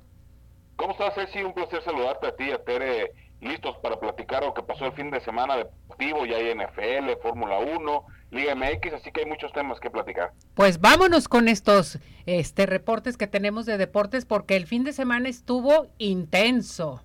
¿Cómo 0.75 0.91
estás, 0.91 1.15
Ceci? 1.15 1.43
Un 1.43 1.53
placer 1.53 1.81
saludarte 1.83 2.27
a 2.27 2.35
ti, 2.35 2.51
a 2.51 2.63
Tere 2.63 3.13
listos 3.41 3.78
para 3.78 3.99
platicar 3.99 4.43
lo 4.43 4.54
que 4.54 4.63
pasó 4.63 4.86
el 4.86 4.93
fin 4.93 5.12
de 5.12 5.21
semana 5.21 5.56
deportivo, 5.58 6.25
ya 6.25 6.38
hay 6.38 6.54
NFL, 6.54 7.21
Fórmula 7.21 7.60
1, 7.60 8.06
Liga 8.32 8.56
MX, 8.56 8.93
así 8.93 9.12
que 9.12 9.21
hay 9.21 9.25
muchos 9.25 9.52
temas 9.54 9.80
que 9.80 9.89
platicar. 9.89 10.32
Pues 10.56 10.80
vámonos 10.82 11.28
con 11.28 11.47
estos 11.47 11.99
este 12.25 12.65
reportes 12.65 13.17
que 13.17 13.28
tenemos 13.28 13.65
de 13.65 13.78
deportes 13.78 14.25
porque 14.25 14.56
el 14.56 14.67
fin 14.67 14.84
de 14.84 14.93
semana 14.93 15.30
estuvo 15.30 15.88
intenso. 15.97 17.04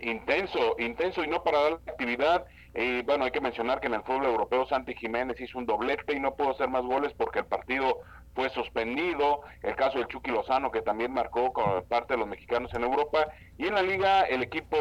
Intenso, 0.00 0.76
intenso 0.78 1.24
y 1.24 1.28
no 1.28 1.42
para 1.42 1.60
dar 1.60 1.72
actividad. 1.86 2.46
Y 2.74 3.02
bueno, 3.02 3.24
hay 3.24 3.30
que 3.30 3.40
mencionar 3.40 3.80
que 3.80 3.88
en 3.88 3.94
el 3.94 4.02
fútbol 4.02 4.26
europeo 4.26 4.66
Santi 4.66 4.94
Jiménez 4.94 5.40
hizo 5.40 5.58
un 5.58 5.66
doblete 5.66 6.14
y 6.14 6.20
no 6.20 6.34
pudo 6.34 6.50
hacer 6.50 6.68
más 6.68 6.84
goles 6.84 7.12
porque 7.16 7.40
el 7.40 7.46
partido 7.46 7.98
fue 8.38 8.50
suspendido, 8.50 9.40
el 9.64 9.74
caso 9.74 9.98
del 9.98 10.06
Chucky 10.06 10.30
Lozano 10.30 10.70
que 10.70 10.80
también 10.80 11.12
marcó 11.12 11.52
con 11.52 11.82
parte 11.88 12.14
de 12.14 12.20
los 12.20 12.28
mexicanos 12.28 12.72
en 12.72 12.84
Europa 12.84 13.26
y 13.56 13.66
en 13.66 13.74
la 13.74 13.82
liga 13.82 14.22
el 14.22 14.44
equipo 14.44 14.76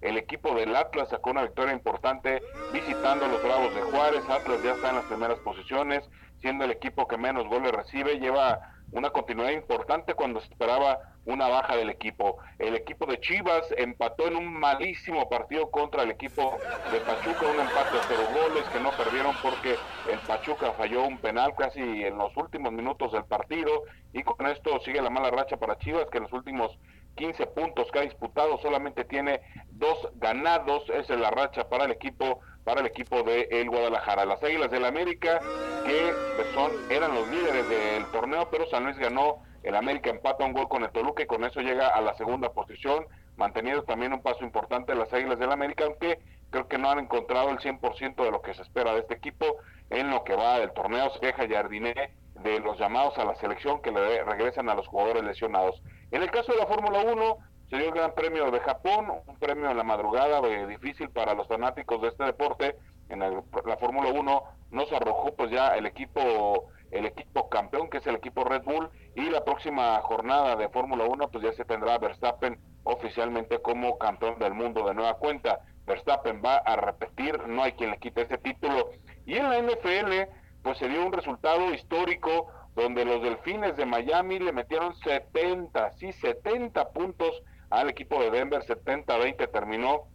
el 0.00 0.16
equipo 0.16 0.54
del 0.54 0.76
Atlas 0.76 1.08
sacó 1.08 1.30
una 1.32 1.42
victoria 1.42 1.74
importante 1.74 2.40
visitando 2.72 3.26
los 3.26 3.42
Bravos 3.42 3.74
de 3.74 3.80
Juárez, 3.80 4.22
Atlas 4.28 4.62
ya 4.62 4.74
está 4.74 4.90
en 4.90 4.96
las 4.96 5.04
primeras 5.06 5.40
posiciones, 5.40 6.08
siendo 6.40 6.64
el 6.64 6.70
equipo 6.70 7.08
que 7.08 7.18
menos 7.18 7.48
goles 7.48 7.72
recibe, 7.72 8.20
lleva 8.20 8.60
una 8.92 9.10
continuidad 9.10 9.50
importante 9.50 10.14
cuando 10.14 10.40
se 10.40 10.48
esperaba 10.48 10.98
una 11.26 11.48
baja 11.48 11.76
del 11.76 11.90
equipo. 11.90 12.38
El 12.58 12.74
equipo 12.74 13.06
de 13.06 13.20
Chivas 13.20 13.72
empató 13.76 14.26
en 14.26 14.36
un 14.36 14.52
malísimo 14.52 15.28
partido 15.28 15.70
contra 15.70 16.02
el 16.02 16.10
equipo 16.10 16.58
de 16.90 17.00
Pachuca, 17.00 17.46
un 17.46 17.60
empate 17.60 17.98
a 17.98 18.02
cero 18.08 18.22
goles 18.32 18.64
que 18.70 18.80
no 18.80 18.90
perdieron 18.92 19.34
porque 19.42 19.76
el 20.10 20.18
Pachuca 20.20 20.72
falló 20.72 21.04
un 21.06 21.18
penal 21.18 21.54
casi 21.56 21.80
en 21.80 22.16
los 22.16 22.36
últimos 22.36 22.72
minutos 22.72 23.12
del 23.12 23.24
partido 23.24 23.84
y 24.12 24.22
con 24.22 24.46
esto 24.46 24.80
sigue 24.80 25.02
la 25.02 25.10
mala 25.10 25.30
racha 25.30 25.56
para 25.56 25.78
Chivas 25.78 26.06
que 26.10 26.18
en 26.18 26.24
los 26.24 26.32
últimos 26.32 26.78
15 27.16 27.46
puntos 27.48 27.90
que 27.92 27.98
ha 27.98 28.02
disputado 28.02 28.58
solamente 28.58 29.04
tiene 29.04 29.40
dos 29.70 30.08
ganados, 30.14 30.84
esa 30.90 31.14
es 31.14 31.20
la 31.20 31.30
racha 31.30 31.68
para 31.68 31.84
el 31.84 31.90
equipo 31.92 32.40
para 32.70 32.82
el 32.82 32.86
equipo 32.86 33.24
de 33.24 33.48
el 33.50 33.68
Guadalajara. 33.68 34.24
Las 34.24 34.40
Águilas 34.44 34.70
del 34.70 34.84
América, 34.84 35.40
que 35.84 36.14
pues, 36.36 36.46
son, 36.54 36.70
eran 36.88 37.12
los 37.16 37.28
líderes 37.28 37.68
del 37.68 38.06
torneo, 38.12 38.46
pero 38.48 38.64
San 38.70 38.84
Luis 38.84 38.96
ganó, 38.96 39.42
el 39.64 39.74
América 39.74 40.10
empata 40.10 40.44
un 40.44 40.52
gol 40.52 40.68
con 40.68 40.84
el 40.84 40.90
Toluca 40.90 41.24
y 41.24 41.26
con 41.26 41.42
eso 41.42 41.60
llega 41.62 41.88
a 41.88 42.00
la 42.00 42.14
segunda 42.14 42.52
posición, 42.52 43.06
manteniendo 43.36 43.82
también 43.82 44.12
un 44.12 44.22
paso 44.22 44.44
importante 44.44 44.94
las 44.94 45.12
Águilas 45.12 45.40
del 45.40 45.50
América, 45.50 45.84
aunque 45.84 46.20
creo 46.50 46.68
que 46.68 46.78
no 46.78 46.88
han 46.88 47.00
encontrado 47.00 47.50
el 47.50 47.58
100% 47.58 48.22
de 48.22 48.30
lo 48.30 48.40
que 48.40 48.54
se 48.54 48.62
espera 48.62 48.92
de 48.92 49.00
este 49.00 49.14
equipo 49.14 49.46
en 49.90 50.08
lo 50.08 50.22
que 50.22 50.36
va 50.36 50.60
del 50.60 50.70
torneo. 50.70 51.10
Se 51.10 51.26
deja 51.26 51.48
Jardiné 51.48 52.12
de 52.36 52.60
los 52.60 52.78
llamados 52.78 53.18
a 53.18 53.24
la 53.24 53.34
selección 53.34 53.82
que 53.82 53.90
le 53.90 54.22
regresan 54.22 54.68
a 54.68 54.76
los 54.76 54.86
jugadores 54.86 55.24
lesionados. 55.24 55.82
En 56.12 56.22
el 56.22 56.30
caso 56.30 56.52
de 56.52 56.58
la 56.58 56.66
Fórmula 56.66 57.00
1, 57.00 57.36
se 57.70 57.76
dio 57.76 57.86
el 57.86 57.94
Gran 57.94 58.14
Premio 58.14 58.50
de 58.50 58.58
Japón, 58.58 59.06
un 59.26 59.36
premio 59.38 59.70
en 59.70 59.76
la 59.76 59.84
madrugada 59.84 60.40
eh, 60.48 60.66
difícil 60.66 61.08
para 61.10 61.34
los 61.34 61.46
fanáticos 61.46 62.02
de 62.02 62.08
este 62.08 62.24
deporte. 62.24 62.76
En 63.08 63.20
la 63.20 63.76
Fórmula 63.78 64.10
1 64.10 64.42
nos 64.72 64.92
arrojó 64.92 65.34
pues 65.34 65.50
ya 65.50 65.76
el 65.76 65.86
equipo 65.86 66.68
el 66.90 67.06
equipo 67.06 67.48
campeón 67.48 67.88
que 67.88 67.98
es 67.98 68.06
el 68.08 68.16
equipo 68.16 68.42
Red 68.42 68.62
Bull 68.64 68.90
y 69.14 69.30
la 69.30 69.44
próxima 69.44 70.00
jornada 70.02 70.56
de 70.56 70.68
Fórmula 70.68 71.04
1 71.04 71.28
pues 71.28 71.44
ya 71.44 71.52
se 71.52 71.64
tendrá 71.64 71.98
Verstappen 71.98 72.58
oficialmente 72.82 73.62
como 73.62 73.98
campeón 73.98 74.38
del 74.40 74.54
mundo 74.54 74.86
de 74.86 74.94
nueva 74.94 75.14
cuenta. 75.14 75.60
Verstappen 75.86 76.42
va 76.44 76.56
a 76.56 76.74
repetir, 76.74 77.46
no 77.46 77.62
hay 77.62 77.72
quien 77.72 77.90
le 77.90 77.98
quite 77.98 78.22
ese 78.22 78.38
título. 78.38 78.90
Y 79.26 79.36
en 79.36 79.48
la 79.48 79.60
NFL 79.60 80.28
pues 80.62 80.78
se 80.78 80.88
dio 80.88 81.06
un 81.06 81.12
resultado 81.12 81.72
histórico 81.72 82.48
donde 82.74 83.04
los 83.04 83.22
Delfines 83.22 83.76
de 83.76 83.86
Miami 83.86 84.40
le 84.40 84.52
metieron 84.52 84.94
70, 84.96 85.92
sí, 85.92 86.12
70 86.12 86.90
puntos 86.90 87.42
al 87.70 87.88
equipo 87.88 88.20
de 88.20 88.30
Denver 88.30 88.62
70-20 88.62 89.50
terminó, 89.50 90.08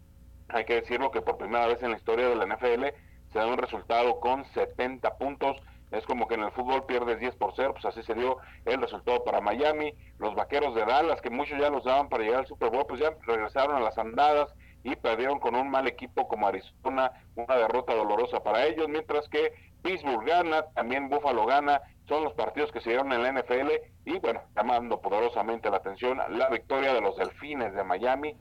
hay 0.50 0.66
que 0.66 0.76
decirlo 0.76 1.12
que 1.12 1.22
por 1.22 1.38
primera 1.38 1.68
vez 1.68 1.82
en 1.82 1.92
la 1.92 1.98
historia 1.98 2.30
de 2.30 2.36
la 2.36 2.46
NFL 2.46 2.86
se 3.32 3.40
da 3.40 3.48
un 3.48 3.58
resultado 3.58 4.20
con 4.20 4.46
70 4.54 5.18
puntos, 5.18 5.58
es 5.92 6.06
como 6.06 6.28
que 6.28 6.36
en 6.36 6.44
el 6.44 6.52
fútbol 6.52 6.86
pierdes 6.86 7.20
10 7.20 7.36
por 7.36 7.54
0, 7.56 7.74
pues 7.74 7.86
así 7.86 8.04
se 8.04 8.14
dio 8.14 8.38
el 8.66 8.82
resultado 8.82 9.24
para 9.24 9.42
Miami, 9.42 9.94
los 10.20 10.36
vaqueros 10.36 10.76
de 10.76 10.86
Dallas, 10.86 11.22
que 11.22 11.30
muchos 11.30 11.60
ya 11.60 11.70
los 11.70 11.86
daban 11.86 12.10
para 12.10 12.24
llegar 12.24 12.42
al 12.42 12.48
Super 12.48 12.70
Bowl, 12.70 12.86
pues 12.88 13.00
ya 13.00 13.12
regresaron 13.26 13.78
a 13.78 13.80
las 13.80 13.98
andadas 13.98 14.54
y 14.86 14.96
perdieron 14.96 15.40
con 15.40 15.56
un 15.56 15.70
mal 15.70 15.88
equipo 15.88 16.28
como 16.28 16.48
Arizona, 16.48 17.12
una 17.36 17.56
derrota 17.56 17.96
dolorosa 17.96 18.42
para 18.42 18.68
ellos, 18.68 18.88
mientras 18.88 19.28
que 19.28 19.52
Pittsburgh 19.82 20.24
gana, 20.24 20.62
también 20.76 21.10
Buffalo 21.10 21.48
gana, 21.48 21.82
son 22.08 22.24
los 22.24 22.34
partidos 22.34 22.72
que 22.72 22.82
se 22.82 22.92
dieron 22.92 23.12
en 23.12 23.24
la 23.24 23.32
NFL 23.32 23.72
y 24.06 24.20
bueno, 24.20 24.44
llamando 24.56 25.02
poderosamente 25.02 25.72
la 25.72 25.78
atención 25.78 26.20
la 26.30 26.50
victoria 26.50 26.94
de 26.94 27.02
los 27.02 27.18
Delfines 27.18 27.74
de 27.74 27.84
Miami 27.84 28.36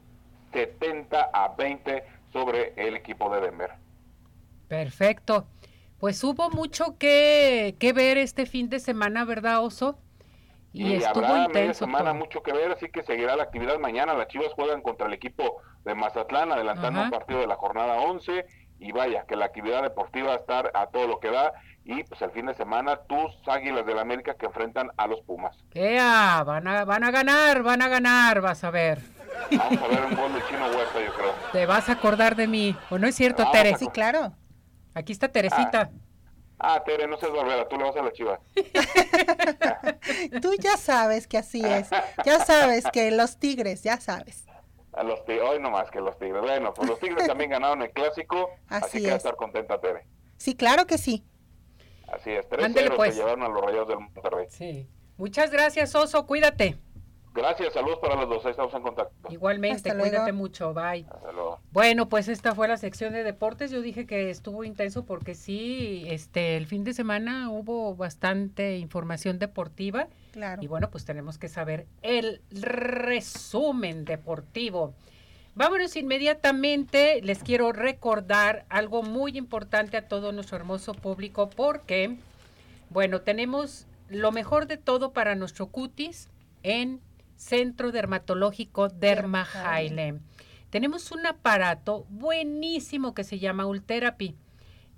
70 0.52 1.30
a 1.33 1.48
20 1.57 2.04
sobre 2.30 2.74
el 2.76 2.94
equipo 2.94 3.35
de 3.35 3.40
Denver. 3.40 3.70
Perfecto. 4.68 5.46
Pues 5.98 6.22
hubo 6.24 6.50
mucho 6.50 6.98
que, 6.98 7.76
que 7.78 7.94
ver 7.94 8.18
este 8.18 8.44
fin 8.44 8.68
de 8.68 8.80
semana, 8.80 9.24
¿verdad, 9.24 9.64
Oso? 9.64 9.98
Y, 10.74 11.04
habrá 11.04 11.46
media 11.46 11.72
semana 11.72 12.12
mucho 12.12 12.42
que 12.42 12.52
ver, 12.52 12.72
así 12.72 12.88
que 12.88 13.04
seguirá 13.04 13.37
la 13.37 13.44
actividad 13.44 13.78
mañana. 13.78 14.12
Las 14.12 14.26
Chivas 14.26 14.52
juegan 14.54 14.82
contra 14.82 15.06
el 15.06 15.12
equipo 15.12 15.62
de 15.84 15.94
Mazatlán, 15.94 16.50
adelantando 16.50 17.00
un 17.00 17.10
partido 17.10 17.38
de 17.38 17.46
la 17.46 17.54
jornada 17.54 17.94
11. 18.00 18.44
Y 18.80 18.90
vaya, 18.90 19.24
que 19.26 19.37
la 19.37 19.44
actividad 19.46 19.82
deportiva 19.82 20.28
va 20.28 20.34
a 20.34 20.38
estar 20.38 20.72
a 20.74 20.88
todo 20.88 21.06
lo 21.06 21.20
que 21.20 21.30
da 21.30 21.52
y 21.84 22.02
pues 22.02 22.20
el 22.22 22.30
fin 22.32 22.46
de 22.46 22.54
semana 22.54 22.96
tus 23.06 23.37
Águilas 23.46 23.87
del 23.87 23.96
la 23.96 24.02
América 24.02 24.34
que 24.34 24.46
enfrentan 24.46 24.90
a 24.96 25.06
los 25.06 25.20
Pumas. 25.20 25.56
¡Ea! 25.74 26.42
Van 26.44 26.66
a, 26.66 26.84
van 26.84 27.04
a 27.04 27.10
ganar, 27.10 27.62
van 27.62 27.82
a 27.82 27.88
ganar, 27.88 28.40
vas 28.40 28.64
a 28.64 28.70
ver. 28.70 28.98
Vamos 29.56 29.82
a 29.82 29.88
ver 29.88 30.04
un 30.06 30.16
gol 30.16 30.32
de 30.32 30.42
Chino 30.46 30.66
Huerta, 30.66 31.00
yo 31.04 31.14
creo. 31.14 31.34
Te 31.52 31.66
vas 31.66 31.88
a 31.88 31.92
acordar 31.92 32.37
de 32.37 32.46
mí, 32.46 32.74
¿o 32.90 32.98
no 32.98 33.06
es 33.06 33.14
cierto, 33.14 33.50
Tere? 33.52 33.76
Sí, 33.76 33.87
claro. 33.88 34.32
Aquí 34.94 35.12
está 35.12 35.28
Teresita. 35.28 35.90
Ah, 35.92 36.03
Tere, 36.84 37.06
no 37.06 37.16
seas 37.18 37.32
barbera, 37.32 37.68
tú 37.68 37.76
le 37.76 37.84
vas 37.84 37.96
a 37.96 38.02
la 38.02 38.12
chiva. 38.12 38.40
Tú 40.40 40.52
ya 40.58 40.76
sabes 40.76 41.26
que 41.26 41.38
así 41.38 41.62
es. 41.64 41.88
Ya 42.24 42.44
sabes 42.44 42.84
que 42.92 43.10
los 43.10 43.38
tigres, 43.38 43.82
ya 43.82 44.00
sabes. 44.00 44.46
A 44.92 45.02
los 45.02 45.24
tigres, 45.24 45.42
hoy 45.48 45.60
no 45.60 45.70
más 45.70 45.90
que 45.90 46.00
los 46.00 46.16
tigres. 46.18 46.40
Bueno, 46.40 46.72
pues 46.72 46.88
los 46.88 46.98
tigres 47.00 47.26
también 47.26 47.50
ganaron 47.50 47.82
el 47.82 47.90
clásico, 47.90 48.50
así, 48.68 48.84
Así 48.86 48.98
que 49.02 49.06
va 49.08 49.12
a 49.14 49.16
es. 49.16 49.22
estar 49.24 49.36
contenta 49.36 49.80
Tere. 49.80 50.06
Sí, 50.36 50.54
claro 50.54 50.86
que 50.86 50.98
sí. 50.98 51.24
Así 52.12 52.30
es, 52.30 52.48
3 52.48 52.64
Ándele, 52.66 52.86
0 52.88 52.96
pues. 52.96 53.14
se 53.14 53.20
llevaron 53.20 53.42
a 53.42 53.48
los 53.48 53.60
rayados 53.64 53.88
del 53.88 53.98
Monterrey. 53.98 54.46
Sí. 54.50 54.88
Muchas 55.16 55.50
gracias, 55.50 55.94
Oso. 55.94 56.26
Cuídate. 56.26 56.78
Gracias, 57.35 57.73
saludos 57.75 57.99
para 58.01 58.14
los 58.14 58.29
dos, 58.29 58.44
ahí 58.44 58.53
estamos 58.53 58.73
en 58.75 58.83
contacto. 58.83 59.12
Igualmente, 59.29 59.77
Hasta 59.90 59.94
luego. 59.94 60.09
cuídate 60.11 60.33
mucho. 60.33 60.73
Bye. 60.73 61.05
Hasta 61.11 61.33
luego. 61.33 61.59
Bueno, 61.73 62.09
pues 62.09 62.29
esta 62.29 62.55
fue 62.55 62.68
la 62.68 62.77
sección 62.77 63.12
de 63.12 63.25
deportes. 63.25 63.73
Yo 63.73 63.83
dije 63.83 64.07
que 64.07 64.31
estuvo 64.31 64.62
intenso 64.62 65.05
porque 65.05 65.35
sí, 65.35 66.05
este, 66.07 66.57
el 66.57 66.66
fin 66.66 66.85
de 66.85 66.94
semana 66.94 67.51
hubo 67.51 67.97
bastante 67.97 68.79
información 68.79 69.40
deportiva 69.40 70.07
Claro. 70.33 70.62
y 70.62 70.68
bueno, 70.68 70.90
pues 70.92 71.05
tenemos 71.05 71.37
que 71.37 71.49
saber 71.49 71.87
el 72.03 72.40
resumen 72.53 74.05
deportivo. 74.05 74.94
Vámonos 75.57 75.97
inmediatamente. 75.97 77.20
Les 77.23 77.42
quiero 77.42 77.73
recordar 77.73 78.64
algo 78.68 79.03
muy 79.03 79.37
importante 79.37 79.97
a 79.97 80.07
todo 80.07 80.31
nuestro 80.31 80.57
hermoso 80.57 80.94
público 80.94 81.51
porque, 81.51 82.16
bueno, 82.90 83.23
tenemos 83.23 83.87
lo 84.09 84.31
mejor 84.31 84.68
de 84.68 84.77
todo 84.77 85.12
para 85.12 85.35
nuestro 85.35 85.66
cutis 85.66 86.29
en 86.62 87.01
Centro 87.37 87.92
Dermatológico 87.92 88.88
Derma 88.88 89.47
Haile. 89.55 90.20
Tenemos 90.70 91.12
un 91.12 91.27
aparato 91.27 92.05
buenísimo 92.09 93.14
que 93.14 93.25
se 93.25 93.38
llama 93.38 93.66
Ultherapy. 93.66 94.35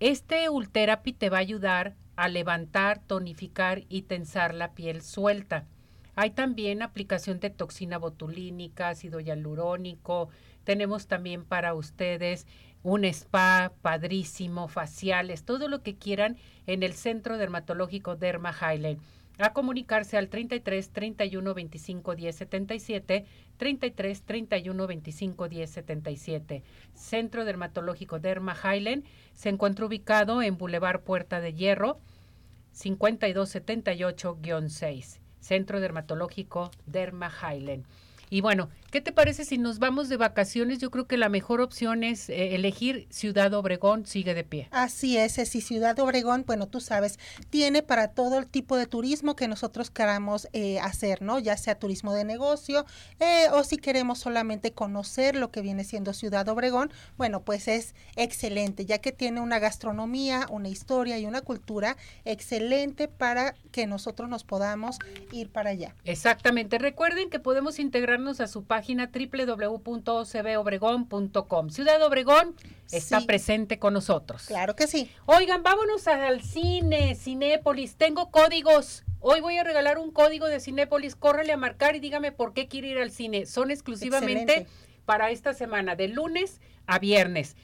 Este 0.01 0.49
Ultherapy 0.49 1.13
te 1.13 1.31
va 1.31 1.39
a 1.39 1.41
ayudar 1.41 1.97
a 2.17 2.29
levantar, 2.29 3.01
tonificar 3.01 3.83
y 3.89 4.03
tensar 4.03 4.55
la 4.55 4.73
piel 4.73 5.03
suelta. 5.03 5.67
Hay 6.15 6.31
también 6.31 6.81
aplicación 6.81 7.41
de 7.41 7.51
toxina 7.51 7.99
botulínica, 7.99 8.89
ácido 8.89 9.21
hialurónico. 9.21 10.31
Tenemos 10.65 11.07
también 11.07 11.45
para 11.45 11.75
ustedes 11.75 12.47
un 12.83 13.05
spa 13.05 13.73
padrísimo, 13.83 14.69
faciales, 14.69 15.45
todo 15.45 15.69
lo 15.69 15.83
que 15.83 15.97
quieran 15.97 16.39
en 16.67 16.83
el 16.83 16.95
Centro 16.95 17.37
Dermatológico 17.37 18.17
Derma 18.17 18.55
Highland. 18.55 18.99
A 19.39 19.53
comunicarse 19.53 20.17
al 20.17 20.29
33 20.29 20.89
31 20.91 21.53
25 21.53 22.17
10 22.17 22.37
77, 22.37 23.27
33 23.59 24.23
31 24.23 24.87
25 24.87 25.49
10 25.49 25.71
77. 25.71 26.63
Centro 26.95 27.45
Dermatológico 27.45 28.19
Derma 28.19 28.57
Highland 28.57 29.05
se 29.35 29.51
encuentra 29.51 29.85
ubicado 29.85 30.41
en 30.41 30.57
Boulevard 30.57 31.01
Puerta 31.01 31.41
de 31.41 31.53
Hierro, 31.53 31.99
5278-6. 32.75 35.19
Centro 35.41 35.81
Dermatológico 35.81 36.71
Derma 36.87 37.31
Highland. 37.31 37.85
Y 38.31 38.41
bueno, 38.41 38.71
¿qué 38.97 39.03
te 39.03 39.13
parece 39.13 39.45
si 39.45 39.59
nos 39.59 39.79
vamos 39.79 40.09
de 40.09 40.17
vacaciones? 40.17 40.79
Yo 40.79 40.91
creo 40.91 41.07
que 41.07 41.19
la 41.19 41.29
mejor 41.29 41.61
opción 41.61 42.03
es 42.03 42.31
eh, 42.31 42.55
elegir 42.55 43.07
Ciudad 43.11 43.53
Obregón, 43.53 44.07
sigue 44.07 44.33
de 44.33 44.43
pie. 44.43 44.69
Así 44.71 45.19
es, 45.19 45.37
y 45.55 45.61
Ciudad 45.61 45.99
Obregón, 45.99 46.45
bueno, 46.47 46.67
tú 46.67 46.81
sabes, 46.81 47.19
tiene 47.51 47.83
para 47.83 48.13
todo 48.13 48.39
el 48.39 48.47
tipo 48.47 48.75
de 48.79 48.87
turismo 48.87 49.37
que 49.37 49.49
nosotros 49.49 49.91
queramos 49.91 50.49
eh, 50.55 50.81
hacer, 50.81 51.21
¿no? 51.21 51.39
Ya 51.39 51.59
sea 51.59 51.79
turismo 51.79 52.15
de 52.15 52.25
negocio 52.25 52.87
eh, 53.21 53.49
o 53.53 53.65
si 53.65 53.77
queremos 53.77 54.19
solamente 54.19 54.73
conocer 54.73 55.37
lo 55.37 55.51
que 55.51 55.61
viene 55.61 55.85
siendo 55.85 56.15
Ciudad 56.15 56.49
Obregón, 56.49 56.91
bueno, 57.19 57.43
pues 57.43 57.69
es 57.69 57.95
excelente, 58.17 58.87
ya 58.87 58.97
que 58.97 59.13
tiene 59.13 59.43
una 59.43 59.59
gastronomía, 59.59 60.47
una 60.49 60.71
historia 60.71 61.19
y 61.19 61.27
una 61.27 61.43
cultura 61.43 61.99
excelente 62.25 63.09
para 63.09 63.57
que 63.73 63.87
nosotros 63.87 64.31
nos 64.31 64.45
podamos 64.45 64.97
ir 65.33 65.51
para 65.51 65.69
allá. 65.69 65.95
Exactamente. 66.07 66.79
Recuerden 66.79 67.29
que 67.29 67.39
podemos 67.39 67.79
integrarnos 67.79 68.41
a 68.41 68.47
su 68.47 68.65
página 68.65 68.86
www.ocbobregón.com. 68.95 71.71
Ciudad 71.71 72.03
Obregón 72.03 72.55
está 72.91 73.21
Sí. 73.21 73.27
presente 73.27 73.79
con 73.79 73.95
nosotros. 73.95 74.45
Claro 74.47 74.77
que 74.77 74.87
sí. 74.87 75.11
Oigan, 75.27 75.63
vámonos 75.63 76.07
al 76.07 76.43
cine, 76.43 77.15
Cinépolis. 77.15 77.97
Tengo 77.97 78.31
códigos. 78.31 79.05
Hoy 79.21 79.41
voy 79.41 79.57
a 79.59 79.65
regalar 79.65 79.99
un 79.99 80.11
código 80.13 80.47
de 80.47 80.61
Cinépolis. 80.61 81.17
Córrele 81.17 81.53
a 81.53 81.57
marcar 81.57 81.97
y 81.97 82.01
dígame 82.01 82.33
por 82.33 82.53
qué 82.53 82.69
quiere 82.69 82.89
ir 82.89 82.99
al 82.99 83.11
cine. 83.11 83.47
Son 83.47 83.71
exclusivamente 83.71 84.43
Excelente. 84.43 84.71
para 85.05 85.31
esta 85.31 85.55
semana, 85.55 85.97
de 85.97 86.09
lunes 86.09 86.61
a 86.87 86.99
viernes. 86.99 87.57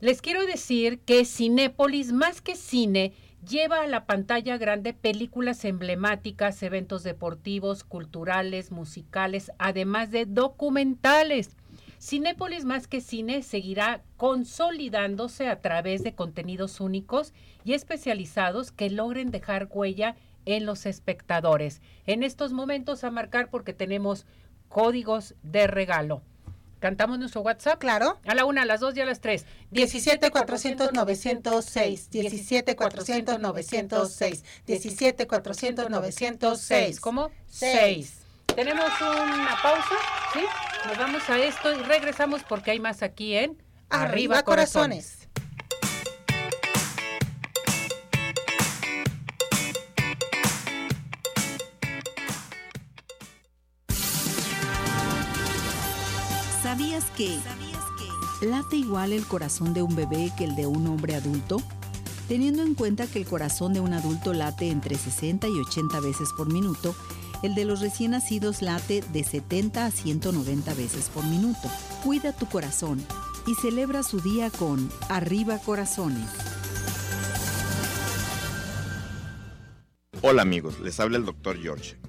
Les 0.00 0.22
quiero 0.22 0.46
decir 0.46 1.00
que 1.00 1.24
Cinépolis, 1.26 2.12
más 2.12 2.40
que 2.40 2.56
cine, 2.56 3.12
lleva 3.48 3.82
a 3.82 3.86
la 3.86 4.06
pantalla 4.06 4.58
grande 4.58 4.92
películas 4.92 5.64
emblemáticas, 5.64 6.62
eventos 6.62 7.02
deportivos, 7.02 7.84
culturales, 7.84 8.70
musicales, 8.70 9.50
además 9.58 10.10
de 10.10 10.26
documentales. 10.26 11.56
Cinépolis 12.00 12.64
más 12.64 12.86
que 12.86 13.00
cine 13.00 13.42
seguirá 13.42 14.02
consolidándose 14.16 15.48
a 15.48 15.60
través 15.60 16.02
de 16.02 16.14
contenidos 16.14 16.80
únicos 16.80 17.34
y 17.64 17.74
especializados 17.74 18.72
que 18.72 18.88
logren 18.88 19.30
dejar 19.30 19.68
huella 19.70 20.16
en 20.46 20.64
los 20.64 20.86
espectadores. 20.86 21.82
En 22.06 22.22
estos 22.22 22.52
momentos 22.52 23.04
a 23.04 23.10
marcar 23.10 23.50
porque 23.50 23.74
tenemos 23.74 24.26
códigos 24.68 25.34
de 25.42 25.66
regalo. 25.66 26.22
¿Cantamos 26.80 27.18
nuestro 27.18 27.42
WhatsApp? 27.42 27.78
Claro. 27.78 28.18
A 28.26 28.34
la 28.34 28.44
una, 28.44 28.62
a 28.62 28.64
las 28.64 28.80
dos 28.80 28.96
y 28.96 29.00
a 29.00 29.04
las 29.04 29.20
tres. 29.20 29.44
17 29.70 30.30
400 30.30 30.92
906, 30.92 32.10
17 32.10 32.74
400 32.74 33.38
906, 33.38 34.44
17 34.66 35.26
400 35.26 35.90
906. 35.90 37.00
¿Cómo? 37.00 37.30
Seis. 37.46 37.78
Seis. 37.78 38.20
Tenemos 38.56 38.90
una 39.00 39.56
pausa, 39.62 39.94
¿sí? 40.32 40.40
Nos 40.86 40.98
vamos 40.98 41.28
a 41.28 41.38
esto 41.38 41.72
y 41.72 41.82
regresamos 41.82 42.42
porque 42.48 42.72
hay 42.72 42.80
más 42.80 43.02
aquí 43.02 43.36
en 43.36 43.62
Arriba 43.90 44.42
corazones. 44.42 45.19
¿Sabías 57.00 57.84
que 58.40 58.46
late 58.46 58.76
igual 58.76 59.12
el 59.12 59.24
corazón 59.24 59.72
de 59.72 59.82
un 59.82 59.96
bebé 59.96 60.32
que 60.36 60.44
el 60.44 60.54
de 60.54 60.66
un 60.66 60.86
hombre 60.86 61.14
adulto? 61.14 61.62
Teniendo 62.28 62.62
en 62.62 62.74
cuenta 62.74 63.06
que 63.06 63.18
el 63.18 63.26
corazón 63.26 63.72
de 63.72 63.80
un 63.80 63.94
adulto 63.94 64.34
late 64.34 64.70
entre 64.70 64.96
60 64.96 65.48
y 65.48 65.52
80 65.52 66.00
veces 66.00 66.28
por 66.36 66.52
minuto, 66.52 66.94
el 67.42 67.54
de 67.54 67.64
los 67.64 67.80
recién 67.80 68.10
nacidos 68.10 68.60
late 68.60 69.02
de 69.12 69.24
70 69.24 69.86
a 69.86 69.90
190 69.90 70.74
veces 70.74 71.08
por 71.08 71.24
minuto. 71.24 71.70
Cuida 72.04 72.32
tu 72.32 72.46
corazón 72.46 73.02
y 73.46 73.54
celebra 73.54 74.02
su 74.02 74.20
día 74.20 74.50
con 74.50 74.90
Arriba 75.08 75.58
Corazones. 75.58 76.28
Hola 80.20 80.42
amigos, 80.42 80.80
les 80.80 81.00
habla 81.00 81.16
el 81.16 81.24
Dr. 81.24 81.58
George. 81.58 81.99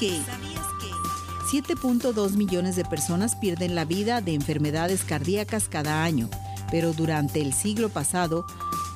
Que 0.00 0.22
7.2 1.52 2.32
millones 2.32 2.74
de 2.74 2.86
personas 2.86 3.36
pierden 3.36 3.74
la 3.74 3.84
vida 3.84 4.22
de 4.22 4.32
enfermedades 4.32 5.04
cardíacas 5.04 5.68
cada 5.68 6.02
año, 6.04 6.30
pero 6.70 6.94
durante 6.94 7.42
el 7.42 7.52
siglo 7.52 7.90
pasado 7.90 8.46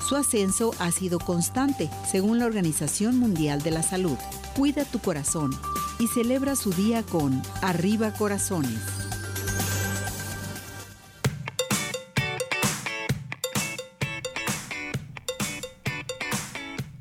su 0.09 0.17
ascenso 0.17 0.73
ha 0.79 0.91
sido 0.91 1.19
constante, 1.19 1.91
según 2.11 2.39
la 2.39 2.47
Organización 2.47 3.19
Mundial 3.19 3.63
de 3.63 3.71
la 3.71 3.83
Salud. 3.83 4.17
Cuida 4.57 4.87
tu 4.87 4.99
corazón 4.99 5.51
y 5.99 6.07
celebra 6.07 6.57
su 6.57 6.73
día 6.73 7.03
con 7.03 7.43
Arriba 7.61 8.15
Corazones. 8.15 9.04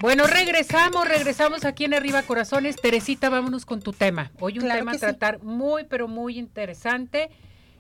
Bueno, 0.03 0.27
regresamos, 0.27 1.07
regresamos 1.07 1.63
aquí 1.63 1.85
en 1.85 1.93
Arriba 1.93 2.23
Corazones. 2.23 2.75
Teresita, 2.75 3.29
vámonos 3.29 3.65
con 3.65 3.81
tu 3.81 3.93
tema. 3.93 4.33
Hoy 4.41 4.57
un 4.59 4.65
Claro 4.65 4.79
tema 4.81 4.91
a 4.91 4.95
sí. 4.95 4.99
tratar 4.99 5.41
muy, 5.41 5.85
pero 5.85 6.09
muy 6.09 6.37
interesante. 6.37 7.29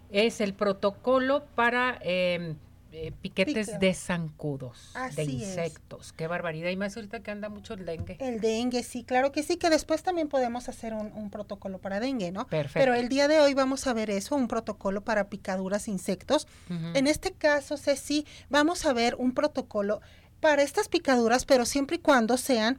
Es 0.09 0.39
el 0.39 0.53
protocolo 0.53 1.43
para 1.53 1.99
eh, 2.01 2.55
eh, 2.93 3.11
piquetes 3.21 3.67
Pique. 3.67 3.77
de 3.77 3.93
zancudos, 3.93 4.91
de 4.93 4.99
Así 5.01 5.21
es. 5.21 5.27
insectos. 5.27 6.13
Qué 6.13 6.27
barbaridad. 6.27 6.69
Y 6.69 6.77
más 6.77 6.95
ahorita 6.95 7.19
que 7.19 7.31
anda 7.31 7.49
mucho 7.49 7.73
el 7.73 7.85
dengue. 7.85 8.15
El 8.21 8.39
dengue, 8.39 8.83
sí, 8.83 9.03
claro 9.03 9.33
que 9.33 9.43
sí, 9.43 9.57
que 9.57 9.69
después 9.69 10.01
también 10.01 10.29
podemos 10.29 10.69
hacer 10.69 10.93
un, 10.93 11.11
un 11.13 11.29
protocolo 11.29 11.79
para 11.79 11.99
dengue, 11.99 12.31
¿no? 12.31 12.47
Perfecto. 12.47 12.79
Pero 12.79 12.93
el 12.93 13.09
día 13.09 13.27
de 13.27 13.41
hoy 13.41 13.53
vamos 13.53 13.85
a 13.85 13.91
ver 13.93 14.09
eso, 14.09 14.37
un 14.37 14.47
protocolo 14.47 15.01
para 15.01 15.27
picaduras 15.27 15.89
insectos. 15.89 16.47
En 16.93 17.07
este 17.07 17.33
caso, 17.33 17.75
Ceci, 17.75 18.25
vamos 18.49 18.85
a 18.85 18.93
ver 18.93 19.15
un 19.15 19.33
protocolo 19.33 19.99
para 20.43 20.61
estas 20.61 20.89
picaduras, 20.89 21.45
pero 21.45 21.63
siempre 21.65 21.95
y 21.95 21.99
cuando 21.99 22.35
sean 22.35 22.77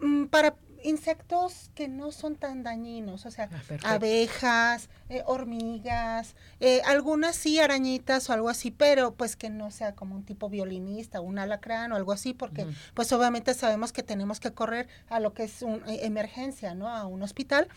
mm, 0.00 0.24
para 0.24 0.56
insectos 0.82 1.70
que 1.76 1.86
no 1.86 2.10
son 2.10 2.34
tan 2.34 2.64
dañinos, 2.64 3.26
o 3.26 3.30
sea, 3.30 3.48
Ah, 3.84 3.92
abejas, 3.94 4.88
eh, 5.08 5.22
hormigas, 5.24 6.34
eh, 6.58 6.82
algunas 6.84 7.36
sí 7.36 7.60
arañitas 7.60 8.28
o 8.28 8.32
algo 8.32 8.48
así, 8.48 8.72
pero 8.72 9.14
pues 9.14 9.36
que 9.36 9.50
no 9.50 9.70
sea 9.70 9.94
como 9.94 10.16
un 10.16 10.24
tipo 10.24 10.48
violinista, 10.48 11.20
un 11.20 11.38
alacrán 11.38 11.92
o 11.92 11.96
algo 11.96 12.10
así, 12.10 12.34
porque 12.34 12.66
pues 12.94 13.12
obviamente 13.12 13.54
sabemos 13.54 13.92
que 13.92 14.02
tenemos 14.02 14.40
que 14.40 14.52
correr 14.52 14.88
a 15.08 15.20
lo 15.20 15.32
que 15.32 15.44
es 15.44 15.62
una 15.62 15.84
emergencia, 15.86 16.74
¿no? 16.74 16.88
A 16.88 17.06
un 17.06 17.22
hospital 17.22 17.68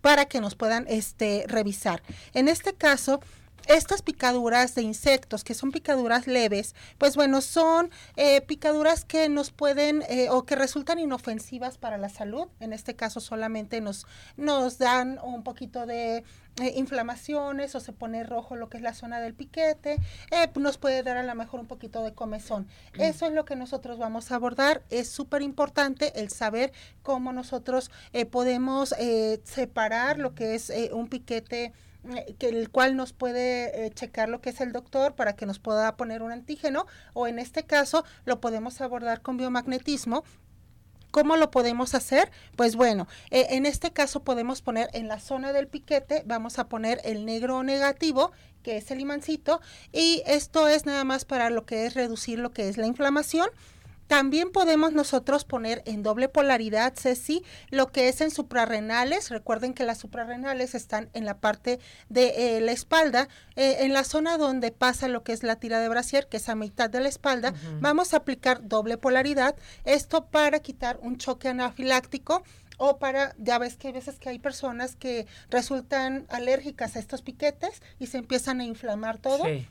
para 0.00 0.24
que 0.24 0.40
nos 0.40 0.56
puedan 0.56 0.84
este 0.88 1.44
revisar. 1.46 2.02
En 2.34 2.48
este 2.48 2.74
caso, 2.74 3.20
estas 3.66 4.02
picaduras 4.02 4.74
de 4.74 4.82
insectos, 4.82 5.44
que 5.44 5.54
son 5.54 5.72
picaduras 5.72 6.26
leves, 6.26 6.74
pues 6.98 7.16
bueno, 7.16 7.40
son 7.40 7.90
eh, 8.16 8.40
picaduras 8.40 9.04
que 9.04 9.28
nos 9.28 9.50
pueden 9.50 10.02
eh, 10.08 10.28
o 10.30 10.44
que 10.44 10.56
resultan 10.56 10.98
inofensivas 10.98 11.78
para 11.78 11.98
la 11.98 12.08
salud. 12.08 12.48
En 12.60 12.72
este 12.72 12.94
caso 12.94 13.20
solamente 13.20 13.80
nos, 13.80 14.06
nos 14.36 14.78
dan 14.78 15.18
un 15.22 15.42
poquito 15.42 15.86
de 15.86 16.24
eh, 16.58 16.72
inflamaciones 16.76 17.74
o 17.74 17.80
se 17.80 17.92
pone 17.92 18.24
rojo 18.24 18.56
lo 18.56 18.70
que 18.70 18.78
es 18.78 18.82
la 18.82 18.94
zona 18.94 19.20
del 19.20 19.34
piquete, 19.34 19.98
eh, 20.30 20.48
nos 20.54 20.78
puede 20.78 21.02
dar 21.02 21.18
a 21.18 21.22
lo 21.22 21.34
mejor 21.34 21.60
un 21.60 21.66
poquito 21.66 22.02
de 22.02 22.14
comezón. 22.14 22.66
Eso 22.98 23.26
es 23.26 23.32
lo 23.34 23.44
que 23.44 23.56
nosotros 23.56 23.98
vamos 23.98 24.32
a 24.32 24.36
abordar. 24.36 24.82
Es 24.88 25.10
súper 25.10 25.42
importante 25.42 26.18
el 26.18 26.30
saber 26.30 26.72
cómo 27.02 27.34
nosotros 27.34 27.90
eh, 28.14 28.24
podemos 28.24 28.94
separar 29.44 30.18
lo 30.18 30.34
que 30.34 30.54
es 30.54 30.72
un 30.92 31.08
piquete 31.08 31.74
que 32.38 32.48
el 32.48 32.70
cual 32.70 32.96
nos 32.96 33.12
puede 33.12 33.86
eh, 33.86 33.90
checar 33.90 34.28
lo 34.28 34.40
que 34.40 34.50
es 34.50 34.60
el 34.60 34.72
doctor 34.72 35.14
para 35.14 35.34
que 35.34 35.46
nos 35.46 35.58
pueda 35.58 35.96
poner 35.96 36.22
un 36.22 36.32
antígeno 36.32 36.86
o 37.14 37.26
en 37.26 37.38
este 37.38 37.64
caso 37.64 38.04
lo 38.24 38.40
podemos 38.40 38.80
abordar 38.80 39.22
con 39.22 39.36
biomagnetismo 39.36 40.24
¿Cómo 41.16 41.36
lo 41.36 41.50
podemos 41.50 41.94
hacer? 41.94 42.30
Pues 42.56 42.76
bueno, 42.76 43.08
eh, 43.30 43.46
en 43.50 43.64
este 43.64 43.90
caso 43.90 44.22
podemos 44.22 44.60
poner 44.60 44.90
en 44.92 45.08
la 45.08 45.18
zona 45.18 45.54
del 45.54 45.66
piquete, 45.66 46.22
vamos 46.26 46.58
a 46.58 46.68
poner 46.68 47.00
el 47.04 47.24
negro 47.24 47.62
negativo, 47.62 48.32
que 48.62 48.76
es 48.76 48.90
el 48.90 49.00
imancito, 49.00 49.62
y 49.92 50.22
esto 50.26 50.68
es 50.68 50.84
nada 50.84 51.04
más 51.04 51.24
para 51.24 51.48
lo 51.48 51.64
que 51.64 51.86
es 51.86 51.94
reducir 51.94 52.38
lo 52.38 52.52
que 52.52 52.68
es 52.68 52.76
la 52.76 52.86
inflamación. 52.86 53.48
También 54.06 54.50
podemos 54.50 54.92
nosotros 54.92 55.44
poner 55.44 55.82
en 55.86 56.02
doble 56.02 56.28
polaridad, 56.28 56.94
Ceci, 56.96 57.42
lo 57.70 57.88
que 57.88 58.08
es 58.08 58.20
en 58.20 58.30
suprarrenales. 58.30 59.30
Recuerden 59.30 59.74
que 59.74 59.84
las 59.84 59.98
suprarrenales 59.98 60.74
están 60.74 61.10
en 61.12 61.24
la 61.24 61.38
parte 61.38 61.80
de 62.08 62.56
eh, 62.56 62.60
la 62.60 62.72
espalda, 62.72 63.28
eh, 63.56 63.78
en 63.80 63.92
la 63.92 64.04
zona 64.04 64.38
donde 64.38 64.70
pasa 64.70 65.08
lo 65.08 65.22
que 65.22 65.32
es 65.32 65.42
la 65.42 65.56
tira 65.56 65.80
de 65.80 65.88
brasier, 65.88 66.28
que 66.28 66.36
es 66.36 66.48
a 66.48 66.54
mitad 66.54 66.90
de 66.90 67.00
la 67.00 67.08
espalda. 67.08 67.54
Vamos 67.80 68.14
a 68.14 68.18
aplicar 68.18 68.66
doble 68.68 68.98
polaridad. 68.98 69.56
Esto 69.84 70.26
para 70.26 70.60
quitar 70.60 70.98
un 71.02 71.18
choque 71.18 71.48
anafiláctico 71.48 72.42
o 72.78 72.98
para, 72.98 73.34
ya 73.38 73.58
ves 73.58 73.76
que 73.76 73.88
hay 73.88 73.92
veces 73.94 74.18
que 74.18 74.28
hay 74.28 74.38
personas 74.38 74.96
que 74.96 75.26
resultan 75.50 76.26
alérgicas 76.28 76.96
a 76.96 76.98
estos 76.98 77.22
piquetes 77.22 77.82
y 77.98 78.06
se 78.06 78.18
empiezan 78.18 78.60
a 78.60 78.64
inflamar 78.64 79.18
todo. 79.18 79.44
Sí. 79.44 79.66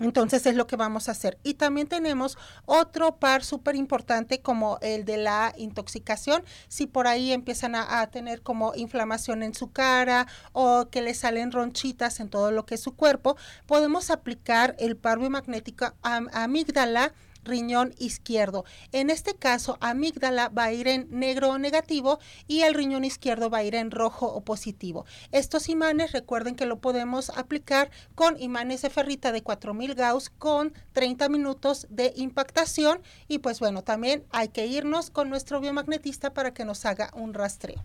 Entonces 0.00 0.46
es 0.46 0.54
lo 0.54 0.66
que 0.66 0.76
vamos 0.76 1.08
a 1.08 1.12
hacer. 1.12 1.38
Y 1.42 1.54
también 1.54 1.88
tenemos 1.88 2.38
otro 2.66 3.16
par 3.16 3.44
súper 3.44 3.76
importante 3.76 4.40
como 4.40 4.78
el 4.80 5.04
de 5.04 5.16
la 5.16 5.52
intoxicación. 5.56 6.44
Si 6.68 6.86
por 6.86 7.06
ahí 7.06 7.32
empiezan 7.32 7.74
a, 7.74 8.06
tener 8.10 8.42
como 8.42 8.74
inflamación 8.74 9.42
en 9.42 9.54
su 9.54 9.72
cara 9.72 10.26
o 10.52 10.88
que 10.90 11.02
le 11.02 11.14
salen 11.14 11.52
ronchitas 11.52 12.20
en 12.20 12.28
todo 12.30 12.52
lo 12.52 12.64
que 12.64 12.76
es 12.76 12.80
su 12.80 12.94
cuerpo, 12.94 13.36
podemos 13.66 14.10
aplicar 14.10 14.76
el 14.78 14.96
par 14.96 15.18
biomagnético 15.18 15.92
am- 16.02 16.28
amígdala 16.32 17.12
riñón 17.48 17.94
izquierdo. 17.98 18.64
En 18.92 19.10
este 19.10 19.34
caso, 19.34 19.78
amígdala 19.80 20.48
va 20.50 20.64
a 20.64 20.72
ir 20.72 20.86
en 20.86 21.08
negro 21.10 21.50
o 21.50 21.58
negativo 21.58 22.18
y 22.46 22.60
el 22.60 22.74
riñón 22.74 23.04
izquierdo 23.04 23.50
va 23.50 23.58
a 23.58 23.64
ir 23.64 23.74
en 23.74 23.90
rojo 23.90 24.26
o 24.26 24.42
positivo. 24.42 25.06
Estos 25.32 25.68
imanes, 25.68 26.12
recuerden 26.12 26.54
que 26.54 26.66
lo 26.66 26.78
podemos 26.78 27.30
aplicar 27.30 27.90
con 28.14 28.40
imanes 28.40 28.82
de 28.82 28.90
ferrita 28.90 29.32
de 29.32 29.42
4000 29.42 29.94
Gauss 29.94 30.30
con 30.30 30.72
30 30.92 31.28
minutos 31.28 31.86
de 31.90 32.12
impactación 32.16 33.00
y 33.26 33.38
pues 33.38 33.60
bueno, 33.60 33.82
también 33.82 34.24
hay 34.30 34.48
que 34.48 34.66
irnos 34.66 35.10
con 35.10 35.30
nuestro 35.30 35.60
biomagnetista 35.60 36.34
para 36.34 36.52
que 36.52 36.64
nos 36.64 36.84
haga 36.84 37.10
un 37.14 37.34
rastreo. 37.34 37.84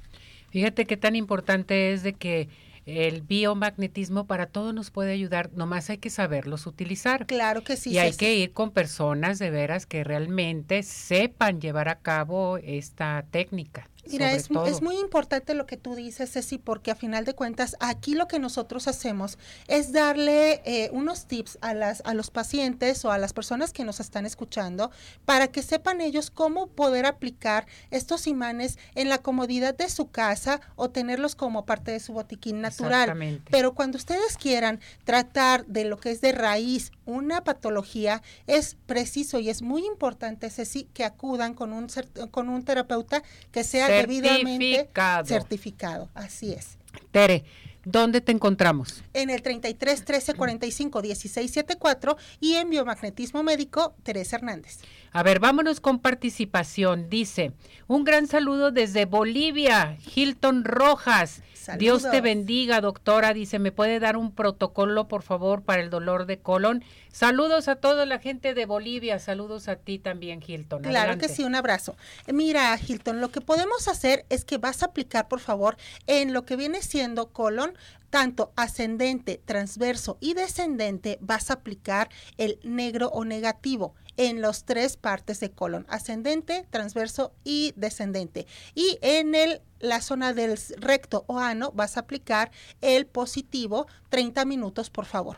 Fíjate 0.49 0.85
qué 0.85 0.97
tan 0.97 1.15
importante 1.15 1.93
es 1.93 2.03
de 2.03 2.13
que 2.13 2.49
el 2.85 3.21
biomagnetismo 3.21 4.27
para 4.27 4.47
todo 4.47 4.73
nos 4.73 4.91
puede 4.91 5.13
ayudar, 5.13 5.51
nomás 5.53 5.89
hay 5.89 5.97
que 5.97 6.09
saberlos 6.09 6.67
utilizar. 6.67 7.25
Claro 7.25 7.63
que 7.63 7.77
sí. 7.77 7.91
y 7.91 7.97
hay 7.97 8.13
que 8.13 8.35
ir 8.35 8.51
con 8.51 8.71
personas 8.71 9.39
de 9.39 9.49
veras 9.49 9.85
que 9.85 10.03
realmente 10.03 10.83
sepan 10.83 11.61
llevar 11.61 11.89
a 11.89 11.99
cabo 11.99 12.57
esta 12.57 13.25
técnica. 13.31 13.89
Mira, 14.05 14.33
es, 14.33 14.49
es, 14.67 14.81
muy 14.81 14.97
importante 14.97 15.53
lo 15.53 15.65
que 15.65 15.77
tú 15.77 15.95
dices, 15.95 16.31
Ceci, 16.31 16.57
porque 16.57 16.91
a 16.91 16.95
final 16.95 17.23
de 17.23 17.33
cuentas 17.33 17.77
aquí 17.79 18.15
lo 18.15 18.27
que 18.27 18.37
nosotros 18.37 18.87
hacemos 18.87 19.37
es 19.67 19.93
darle 19.93 20.61
eh, 20.65 20.89
unos 20.91 21.25
tips 21.25 21.57
a, 21.61 21.73
las, 21.73 22.01
a 22.05 22.13
los 22.13 22.29
pacientes 22.29 23.05
o 23.05 23.11
a 23.11 23.17
las 23.17 23.31
personas 23.31 23.71
que 23.71 23.85
nos 23.85 23.99
están 23.99 24.25
escuchando 24.25 24.91
para 25.25 25.47
que 25.47 25.61
sepan 25.61 26.01
ellos 26.01 26.31
cómo 26.31 26.67
poder 26.67 27.05
aplicar 27.05 27.65
estos 27.91 28.27
imanes 28.27 28.77
en 28.95 29.07
la 29.07 29.19
comodidad 29.19 29.75
de 29.75 29.89
su 29.89 30.11
casa 30.11 30.59
o 30.75 30.89
tenerlos 30.89 31.35
como 31.35 31.65
parte 31.65 31.91
de 31.91 31.99
su 31.99 32.13
botiquín 32.13 32.61
natural. 32.61 33.41
Pero 33.49 33.73
cuando 33.73 33.97
ustedes 33.97 34.37
quieran 34.37 34.81
tratar 35.05 35.65
de 35.65 35.85
lo 35.85 35.97
que 35.97 36.11
es 36.11 36.19
de 36.19 36.33
raíz 36.33 36.91
una 37.05 37.43
patología, 37.43 38.21
es 38.47 38.75
preciso 38.85 39.39
y 39.39 39.49
es 39.49 39.61
muy 39.61 39.85
importante, 39.85 40.49
Ceci, 40.49 40.87
que 40.93 41.03
acudan 41.03 41.53
con 41.53 41.73
un, 41.73 41.87
con 42.31 42.49
un 42.49 42.63
terapeuta 42.63 43.23
que 43.51 43.63
sea 43.63 43.92
debidamente 44.01 44.89
certificado. 45.25 46.09
Así 46.13 46.53
es. 46.53 46.77
Tere, 47.11 47.43
¿dónde 47.85 48.21
te 48.21 48.31
encontramos? 48.31 49.03
En 49.13 49.29
el 49.29 49.41
33 49.41 50.05
13 50.05 50.33
45 50.33 51.01
16 51.01 51.51
74 51.51 52.17
y 52.39 52.55
en 52.55 52.69
biomagnetismo 52.69 53.43
médico 53.43 53.95
Teresa 54.03 54.37
Hernández. 54.37 54.79
A 55.11 55.23
ver, 55.23 55.39
vámonos 55.39 55.79
con 55.79 55.99
participación. 55.99 57.09
Dice, 57.09 57.53
un 57.87 58.03
gran 58.03 58.27
saludo 58.27 58.71
desde 58.71 59.05
Bolivia, 59.05 59.97
Hilton 60.15 60.63
Rojas. 60.63 61.43
Dios 61.77 62.03
te 62.09 62.21
bendiga, 62.21 62.81
doctora. 62.81 63.33
Dice, 63.33 63.59
¿me 63.59 63.71
puede 63.71 63.99
dar 63.99 64.17
un 64.17 64.31
protocolo, 64.31 65.07
por 65.07 65.23
favor, 65.23 65.63
para 65.63 65.81
el 65.81 65.89
dolor 65.89 66.25
de 66.25 66.39
colon? 66.39 66.83
Saludos 67.11 67.67
a 67.67 67.75
toda 67.75 68.05
la 68.05 68.19
gente 68.19 68.53
de 68.53 68.65
Bolivia. 68.65 69.19
Saludos 69.19 69.67
a 69.67 69.75
ti 69.75 69.99
también, 69.99 70.41
Hilton. 70.45 70.81
Claro 70.81 71.17
que 71.17 71.29
sí, 71.29 71.43
un 71.43 71.55
abrazo. 71.55 71.95
Mira, 72.27 72.77
Hilton, 72.77 73.21
lo 73.21 73.29
que 73.29 73.41
podemos 73.41 73.87
hacer 73.87 74.25
es 74.29 74.45
que 74.45 74.57
vas 74.57 74.83
a 74.83 74.87
aplicar, 74.87 75.27
por 75.27 75.39
favor, 75.39 75.77
en 76.07 76.33
lo 76.33 76.43
que 76.43 76.55
viene 76.55 76.81
siendo 76.81 77.27
colon, 77.27 77.73
tanto 78.09 78.51
ascendente, 78.55 79.41
transverso 79.43 80.17
y 80.19 80.33
descendente, 80.33 81.17
vas 81.21 81.49
a 81.49 81.55
aplicar 81.55 82.09
el 82.37 82.59
negro 82.63 83.07
o 83.07 83.25
negativo 83.25 83.95
en 84.17 84.41
las 84.41 84.65
tres 84.65 84.97
partes 84.97 85.39
de 85.39 85.51
colon, 85.51 85.85
ascendente, 85.89 86.65
transverso 86.69 87.33
y 87.43 87.73
descendente. 87.75 88.47
Y 88.75 88.97
en 89.01 89.35
el, 89.35 89.61
la 89.79 90.01
zona 90.01 90.33
del 90.33 90.57
recto 90.77 91.25
o 91.27 91.39
ano 91.39 91.71
vas 91.73 91.97
a 91.97 92.01
aplicar 92.01 92.51
el 92.81 93.05
positivo 93.05 93.87
30 94.09 94.45
minutos, 94.45 94.89
por 94.89 95.05
favor. 95.05 95.37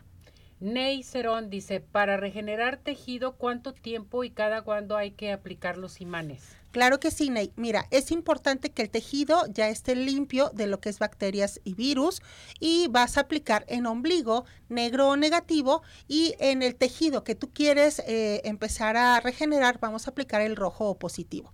Ney 0.60 1.04
Cerón 1.04 1.50
dice, 1.50 1.82
para 1.82 2.16
regenerar 2.16 2.78
tejido, 2.78 3.36
¿cuánto 3.36 3.74
tiempo 3.74 4.24
y 4.24 4.30
cada 4.30 4.62
cuándo 4.62 4.96
hay 4.96 5.12
que 5.12 5.32
aplicar 5.34 5.78
los 5.78 6.00
imanes? 6.00 6.56
Claro 6.76 7.00
que 7.00 7.10
sí, 7.10 7.30
Ney. 7.30 7.54
Mira, 7.56 7.88
es 7.90 8.12
importante 8.12 8.70
que 8.70 8.82
el 8.82 8.90
tejido 8.90 9.46
ya 9.48 9.70
esté 9.70 9.96
limpio 9.96 10.50
de 10.50 10.68
lo 10.68 10.82
que 10.82 10.90
es 10.90 11.00
bacterias 11.00 11.62
y 11.64 11.74
virus 11.74 12.22
y 12.60 12.90
vas 12.90 13.18
a 13.18 13.22
aplicar 13.22 13.64
en 13.70 13.86
ombligo 13.86 14.44
negro 14.68 15.08
o 15.08 15.16
negativo 15.16 15.84
y 16.10 16.36
en 16.38 16.64
el 16.64 16.76
tejido 16.76 17.24
que 17.24 17.34
tú 17.34 17.50
quieres 17.54 18.00
eh, 18.00 18.42
empezar 18.44 18.98
a 18.98 19.22
regenerar 19.22 19.80
vamos 19.80 20.06
a 20.06 20.12
aplicar 20.12 20.42
el 20.42 20.58
rojo 20.58 20.90
o 20.90 21.00
positivo. 21.00 21.54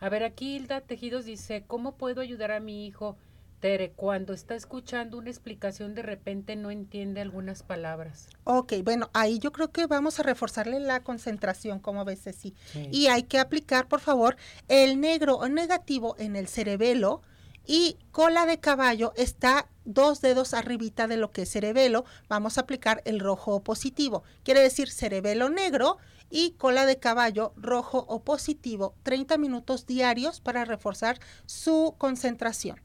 A 0.00 0.08
ver, 0.08 0.24
aquí 0.24 0.56
Hilda 0.56 0.80
Tejidos 0.80 1.26
dice, 1.26 1.62
¿cómo 1.68 1.96
puedo 1.96 2.20
ayudar 2.20 2.50
a 2.50 2.58
mi 2.58 2.88
hijo? 2.88 3.16
Tere, 3.60 3.92
cuando 3.92 4.32
está 4.32 4.54
escuchando 4.54 5.18
una 5.18 5.28
explicación 5.28 5.94
de 5.94 6.02
repente 6.02 6.56
no 6.56 6.70
entiende 6.70 7.20
algunas 7.20 7.62
palabras. 7.62 8.28
Ok, 8.44 8.72
bueno, 8.82 9.10
ahí 9.12 9.38
yo 9.38 9.52
creo 9.52 9.70
que 9.70 9.86
vamos 9.86 10.18
a 10.18 10.22
reforzarle 10.22 10.80
la 10.80 11.02
concentración, 11.02 11.78
como 11.78 12.06
ves, 12.06 12.20
sí. 12.36 12.54
Y 12.90 13.08
hay 13.08 13.24
que 13.24 13.38
aplicar, 13.38 13.86
por 13.86 14.00
favor, 14.00 14.36
el 14.68 14.98
negro 14.98 15.36
o 15.36 15.48
negativo 15.48 16.16
en 16.18 16.36
el 16.36 16.48
cerebelo 16.48 17.20
y 17.66 17.98
cola 18.10 18.46
de 18.46 18.58
caballo 18.58 19.12
está 19.16 19.68
dos 19.84 20.22
dedos 20.22 20.54
arribita 20.54 21.06
de 21.06 21.18
lo 21.18 21.30
que 21.30 21.42
es 21.42 21.50
cerebelo. 21.50 22.04
Vamos 22.28 22.56
a 22.56 22.62
aplicar 22.62 23.02
el 23.04 23.20
rojo 23.20 23.54
o 23.54 23.62
positivo. 23.62 24.24
Quiere 24.42 24.60
decir 24.60 24.90
cerebelo 24.90 25.50
negro 25.50 25.98
y 26.30 26.52
cola 26.52 26.86
de 26.86 26.98
caballo 26.98 27.52
rojo 27.56 28.06
o 28.08 28.24
positivo 28.24 28.94
30 29.02 29.36
minutos 29.36 29.86
diarios 29.86 30.40
para 30.40 30.64
reforzar 30.64 31.18
su 31.46 31.94
concentración. 31.98 32.80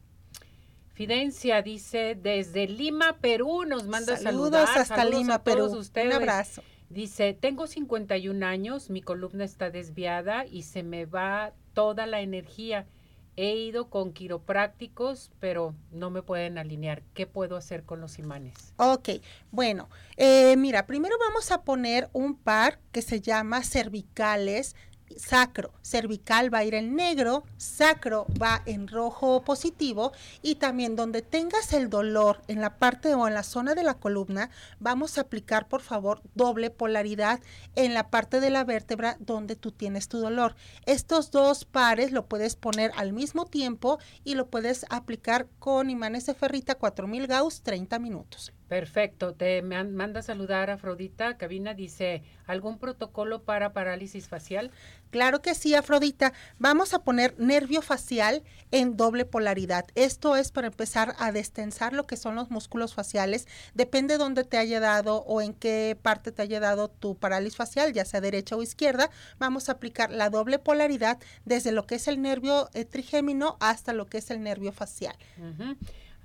Fidencia 0.96 1.62
dice 1.62 2.16
desde 2.16 2.68
Lima, 2.68 3.18
Perú, 3.20 3.66
nos 3.66 3.86
manda 3.86 4.16
saludos 4.16 4.70
hasta 4.78 5.04
Lima, 5.04 5.43
Perú. 5.43 5.66
Un 5.68 6.14
abrazo. 6.14 6.64
Dice, 6.89 7.34
tengo 7.34 7.68
51 7.68 8.46
años, 8.46 8.89
mi 8.89 9.02
columna 9.02 9.43
está 9.43 9.70
desviada 9.70 10.46
y 10.46 10.64
se 10.64 10.84
me 10.84 11.06
va 11.06 11.52
toda 11.74 12.06
la 12.06 12.22
energía. 12.22 12.88
He 13.36 13.58
ido 13.58 13.89
con 13.89 14.14
quiroprácticos, 14.14 15.32
pero 15.41 15.76
no 15.91 16.12
me 16.12 16.22
pueden 16.22 16.58
alinear. 16.58 17.04
¿Qué 17.14 17.28
puedo 17.28 17.58
hacer 17.58 17.84
con 17.84 18.00
los 18.00 18.18
imanes? 18.18 18.54
Ok, 18.78 19.10
bueno, 19.52 19.89
eh, 20.16 20.56
mira, 20.56 20.88
primero 20.88 21.18
vamos 21.20 21.52
a 21.52 21.64
poner 21.64 22.10
un 22.14 22.38
par 22.38 22.80
que 22.93 23.02
se 23.02 23.20
llama 23.20 23.64
cervicales 23.64 24.78
sacro, 25.18 25.72
cervical 25.82 26.53
va 26.53 26.60
a 26.60 26.64
ir 26.64 26.76
en 26.76 26.95
negro, 26.95 27.43
sacro 27.58 28.26
va 28.41 28.62
en 28.66 28.88
rojo 28.88 29.43
positivo 29.43 30.12
y 30.41 30.56
también 30.56 30.95
donde 30.95 31.22
tengas 31.22 31.74
el 31.74 31.89
dolor 31.89 32.41
en 32.47 32.62
la 32.62 32.78
parte 32.78 33.14
o 33.14 33.28
en 33.28 33.34
la 33.34 33.43
zona 33.43 33.76
de 33.76 33.84
la 33.84 33.95
columna, 33.95 34.49
vamos 34.80 35.18
a 35.18 35.22
aplicar 35.22 35.68
por 35.68 35.82
favor 35.82 36.22
doble 36.34 36.70
polaridad 36.70 37.39
en 37.76 37.93
la 37.93 38.10
parte 38.10 38.39
de 38.39 38.49
la 38.49 38.64
vértebra 38.64 39.18
donde 39.20 39.56
tú 39.56 39.72
tienes 39.72 40.08
tu 40.08 40.20
dolor. 40.20 40.56
Estos 40.86 41.32
dos 41.32 41.66
pares 41.66 42.12
lo 42.12 42.26
puedes 42.28 42.56
poner 42.56 42.91
al 42.95 43.14
mismo 43.14 43.45
tiempo 43.45 43.99
y 44.24 44.36
lo 44.36 44.47
puedes 44.47 44.86
aplicar 44.89 45.47
con 45.60 45.89
imanes 45.89 46.26
de 46.26 46.34
ferrita 46.34 46.76
4000 46.76 47.28
Gauss 47.28 47.62
30 47.62 47.99
minutos. 47.99 48.53
Perfecto, 48.76 49.34
te 49.34 49.61
manda 49.61 50.19
a 50.19 50.21
saludar 50.21 50.69
Afrodita. 50.69 51.38
Cabina 51.38 51.73
dice, 51.73 52.23
¿algún 52.45 52.78
protocolo 52.78 53.41
para 53.41 53.71
parálisis 53.71 54.28
facial? 54.28 54.69
Claro 55.11 55.41
que 55.41 55.55
sí, 55.55 55.73
Afrodita. 55.73 56.34
Vamos 56.59 56.93
a 56.93 56.99
poner 56.99 57.39
nervio 57.39 57.82
facial 57.82 58.43
en 58.71 58.97
doble 58.97 59.23
polaridad. 59.23 59.86
Esto 59.95 60.36
es 60.36 60.51
para 60.51 60.67
empezar 60.67 61.15
a 61.19 61.32
destensar 61.32 61.93
lo 61.93 62.05
que 62.05 62.17
son 62.17 62.36
los 62.36 62.51
músculos 62.51 62.93
faciales. 62.93 63.47
Depende 63.76 64.15
de 64.15 64.17
dónde 64.17 64.43
te 64.43 64.57
haya 64.57 64.82
dado 64.82 65.23
o 65.23 65.39
en 65.39 65.53
qué 65.53 65.97
parte 66.01 66.34
te 66.34 66.41
haya 66.41 66.59
dado 66.59 66.89
tu 66.89 67.15
parálisis 67.17 67.55
facial, 67.55 67.93
ya 67.93 68.03
sea 68.03 68.19
derecha 68.19 68.57
o 68.57 68.61
izquierda. 68.61 69.09
Vamos 69.39 69.69
a 69.69 69.71
aplicar 69.71 70.11
la 70.11 70.30
doble 70.30 70.59
polaridad 70.59 71.17
desde 71.45 71.71
lo 71.71 71.88
que 71.88 71.95
es 71.95 72.09
el 72.09 72.21
nervio 72.21 72.69
eh, 72.73 72.84
trigémino 72.84 73.55
hasta 73.61 73.93
lo 73.93 74.07
que 74.07 74.17
es 74.17 74.32
el 74.32 74.43
nervio 74.43 74.73
facial. 74.73 75.15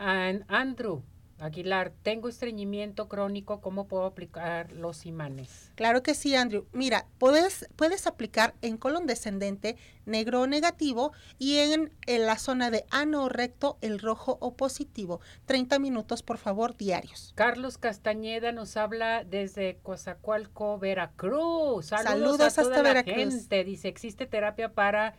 Andrew, 0.00 1.04
Aguilar, 1.40 1.92
tengo 2.02 2.28
estreñimiento 2.28 3.08
crónico, 3.08 3.60
¿cómo 3.60 3.88
puedo 3.88 4.04
aplicar 4.04 4.72
los 4.72 5.06
imanes? 5.06 5.72
Claro 5.74 6.02
que 6.02 6.14
sí, 6.14 6.34
Andrew. 6.34 6.66
Mira, 6.72 7.06
puedes, 7.18 7.68
puedes 7.76 8.06
aplicar 8.06 8.54
en 8.62 8.76
colon 8.76 9.06
descendente 9.06 9.76
negro 10.04 10.42
o 10.42 10.46
negativo 10.46 11.12
y 11.38 11.58
en, 11.58 11.92
la 12.06 12.36
zona 12.36 12.70
de 12.70 12.84
ano 12.90 13.28
recto 13.28 13.78
el 13.80 13.98
rojo 13.98 14.36
o 14.40 14.54
positivo. 14.54 15.20
30 15.46 15.78
minutos, 15.78 16.22
por 16.22 16.38
favor, 16.38 16.76
diarios. 16.76 17.32
Carlos 17.36 17.78
Castañeda 17.78 18.52
nos 18.52 18.76
habla 18.76 19.24
desde 19.24 19.78
Cozacualco, 19.82 20.78
Veracruz. 20.78 21.86
Saludos, 21.86 22.34
a 22.34 22.36
toda 22.36 22.46
hasta 22.46 22.68
la 22.68 22.82
Veracruz. 22.82 23.48
Dice, 23.48 23.88
¿existe 23.88 24.26
terapia 24.26 24.72
para 24.72 25.14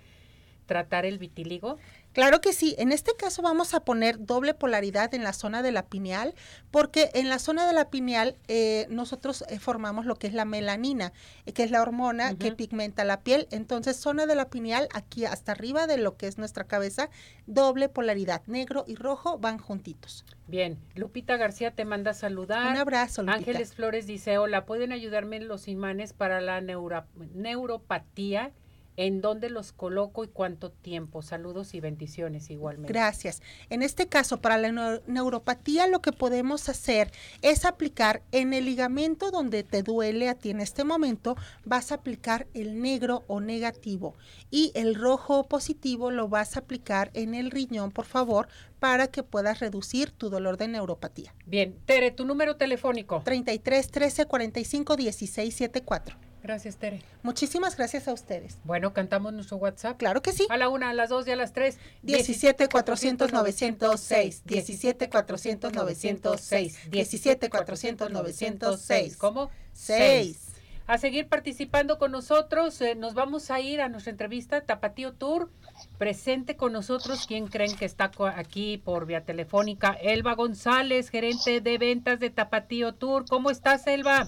tratar 0.66 1.06
el 1.06 1.18
vitíligo? 1.18 1.78
Claro 2.14 2.42
que 2.42 2.54
sí. 2.54 2.76
En 2.78 2.92
este 2.92 3.14
caso 3.16 3.42
vamos 3.42 3.74
a 3.74 3.82
poner 3.82 4.26
doble 4.26 4.54
polaridad 4.54 5.14
en 5.14 5.24
la 5.24 5.34
zona 5.34 5.62
de 5.62 5.72
la 5.72 5.86
pineal, 5.86 6.34
porque 6.70 7.10
en 7.14 7.30
la 7.30 7.40
zona 7.40 7.66
de 7.66 7.74
la 7.74 7.90
pineal 7.90 8.36
eh, 8.48 8.86
nosotros 8.90 9.46
eh, 9.48 9.60
formamos 9.60 10.06
lo 10.06 10.16
que 10.16 10.28
es 10.28 10.34
la 10.34 10.46
melanina, 10.46 11.14
eh, 11.46 11.54
que 11.54 11.64
es 11.64 11.72
la 11.72 11.82
hormona 11.82 12.36
que 12.36 12.52
pigmenta 12.52 13.04
la 13.04 13.22
piel. 13.22 13.48
Entonces, 13.52 13.96
zona 13.96 14.26
de 14.26 14.36
la 14.36 14.50
pineal, 14.50 14.90
aquí 14.94 15.26
hasta 15.26 15.54
arriba 15.54 15.88
de 15.88 15.98
lo 15.98 16.18
que 16.18 16.28
es 16.28 16.38
nuestra 16.38 16.66
cabeza, 16.66 17.10
doble 17.48 17.90
polaridad, 17.90 18.42
negro 18.48 18.84
y 18.88 18.96
rojo 18.96 19.38
van 19.38 19.58
juntitos. 19.58 20.26
Bien, 20.48 20.78
Lupita 20.96 21.38
García 21.38 21.72
te 21.72 21.86
manda 21.86 22.12
a 22.12 22.14
saludar. 22.14 22.72
Un 22.72 22.78
abrazo, 22.78 23.22
Lupita. 23.22 23.38
Ángeles 23.38 23.74
Flores 23.74 24.06
dice, 24.06 24.38
hola, 24.38 24.66
¿pueden 24.66 24.92
ayudarme 24.92 25.38
en 25.38 25.48
los 25.48 25.70
imanes 25.70 26.12
para 26.12 26.42
la 26.42 26.60
neuropatía? 26.60 28.52
En 28.98 29.22
dónde 29.22 29.50
los 29.50 29.72
coloco 29.72 30.24
y 30.24 30.28
cuánto 30.28 30.72
tiempo. 30.72 31.22
Saludos 31.22 31.74
y 31.74 31.80
bendiciones 31.80 32.50
igualmente. 32.50 32.94
Gracias. 32.94 33.42
En 33.70 33.82
este 33.82 34.08
caso, 34.08 34.42
para 34.42 34.58
la 34.58 35.02
neuropatía, 35.08 35.88
lo 35.88 36.02
que 36.02 36.12
podemos 36.12 36.70
hacer 36.70 37.12
es 37.42 37.66
aplicar 37.66 38.22
en 38.32 38.54
el 38.54 38.66
ligamento 38.66 39.32
donde 39.32 39.64
te 39.64 39.84
duele 39.84 40.30
a 40.30 40.36
ti 40.36 40.50
en 40.50 40.62
este 40.62 40.84
momento, 40.84 41.36
vas 41.66 41.92
a 41.92 41.96
aplicar 41.96 42.48
el 42.54 42.82
negro 42.82 43.24
o 43.28 43.40
negativo 43.40 44.16
y 44.50 44.72
el 44.76 44.96
rojo 44.96 45.48
positivo 45.48 46.12
lo 46.12 46.28
vas 46.28 46.56
a 46.56 46.60
aplicar 46.62 47.12
en 47.14 47.34
el 47.34 47.52
riñón, 47.52 47.92
por 47.92 48.06
favor, 48.06 48.48
para 48.80 49.08
que 49.08 49.24
puedas 49.24 49.60
reducir 49.60 50.12
tu 50.12 50.30
dolor 50.30 50.58
de 50.58 50.68
neuropatía. 50.68 51.34
Bien, 51.46 51.78
Tere, 51.86 52.12
tu 52.12 52.26
número 52.26 52.58
telefónico. 52.58 53.22
33 53.24 53.88
13 53.88 54.26
45 54.26 54.96
16 54.96 55.56
74. 55.56 56.31
Gracias, 56.44 56.78
Tere. 56.78 57.02
Muchísimas 57.22 57.78
gracias 57.78 58.08
a 58.08 58.14
ustedes. 58.14 58.58
Bueno, 58.64 58.94
cantamos 58.94 59.32
nuestro 59.34 59.58
WhatsApp. 59.58 59.98
Claro 59.98 60.22
que 60.22 60.34
sí. 60.34 60.48
A 60.50 60.58
la 60.58 60.70
una, 60.70 60.90
a 60.90 60.94
las 60.94 61.10
dos 61.10 61.28
y 61.28 61.32
a 61.32 61.36
las 61.36 61.54
tres. 61.54 61.78
17 62.02 62.68
400 62.68 63.32
906. 63.32 64.42
17 64.46 65.10
400 65.10 65.74
906. 65.74 66.90
17 66.90 67.50
400 67.50 68.12
906. 68.12 69.18
¿Cómo? 69.18 69.52
6. 69.74 70.51
A 70.92 70.98
seguir 70.98 71.30
participando 71.30 71.98
con 71.98 72.12
nosotros. 72.12 72.82
eh, 72.82 72.96
nos 72.96 73.14
vamos 73.14 73.50
a 73.50 73.62
ir 73.62 73.80
a 73.80 73.88
nuestra 73.88 74.12
entrevista 74.12 74.66
Tapatío 74.66 75.14
Tour. 75.14 75.50
Presente 75.98 76.58
con 76.58 76.74
nosotros, 76.74 77.28
¿quién 77.28 77.48
creen 77.48 77.78
que 77.78 77.86
está 77.86 78.12
aquí 78.36 78.78
por 78.78 79.06
vía 79.06 79.24
telefónica? 79.24 79.98
Elba 80.02 80.36
González, 80.36 81.10
gerente 81.10 81.62
de 81.62 81.78
ventas 81.78 82.20
de 82.20 82.30
Tapatío 82.30 82.94
Tour. 82.94 83.24
¿Cómo 83.30 83.52
estás, 83.52 83.88
Elba? 83.88 84.28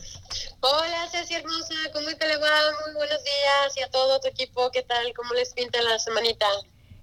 Hola 0.61 1.05
Ceci 1.11 1.33
hermosa, 1.33 1.75
¿cómo 1.91 2.07
te 2.17 2.29
le 2.29 2.37
va? 2.37 2.55
Muy 2.85 2.93
buenos 2.93 3.21
días 3.21 3.75
y 3.75 3.81
a 3.81 3.89
todo 3.89 4.21
tu 4.21 4.29
equipo, 4.29 4.71
¿qué 4.71 4.83
tal? 4.83 5.13
¿Cómo 5.17 5.33
les 5.33 5.53
pinta 5.53 5.81
la 5.81 5.99
semanita? 5.99 6.45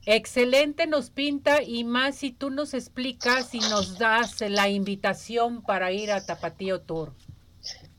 Excelente 0.07 0.87
nos 0.87 1.11
pinta 1.11 1.63
y 1.63 1.85
más 1.85 2.17
si 2.17 2.33
tú 2.33 2.49
nos 2.49 2.73
explicas 2.73 3.55
y 3.55 3.61
nos 3.61 3.99
das 3.99 4.41
la 4.41 4.71
invitación 4.71 5.61
para 5.61 5.93
ir 5.93 6.13
a 6.13 6.25
Tapatío 6.25 6.81
Tour. 6.81 7.13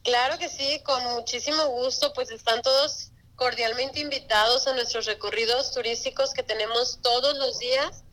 Claro 0.03 0.37
que 0.39 0.49
sí, 0.49 0.81
con 0.83 1.03
muchísimo 1.13 1.67
gusto, 1.67 2.11
pues 2.13 2.31
están 2.31 2.61
todos 2.61 3.11
cordialmente 3.35 3.99
invitados 3.99 4.67
a 4.67 4.73
nuestros 4.73 5.05
recorridos 5.05 5.73
turísticos 5.73 6.33
que 6.33 6.43
tenemos 6.43 6.99
todos 7.01 7.37
los 7.37 7.59
días, 7.59 8.03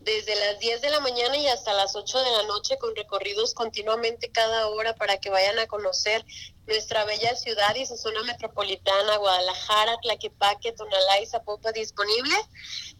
desde 0.00 0.36
las 0.36 0.58
10 0.58 0.82
de 0.82 0.90
la 0.90 1.00
mañana 1.00 1.36
y 1.36 1.46
hasta 1.48 1.72
las 1.72 1.96
8 1.96 2.22
de 2.22 2.30
la 2.30 2.42
noche, 2.44 2.76
con 2.78 2.94
recorridos 2.94 3.54
continuamente 3.54 4.30
cada 4.30 4.68
hora 4.68 4.94
para 4.94 5.16
que 5.18 5.30
vayan 5.30 5.58
a 5.58 5.66
conocer 5.66 6.24
nuestra 6.66 7.04
bella 7.04 7.34
ciudad 7.36 7.74
y 7.74 7.86
su 7.86 7.96
zona 7.96 8.22
metropolitana, 8.24 9.16
Guadalajara, 9.16 9.96
Tlaquepaque, 10.02 10.72
Tonalá 10.72 11.20
y 11.20 11.26
Zapopan 11.26 11.72
disponible. 11.72 12.34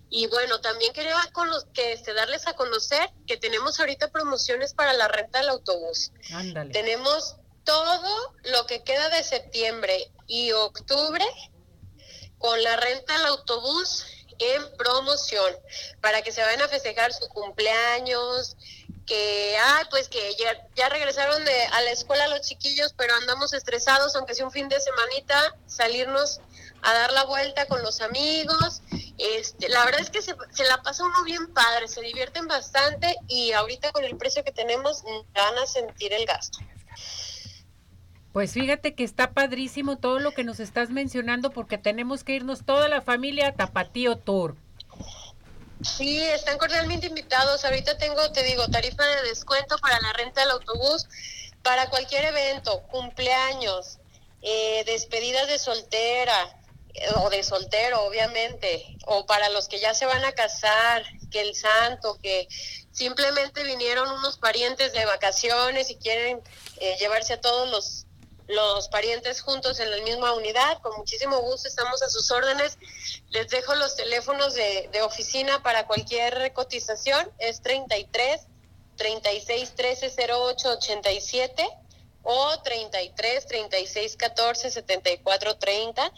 Y 0.09 0.27
bueno, 0.29 0.61
también 0.61 0.93
quería 0.93 1.17
con 1.33 1.51
los, 1.51 1.67
que 1.75 1.93
este, 1.93 2.15
darles 2.15 2.47
a 2.47 2.55
conocer 2.55 3.11
que 3.27 3.37
tenemos 3.37 3.79
ahorita 3.81 4.11
promociones 4.11 4.73
para 4.73 4.93
la 4.93 5.09
renta 5.09 5.41
del 5.41 5.51
autobús. 5.51 6.13
Ándale. 6.33 6.73
Tenemos 6.73 7.37
todo 7.65 8.35
lo 8.45 8.67
que 8.67 8.83
queda 8.83 9.09
de 9.09 9.25
septiembre 9.25 10.11
y 10.27 10.53
octubre 10.53 11.25
con 12.39 12.63
la 12.63 12.77
renta 12.77 13.17
del 13.17 13.27
autobús 13.27 14.07
en 14.39 14.77
promoción 14.77 15.55
para 16.01 16.23
que 16.23 16.33
se 16.33 16.43
vayan 16.43 16.63
a 16.63 16.69
festejar 16.69 17.13
su 17.13 17.29
cumpleaños, 17.29 18.57
que, 19.07 19.57
ay, 19.59 19.85
pues 19.91 20.09
que 20.09 20.35
ya, 20.37 20.67
ya 20.75 20.89
regresaron 20.89 21.45
de, 21.45 21.65
a 21.67 21.83
la 21.83 21.91
escuela 21.91 22.29
los 22.29 22.41
chiquillos, 22.41 22.95
pero 22.97 23.15
andamos 23.15 23.53
estresados, 23.53 24.17
aunque 24.17 24.35
sea 24.35 24.47
un 24.47 24.53
fin 24.53 24.69
de 24.69 24.81
semanita, 24.81 25.57
salirnos 25.67 26.41
a 26.83 26.93
dar 26.93 27.13
la 27.13 27.25
vuelta 27.25 27.67
con 27.67 27.83
los 27.83 28.01
amigos. 28.01 28.83
Este, 29.19 29.69
la 29.69 29.85
verdad 29.85 30.01
es 30.01 30.11
que 30.11 30.23
se, 30.23 30.35
se 30.53 30.65
la 30.65 30.83
pasa 30.83 31.05
uno 31.05 31.23
bien 31.25 31.53
padre, 31.53 31.89
se 31.89 32.01
divierten 32.01 32.47
bastante 32.47 33.17
y 33.29 33.53
ahorita 33.53 33.93
con 33.93 34.05
el 34.05 34.17
precio 34.17 34.43
que 34.43 34.53
tenemos 34.53 35.03
van 35.33 35.59
a 35.59 35.67
sentir 35.67 36.13
el 36.13 36.27
gasto. 36.27 36.59
Pues 38.35 38.53
fíjate 38.53 38.97
que 38.97 39.05
está 39.05 39.31
padrísimo 39.31 39.97
todo 39.97 40.19
lo 40.19 40.33
que 40.33 40.43
nos 40.43 40.59
estás 40.59 40.91
mencionando 40.91 41.53
porque 41.53 41.79
tenemos 41.79 42.25
que 42.25 42.33
irnos 42.33 42.67
toda 42.67 42.89
la 42.89 43.01
familia 43.01 43.47
a 43.47 43.53
Tapatío 43.53 44.17
Tour. 44.17 44.57
Sí, 45.81 46.21
están 46.21 46.59
cordialmente 46.59 47.07
invitados. 47.07 47.65
Ahorita 47.65 47.97
tengo, 47.97 48.33
te 48.33 48.43
digo, 48.43 48.67
tarifa 48.67 49.05
de 49.05 49.29
descuento 49.29 49.79
para 49.79 50.01
la 50.01 50.13
renta 50.15 50.41
del 50.41 50.51
autobús, 50.51 51.07
para 51.63 51.89
cualquier 51.89 52.25
evento, 52.25 52.83
cumpleaños, 52.89 53.99
eh, 54.43 54.83
despedidas 54.85 55.47
de 55.47 55.61
soltera 55.61 56.59
eh, 56.93 57.07
o 57.15 57.31
de 57.31 57.45
soltero, 57.45 58.03
obviamente, 58.03 58.97
o 59.07 59.27
para 59.27 59.49
los 59.51 59.69
que 59.69 59.79
ya 59.79 59.95
se 59.95 60.07
van 60.07 60.25
a 60.25 60.33
casar, 60.33 61.05
que 61.31 61.41
el 61.41 61.55
santo, 61.55 62.19
que 62.21 62.49
simplemente 62.91 63.63
vinieron 63.63 64.11
unos 64.11 64.39
parientes 64.39 64.93
de 64.93 65.07
vacaciones 65.07 65.89
y 65.91 65.95
quieren 65.95 66.41
eh, 66.81 66.97
llevarse 66.99 67.35
a 67.35 67.41
todos 67.41 67.71
los 67.71 68.04
los 68.47 68.89
parientes 68.89 69.41
juntos 69.41 69.81
en 69.81 69.91
la 69.91 69.99
misma 69.99 70.33
unidad. 70.35 70.81
Con 70.83 70.97
muchísimo 70.97 71.41
gusto 71.41 71.69
estamos 71.69 72.03
a 72.03 72.09
sus 72.09 72.31
órdenes. 72.31 72.79
Les 73.31 73.49
dejo 73.49 73.75
los 73.75 73.97
teléfonos 73.97 74.55
de, 74.55 74.89
de 74.93 75.03
oficina 75.03 75.63
para 75.63 75.87
cualquier 75.87 76.53
cotización. 76.53 77.31
Es 77.39 77.63
33 77.63 78.47
36 78.97 79.75
13 79.75 80.13
08 80.33 80.69
87 80.71 81.69
o 82.23 82.59
33 82.63 83.47
36 83.47 84.17
14 84.17 84.71
74 84.71 85.57
30 85.57 86.13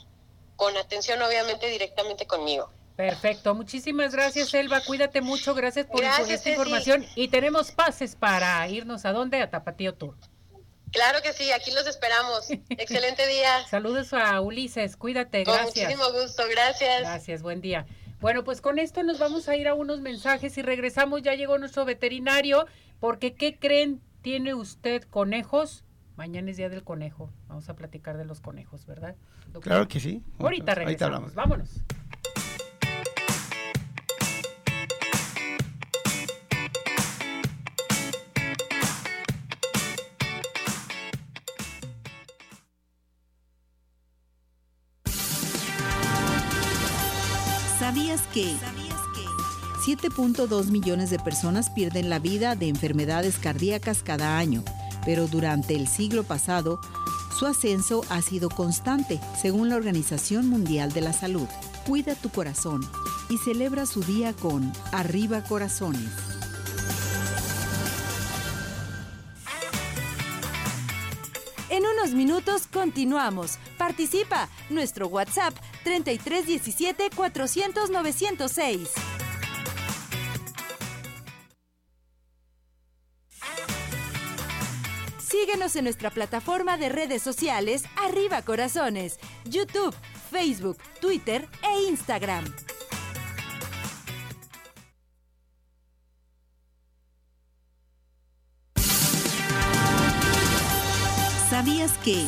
con 0.57 0.77
atención 0.77 1.21
obviamente 1.23 1.69
directamente 1.69 2.27
conmigo. 2.27 2.71
Perfecto, 2.97 3.55
muchísimas 3.55 4.13
gracias 4.13 4.55
Elba, 4.55 4.81
cuídate 4.81 5.21
mucho, 5.21 5.55
gracias 5.55 5.85
por, 5.85 6.01
Gracias, 6.01 6.27
por 6.27 6.35
esta 6.35 6.51
información 6.51 7.07
y 7.15 7.29
tenemos 7.29 7.71
pases 7.71 8.17
para 8.17 8.67
irnos 8.69 9.05
a 9.05 9.13
dónde, 9.13 9.43
a 9.43 9.51
Tapatío 9.51 9.95
Tour. 9.95 10.17
Claro 10.97 11.21
que 11.23 11.35
sí, 11.35 11.53
aquí 11.53 11.73
los 11.73 11.87
esperamos. 11.87 12.49
Excelente 12.71 13.27
día. 13.27 13.67
Saludos 13.69 14.15
a 14.15 14.41
Ulises, 14.41 14.97
cuídate, 14.97 15.45
Con 15.45 15.53
gracias. 15.55 15.91
muchísimo 15.91 16.11
gusto, 16.19 16.43
gracias. 16.51 17.01
Gracias, 17.01 17.43
buen 17.43 17.61
día. 17.61 17.87
Bueno, 18.19 18.45
pues 18.45 18.63
con 18.63 18.79
esto 18.79 19.03
nos 19.03 19.19
vamos 19.19 19.47
a 19.51 19.57
ir 19.57 19.69
a 19.69 19.75
unos 19.75 20.01
mensajes 20.01 20.57
y 20.57 20.63
regresamos. 20.63 21.21
Ya 21.21 21.35
llegó 21.35 21.59
nuestro 21.59 21.85
veterinario, 21.85 22.67
porque 22.99 23.35
¿qué 23.35 23.59
creen? 23.59 24.01
¿Tiene 24.23 24.55
usted 24.55 25.03
conejos? 25.03 25.85
Mañana 26.17 26.51
es 26.51 26.57
día 26.57 26.71
del 26.71 26.83
conejo. 26.83 27.31
Vamos 27.47 27.69
a 27.69 27.77
platicar 27.77 28.17
de 28.17 28.25
los 28.25 28.41
conejos, 28.41 28.87
¿verdad? 28.87 29.17
doctor? 29.53 29.63
Claro 29.63 29.89
que 29.89 30.01
sí. 30.01 30.23
Ahorita 30.39 30.75
regresamos. 30.75 31.15
hablamos. 31.15 31.35
Vámonos. 31.35 31.71
¿Sabías 47.87 48.23
que 48.35 48.53
7.2 49.85 50.73
millones 50.73 51.09
de 51.09 51.21
personas 51.21 51.71
pierden 51.71 52.11
la 52.11 52.19
vida 52.19 52.57
de 52.57 52.67
enfermedades 52.67 53.39
cardíacas 53.39 54.03
cada 54.03 54.39
año, 54.39 54.65
pero 55.05 55.29
durante 55.29 55.77
el 55.77 55.87
siglo 55.87 56.25
pasado 56.25 56.81
su 57.39 57.47
ascenso 57.47 58.01
ha 58.09 58.23
sido 58.23 58.49
constante, 58.49 59.21
según 59.41 59.69
la 59.69 59.77
Organización 59.77 60.49
Mundial 60.49 60.93
de 60.93 61.01
la 61.03 61.13
Salud. 61.13 61.47
Cuida 61.87 62.17
tu 62.17 62.29
corazón 62.29 62.81
y 63.29 63.39
celebra 63.39 63.87
su 63.87 64.03
día 64.03 64.33
con 64.33 64.73
Arriba 64.91 65.45
Corazones. 65.45 66.11
En 71.69 71.85
unos 71.85 72.15
minutos 72.15 72.67
continuamos. 72.67 73.59
Participa. 73.79 74.49
Nuestro 74.71 75.07
WhatsApp 75.07 75.55
3317 75.87 77.11
400 77.15 77.91
906. 77.91 78.91
Síguenos 85.21 85.77
en 85.77 85.85
nuestra 85.85 86.11
plataforma 86.11 86.77
de 86.77 86.89
redes 86.89 87.23
sociales 87.23 87.85
Arriba 88.05 88.43
Corazones, 88.43 89.21
YouTube, 89.45 89.95
Facebook, 90.33 90.77
Twitter 91.01 91.49
e 91.63 91.83
Instagram. 91.89 92.45
¿Sabías 101.49 101.97
que 101.99 102.27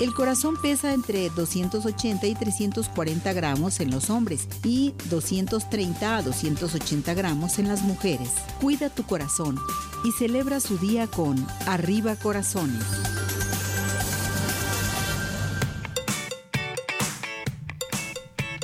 el 0.00 0.12
corazón 0.12 0.60
pesa 0.60 0.92
entre 0.92 1.30
280 1.30 2.26
y 2.26 2.34
340 2.34 3.32
gramos 3.32 3.80
en 3.80 3.90
los 3.90 4.10
hombres 4.10 4.48
y 4.62 4.94
230 5.10 6.16
a 6.16 6.22
280 6.22 7.14
gramos 7.14 7.58
en 7.58 7.68
las 7.68 7.82
mujeres? 7.82 8.30
Cuida 8.60 8.90
tu 8.90 9.04
corazón 9.04 9.58
y 10.04 10.12
celebra 10.12 10.60
su 10.60 10.76
día 10.78 11.06
con 11.06 11.46
Arriba 11.66 12.16
Corazones. 12.16 12.84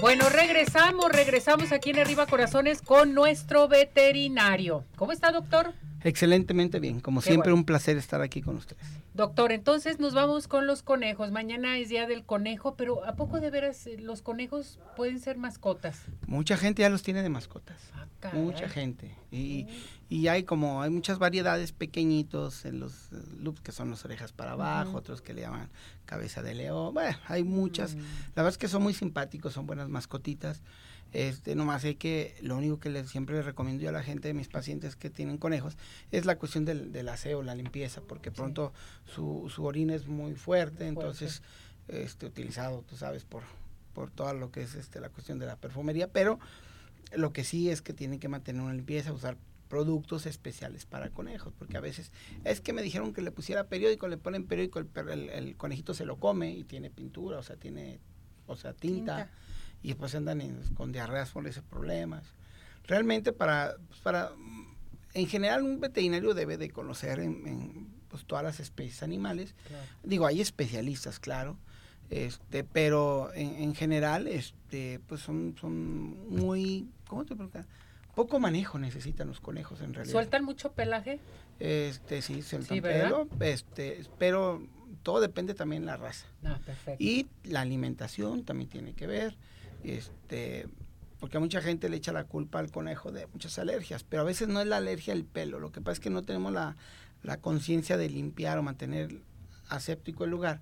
Bueno, 0.02 0.28
regresamos, 0.28 1.12
regresamos 1.12 1.70
aquí 1.70 1.90
en 1.90 2.00
Arriba 2.00 2.26
Corazones 2.26 2.82
con 2.82 3.14
nuestro 3.14 3.68
veterinario. 3.68 4.84
¿Cómo 4.96 5.12
está, 5.12 5.30
doctor? 5.30 5.74
Excelentemente 6.04 6.80
bien. 6.80 7.00
Como 7.00 7.20
Qué 7.20 7.28
siempre, 7.28 7.50
bueno. 7.50 7.60
un 7.60 7.64
placer 7.64 7.96
estar 7.96 8.20
aquí 8.22 8.42
con 8.42 8.56
ustedes. 8.56 8.82
Doctor, 9.14 9.52
entonces 9.52 9.98
nos 10.00 10.14
vamos 10.14 10.48
con 10.48 10.66
los 10.66 10.82
conejos. 10.82 11.30
Mañana 11.30 11.78
es 11.78 11.88
día 11.88 12.06
del 12.06 12.24
conejo, 12.24 12.74
pero 12.76 13.04
¿a 13.04 13.14
poco 13.14 13.40
de 13.40 13.50
veras 13.50 13.86
eh, 13.86 13.96
los 13.98 14.22
conejos 14.22 14.78
pueden 14.96 15.20
ser 15.20 15.36
mascotas? 15.38 16.00
Mucha 16.26 16.56
gente 16.56 16.82
ya 16.82 16.88
los 16.88 17.02
tiene 17.02 17.22
de 17.22 17.28
mascotas. 17.28 17.80
caray. 18.20 18.40
Mucha 18.40 18.68
gente. 18.68 19.14
Y, 19.30 19.66
Y 20.08 20.28
hay 20.28 20.42
como, 20.44 20.82
hay 20.82 20.90
muchas 20.90 21.18
variedades 21.18 21.72
pequeñitos 21.72 22.64
en 22.66 22.80
los 22.80 23.12
eh, 23.12 23.16
loops 23.38 23.60
que 23.62 23.72
son 23.72 23.90
las 23.90 24.04
orejas 24.04 24.32
para 24.32 24.52
abajo, 24.52 24.98
otros 24.98 25.22
que 25.22 25.32
le 25.32 25.40
llaman 25.42 25.70
cabeza 26.04 26.42
de 26.42 26.54
león. 26.54 26.92
Bueno, 26.94 27.16
hay 27.28 27.44
muchas. 27.44 27.94
La 28.34 28.42
verdad 28.42 28.50
es 28.50 28.58
que 28.58 28.68
son 28.68 28.82
muy 28.82 28.92
simpáticos, 28.94 29.54
son 29.54 29.66
buenas 29.66 29.88
mascotitas. 29.88 30.62
Este, 31.12 31.54
nomás 31.54 31.84
hay 31.84 31.96
que, 31.96 32.34
lo 32.40 32.56
único 32.56 32.78
que 32.80 32.88
les, 32.88 33.08
siempre 33.10 33.36
les 33.36 33.44
recomiendo 33.44 33.82
yo 33.82 33.90
a 33.90 33.92
la 33.92 34.02
gente 34.02 34.28
de 34.28 34.34
mis 34.34 34.48
pacientes 34.48 34.96
que 34.96 35.10
tienen 35.10 35.36
conejos 35.36 35.76
es 36.10 36.24
la 36.24 36.38
cuestión 36.38 36.64
del, 36.64 36.90
del 36.92 37.08
aseo, 37.10 37.42
la 37.42 37.54
limpieza, 37.54 38.00
porque 38.00 38.30
pronto 38.30 38.72
su, 39.04 39.50
su 39.54 39.64
orina 39.64 39.94
es 39.94 40.06
muy 40.06 40.34
fuerte, 40.34 40.86
entonces, 40.86 41.42
este, 41.88 42.24
utilizado, 42.26 42.82
tú 42.88 42.96
sabes, 42.96 43.24
por, 43.24 43.42
por 43.92 44.10
todo 44.10 44.32
lo 44.32 44.50
que 44.50 44.62
es 44.62 44.74
este, 44.74 45.00
la 45.00 45.10
cuestión 45.10 45.38
de 45.38 45.44
la 45.46 45.56
perfumería, 45.56 46.08
pero 46.08 46.38
lo 47.14 47.32
que 47.34 47.44
sí 47.44 47.68
es 47.68 47.82
que 47.82 47.92
tienen 47.92 48.18
que 48.18 48.28
mantener 48.28 48.62
una 48.62 48.72
limpieza, 48.72 49.12
usar 49.12 49.36
productos 49.68 50.24
especiales 50.26 50.86
para 50.86 51.10
conejos, 51.10 51.52
porque 51.58 51.76
a 51.76 51.80
veces 51.80 52.10
es 52.44 52.60
que 52.60 52.72
me 52.72 52.82
dijeron 52.82 53.12
que 53.12 53.20
le 53.22 53.30
pusiera 53.32 53.64
periódico, 53.68 54.08
le 54.08 54.16
ponen 54.18 54.46
periódico, 54.46 54.78
el, 54.78 54.88
el- 55.10 55.28
el 55.30 55.56
conejito 55.56 55.92
se 55.94 56.04
lo 56.06 56.16
come 56.16 56.52
y 56.52 56.64
tiene 56.64 56.90
pintura, 56.90 57.38
o 57.38 57.42
sea, 57.42 57.56
tiene, 57.56 57.98
o 58.46 58.56
sea, 58.56 58.72
tinta, 58.74 59.16
Tinta. 59.26 59.30
Y 59.82 59.88
después 59.88 60.14
andan 60.14 60.40
en- 60.40 60.74
con 60.74 60.92
diarreas 60.92 61.30
por 61.30 61.46
ese 61.46 61.62
problemas. 61.62 62.24
Realmente 62.86 63.32
para, 63.32 63.76
pues, 63.88 64.00
para, 64.00 64.30
en 65.14 65.26
general 65.26 65.62
un 65.62 65.80
veterinario 65.80 66.34
debe 66.34 66.56
de 66.56 66.70
conocer 66.70 67.20
en, 67.20 67.46
en, 67.46 67.88
pues, 68.08 68.24
todas 68.24 68.44
las 68.44 68.60
especies 68.60 69.02
animales. 69.02 69.54
Digo, 70.02 70.26
hay 70.26 70.40
especialistas, 70.40 71.18
claro, 71.20 71.56
este, 72.10 72.64
pero 72.64 73.32
en, 73.34 73.54
en 73.56 73.74
general, 73.74 74.26
este, 74.28 75.00
pues 75.06 75.20
son, 75.22 75.54
son 75.60 76.28
muy, 76.28 76.88
¿cómo 77.06 77.24
te 77.24 77.34
explico? 77.34 77.66
Poco 78.14 78.38
manejo 78.38 78.78
necesitan 78.78 79.28
los 79.28 79.40
conejos 79.40 79.80
en 79.80 79.94
realidad. 79.94 80.12
¿Sueltan 80.12 80.44
mucho 80.44 80.72
pelaje? 80.72 81.18
Este, 81.58 82.20
sí, 82.20 82.42
sueltan 82.42 82.82
pelo, 82.82 83.28
este, 83.40 84.02
pero 84.18 84.62
todo 85.02 85.20
depende 85.20 85.54
también 85.54 85.82
de 85.82 85.86
la 85.86 85.96
raza. 85.96 86.26
Ah, 86.44 86.60
perfecto. 86.66 87.02
Y 87.02 87.28
la 87.44 87.62
alimentación 87.62 88.44
también 88.44 88.68
tiene 88.68 88.92
que 88.92 89.06
ver, 89.06 89.36
este, 89.84 90.66
porque 91.20 91.36
a 91.36 91.40
mucha 91.40 91.60
gente 91.60 91.88
le 91.88 91.96
echa 91.96 92.12
la 92.12 92.24
culpa 92.24 92.58
al 92.58 92.70
conejo 92.70 93.12
de 93.12 93.26
muchas 93.28 93.58
alergias, 93.58 94.04
pero 94.04 94.22
a 94.22 94.24
veces 94.24 94.48
no 94.48 94.60
es 94.60 94.66
la 94.66 94.78
alergia 94.78 95.14
al 95.14 95.24
pelo, 95.24 95.60
lo 95.60 95.72
que 95.72 95.80
pasa 95.80 95.92
es 95.92 96.00
que 96.00 96.10
no 96.10 96.22
tenemos 96.22 96.52
la, 96.52 96.76
la 97.22 97.38
conciencia 97.38 97.96
de 97.96 98.08
limpiar 98.08 98.58
o 98.58 98.62
mantener 98.62 99.20
aséptico 99.68 100.24
el 100.24 100.30
lugar. 100.30 100.60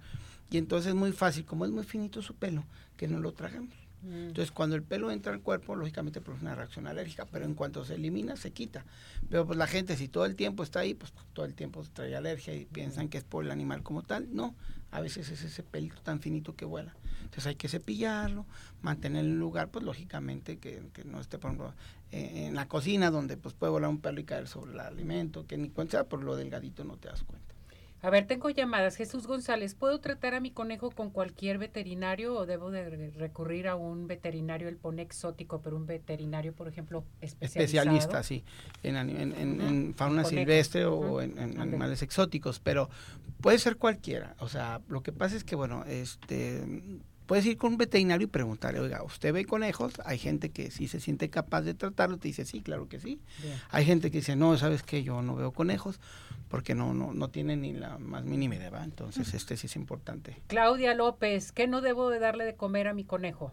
Y 0.51 0.59
entonces 0.59 0.91
es 0.91 0.95
muy 0.95 1.12
fácil, 1.12 1.45
como 1.45 1.64
es 1.64 1.71
muy 1.71 1.85
finito 1.85 2.23
su 2.23 2.35
pelo, 2.35 2.64
que 2.97 3.09
no 3.09 3.21
lo 3.21 3.33
tragamos. 3.33 3.80
Mm. 4.03 4.28
Entonces, 4.28 4.51
cuando 4.51 4.76
el 4.76 4.82
pelo 4.82 5.11
entra 5.11 5.32
al 5.32 5.40
cuerpo, 5.40 5.76
lógicamente 5.76 6.20
produce 6.20 6.42
una 6.42 6.55
reacción 6.55 6.86
alérgica, 6.86 7.26
pero 7.26 7.44
en 7.44 7.55
cuanto 7.55 7.84
se 7.84 7.94
elimina, 7.94 8.36
se 8.36 8.53
quita. 8.53 8.84
Pero 9.28 9.46
pues 9.46 9.59
la 9.59 9.66
gente, 9.66 9.96
si 9.96 10.09
todo 10.09 10.24
el 10.24 10.36
tiempo 10.36 10.62
está 10.62 10.80
ahí, 10.80 10.94
pues 10.94 11.12
todo 11.32 11.46
el 11.46 11.55
tiempo 11.55 11.82
trae 11.92 12.14
alergia 12.16 12.55
y 12.55 12.64
piensan 12.64 13.09
que 13.09 13.18
es 13.18 13.24
por 13.24 13.44
el 13.44 13.51
animal 13.51 13.82
como 13.82 14.03
tal. 14.03 14.28
No, 14.34 14.55
a 14.90 15.01
veces 15.01 15.30
es 15.30 15.42
ese 15.42 15.62
pelito 15.62 16.01
tan 16.03 16.20
finito 16.20 16.55
que 16.55 16.64
vuela. 16.64 16.94
Entonces 17.20 17.46
hay 17.46 17.55
que 17.55 17.68
cepillarlo, 17.68 18.46
mantener 18.82 19.24
el 19.24 19.38
lugar, 19.38 19.70
pues 19.70 19.84
lógicamente 19.84 20.59
que, 20.59 20.82
que 20.92 21.05
no 21.05 21.20
esté, 21.20 21.38
por 21.38 21.51
ejemplo, 21.51 21.74
eh, 22.11 22.46
en 22.46 22.55
la 22.55 22.66
cocina 22.66 23.11
donde 23.11 23.36
pues 23.36 23.55
puede 23.55 23.70
volar 23.70 23.90
un 23.90 24.01
pelo 24.01 24.20
y 24.20 24.24
caer 24.24 24.48
sobre 24.48 24.72
el 24.72 24.80
alimento, 24.80 25.46
que 25.46 25.57
ni 25.57 25.68
cuenta, 25.68 26.05
por 26.05 26.24
lo 26.24 26.34
delgadito 26.34 26.82
no 26.84 26.96
te 26.96 27.09
das 27.09 27.22
cuenta. 27.22 27.55
A 28.03 28.09
ver, 28.11 28.26
tengo 28.26 28.48
llamadas. 28.48 28.96
Jesús 28.96 29.26
González, 29.26 29.74
¿puedo 29.74 30.01
tratar 30.01 30.34
a 30.34 30.40
mi 30.40 30.51
conejo 30.51 30.90
con 30.90 31.11
cualquier 31.11 31.59
veterinario 31.59 32.34
o 32.34 32.46
debo 32.46 32.70
de 32.70 32.88
re- 32.88 33.11
recurrir 33.11 33.68
a 33.68 33.76
un 33.76 34.07
veterinario, 34.07 34.68
el 34.68 34.76
pone 34.76 35.03
exótico, 35.03 35.61
pero 35.61 35.76
un 35.76 35.84
veterinario, 35.86 36.55
por 36.55 36.68
ejemplo, 36.68 37.05
especializado? 37.20 37.90
especialista, 37.96 38.22
sí, 38.22 38.42
en, 38.82 38.96
en, 38.96 39.11
en- 39.34 39.61
Ujú. 39.61 39.68
en 39.68 39.94
fauna 39.94 40.24
silvestre 40.24 40.86
o 40.86 41.20
en, 41.20 41.38
animales 41.61 42.01
exóticos, 42.03 42.59
pero 42.59 42.88
puede 43.42 43.59
ser 43.59 43.76
cualquiera. 43.76 44.34
O 44.38 44.48
sea, 44.48 44.80
lo 44.88 45.03
que 45.03 45.12
pasa 45.12 45.36
es 45.36 45.44
que, 45.44 45.55
bueno, 45.55 45.84
este, 45.86 46.62
puedes 47.31 47.47
ir 47.47 47.59
con 47.59 47.74
un 47.74 47.78
veterinario 47.78 48.24
y 48.24 48.28
preguntarle, 48.28 48.81
oiga, 48.81 49.05
¿usted 49.05 49.33
ve 49.33 49.45
conejos? 49.45 49.93
Hay 50.05 50.18
gente 50.18 50.51
que 50.51 50.72
sí 50.72 50.89
se 50.89 50.99
siente 50.99 51.31
capaz 51.31 51.62
de 51.62 51.74
tratarlo, 51.74 52.18
te 52.18 52.26
dice, 52.26 52.45
sí, 52.45 52.61
claro 52.61 52.89
que 52.89 52.99
sí. 52.99 53.20
Bien. 53.41 53.57
Hay 53.70 53.85
gente 53.85 54.11
que 54.11 54.18
dice, 54.18 54.35
no, 54.35 54.59
¿sabes 54.59 54.83
qué? 54.83 55.05
Yo 55.05 55.22
no 55.22 55.37
veo 55.37 55.53
conejos 55.53 56.01
porque 56.49 56.74
no, 56.74 56.93
no, 56.93 57.14
no 57.14 57.31
tienen 57.31 57.61
ni 57.61 57.72
la 57.72 57.99
más 57.99 58.24
mínima 58.24 58.57
idea, 58.57 58.70
¿va? 58.70 58.83
Entonces, 58.83 59.33
este 59.33 59.57
sí 59.57 59.68
es 59.68 59.76
importante. 59.76 60.43
Claudia 60.49 60.93
López, 60.93 61.53
¿qué 61.53 61.68
no 61.68 61.83
debo 61.83 62.11
de 62.11 62.18
darle 62.18 62.45
de 62.45 62.57
comer 62.57 62.89
a 62.89 62.95
mi 62.95 63.05
conejo? 63.05 63.53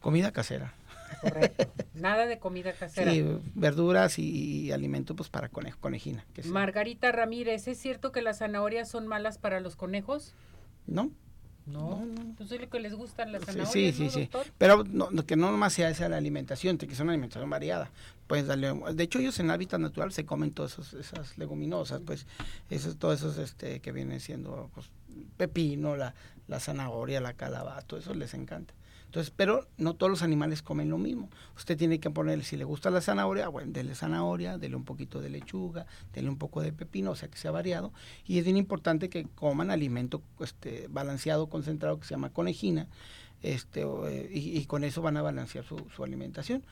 Comida 0.00 0.32
casera. 0.32 0.74
Correcto. 1.20 1.72
Nada 1.94 2.26
de 2.26 2.40
comida 2.40 2.72
casera. 2.72 3.12
Sí, 3.12 3.24
verduras 3.54 4.18
y, 4.18 4.24
y 4.62 4.72
alimento 4.72 5.14
pues 5.14 5.28
para 5.28 5.48
conejo, 5.48 5.78
conejina. 5.80 6.26
Que. 6.34 6.42
Margarita 6.42 7.12
Ramírez, 7.12 7.68
¿es 7.68 7.78
cierto 7.78 8.10
que 8.10 8.22
las 8.22 8.38
zanahorias 8.38 8.88
son 8.88 9.06
malas 9.06 9.38
para 9.38 9.60
los 9.60 9.76
conejos? 9.76 10.34
¿No? 10.88 11.12
No, 11.66 12.06
pues 12.36 12.52
es 12.52 12.60
lo 12.60 12.68
que 12.68 12.78
les 12.78 12.94
gustan 12.94 13.32
las 13.32 13.44
zanahorias, 13.44 13.94
sí, 13.96 14.08
sí, 14.10 14.26
¿no, 14.30 14.42
sí. 14.42 14.50
Pero 14.58 14.84
no, 14.84 15.10
no- 15.10 15.24
que 15.24 15.34
no 15.36 15.50
nomás 15.50 15.72
sea 15.72 15.88
esa 15.88 16.08
la 16.10 16.18
alimentación, 16.18 16.76
que 16.76 16.94
ser 16.94 17.04
una 17.04 17.12
alimentación 17.12 17.48
variada. 17.48 17.90
Pues 18.26 18.46
darle, 18.46 18.72
de 18.92 19.02
hecho 19.04 19.18
ellos 19.18 19.38
en 19.40 19.50
hábitat 19.50 19.80
natural 19.80 20.12
se 20.12 20.26
comen 20.26 20.50
todas 20.50 20.72
esos- 20.72 20.94
esas 20.94 21.38
leguminosas, 21.38 22.00
pues 22.04 22.26
esos, 22.70 22.96
todos 22.98 23.18
esos 23.20 23.38
este, 23.38 23.80
que 23.80 23.92
vienen 23.92 24.20
siendo 24.20 24.70
pues, 24.74 24.90
pepino, 25.36 25.96
la, 25.96 26.14
la 26.48 26.60
zanahoria, 26.60 27.20
la 27.20 27.32
calabaza, 27.32 27.82
todo 27.86 28.00
eso 28.00 28.12
les 28.14 28.34
encanta. 28.34 28.74
Entonces, 29.14 29.32
pero 29.36 29.68
no 29.76 29.94
todos 29.94 30.10
los 30.10 30.22
animales 30.22 30.60
comen 30.60 30.90
lo 30.90 30.98
mismo. 30.98 31.30
Usted 31.56 31.78
tiene 31.78 32.00
que 32.00 32.10
ponerle, 32.10 32.42
si 32.42 32.56
le 32.56 32.64
gusta 32.64 32.90
la 32.90 33.00
zanahoria, 33.00 33.46
bueno, 33.46 33.70
dele 33.70 33.94
zanahoria, 33.94 34.58
dele 34.58 34.74
un 34.74 34.82
poquito 34.82 35.20
de 35.20 35.30
lechuga, 35.30 35.86
dele 36.12 36.28
un 36.28 36.36
poco 36.36 36.60
de 36.60 36.72
pepino, 36.72 37.12
o 37.12 37.14
sea 37.14 37.28
que 37.28 37.38
sea 37.38 37.52
variado. 37.52 37.92
Y 38.26 38.40
es 38.40 38.44
bien 38.44 38.56
importante 38.56 39.08
que 39.08 39.28
coman 39.36 39.70
alimento 39.70 40.20
este, 40.40 40.88
balanceado, 40.90 41.46
concentrado, 41.48 42.00
que 42.00 42.06
se 42.06 42.14
llama 42.14 42.30
conejina, 42.30 42.88
este, 43.40 43.82
eh, 43.82 44.30
y, 44.34 44.58
y 44.58 44.64
con 44.66 44.82
eso 44.82 45.00
van 45.00 45.16
a 45.16 45.22
balancear 45.22 45.64
su, 45.64 45.76
su 45.94 46.02
alimentación. 46.02 46.64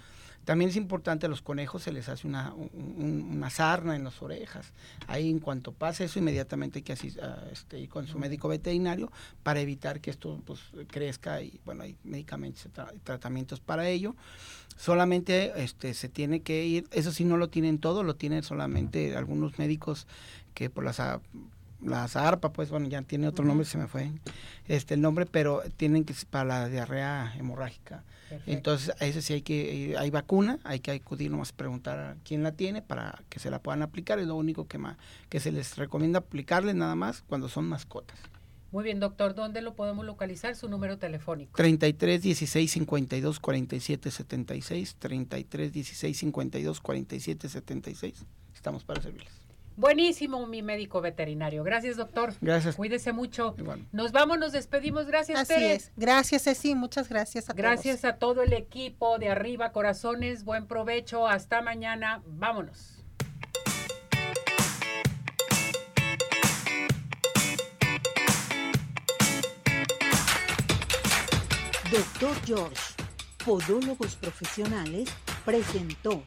También 0.45 0.71
es 0.71 0.77
importante 0.77 1.27
a 1.27 1.29
los 1.29 1.41
conejos 1.41 1.83
se 1.83 1.93
les 1.93 2.09
hace 2.09 2.27
una, 2.27 2.53
un- 2.55 2.71
un- 2.75 3.37
una 3.37 3.49
sarna 3.51 3.95
en 3.95 4.03
las 4.05 4.21
orejas. 4.23 4.73
Ahí 5.07 5.31
en 5.31 5.39
cuanto 5.39 5.71
pase 5.73 6.05
eso, 6.05 6.19
inmediatamente 6.19 6.81
hay 6.81 6.83
que 6.83 6.93
así, 6.95 7.15
ah, 7.23 7.45
este, 7.53 7.79
ir 7.79 7.89
con 7.89 8.07
su 8.09 8.19
médico 8.19 8.49
veterinario 8.49 9.13
para 9.45 9.61
evitar 9.61 10.01
que 10.01 10.11
esto 10.11 10.41
pues, 10.45 10.61
crezca 10.89 11.41
y 11.43 11.61
bueno, 11.65 11.85
hay 11.85 11.97
medicamentos 12.03 12.67
y 12.67 12.69
tra- 12.71 12.93
tratamientos 13.05 13.61
para 13.61 13.89
ello. 13.89 14.17
Solamente 14.77 15.53
este, 15.63 15.95
se 15.95 16.09
tiene 16.09 16.41
que 16.41 16.65
ir, 16.65 16.89
eso 16.91 17.13
sí 17.13 17.25
no 17.25 17.37
lo 17.37 17.49
tienen 17.49 17.79
todo, 17.79 18.03
lo 18.03 18.17
tienen 18.17 18.43
solamente 18.43 19.17
algunos 19.17 19.59
médicos 19.59 20.07
que 20.55 20.71
por 20.71 20.83
las 20.85 20.99
a- 20.99 21.21
las 21.81 22.15
ARPA, 22.17 22.53
pues 22.53 22.71
bueno, 22.71 22.89
ya 22.89 23.03
tiene 23.03 23.27
otro 23.29 23.45
nombre, 23.45 23.65
se 23.67 23.77
me 23.79 23.87
fue 23.89 24.13
este 24.69 24.95
el 24.95 25.01
nombre, 25.01 25.27
pero 25.27 25.63
tienen 25.77 26.05
que 26.05 26.15
para 26.31 26.45
la 26.45 26.69
diarrea 26.69 27.35
hemorrágica. 27.37 28.03
Perfecto. 28.33 28.51
Entonces, 28.51 28.95
a 28.99 29.05
eso 29.07 29.21
sí 29.21 29.35
hay 29.35 29.43
que, 29.43 29.95
hay 29.99 30.11
vacuna, 30.11 30.59
hay 30.65 30.81
que 30.81 30.91
acudir 30.93 31.31
nomás 31.31 31.51
a 31.51 31.57
preguntar 31.57 31.99
a 31.99 32.17
quién 32.25 32.43
la 32.43 32.53
tiene 32.53 32.81
para 32.81 33.23
que 33.29 33.39
se 33.39 33.51
la 33.51 33.59
puedan 33.61 33.83
aplicar, 33.83 34.19
es 34.19 34.27
lo 34.27 34.37
único 34.37 34.67
que, 34.67 34.79
ma- 34.79 34.97
que 35.29 35.39
se 35.39 35.53
les 35.53 35.77
recomienda 35.77 36.21
aplicarle 36.21 36.73
nada 36.73 36.95
más 36.95 37.23
cuando 37.29 37.49
son 37.49 37.67
mascotas. 37.67 38.19
Muy 38.71 38.85
bien, 38.85 39.01
doctor, 39.01 39.35
¿dónde 39.35 39.61
lo 39.61 39.75
podemos 39.75 40.07
localizar? 40.07 40.57
Su 40.57 40.67
número 40.71 40.97
telefónico. 40.97 41.53
33 41.55 42.23
16 42.23 42.71
52 42.73 43.39
47 43.39 44.11
76, 44.11 44.97
33 44.99 45.73
16 45.73 46.17
52 46.19 46.81
47 46.81 47.49
76, 47.51 48.25
estamos 48.55 48.85
para 48.85 49.03
servirles. 49.03 49.42
Buenísimo, 49.77 50.47
mi 50.47 50.63
médico 50.63 51.01
veterinario. 51.01 51.65
Gracias, 51.65 51.97
doctor. 51.97 52.35
Gracias. 52.41 52.77
Cuídese 52.77 53.13
mucho. 53.13 53.55
Igual. 53.59 53.87
Nos 53.93 54.13
vamos, 54.13 54.39
nos 54.39 54.53
despedimos. 54.53 55.07
Gracias, 55.07 55.39
Así 55.39 55.55
Tere. 55.55 55.75
es. 55.75 55.93
Gracias, 55.97 56.45
Ceci. 56.45 56.75
Muchas 56.75 57.09
gracias 57.09 57.49
a 57.49 57.53
Gracias 57.53 58.05
a 58.05 58.17
todo 58.17 58.43
el 58.43 58.53
equipo 58.53 59.19
de 59.19 59.31
Arriba 59.31 59.73
Corazones. 59.73 60.45
Buen 60.45 60.67
provecho. 60.67 61.27
Hasta 61.27 61.63
mañana. 61.63 62.23
Vámonos. 62.27 62.99
Doctor 71.91 72.35
George, 72.47 72.95
Podólogos 73.45 74.17
Profesionales, 74.17 75.11
presentó 75.45 76.23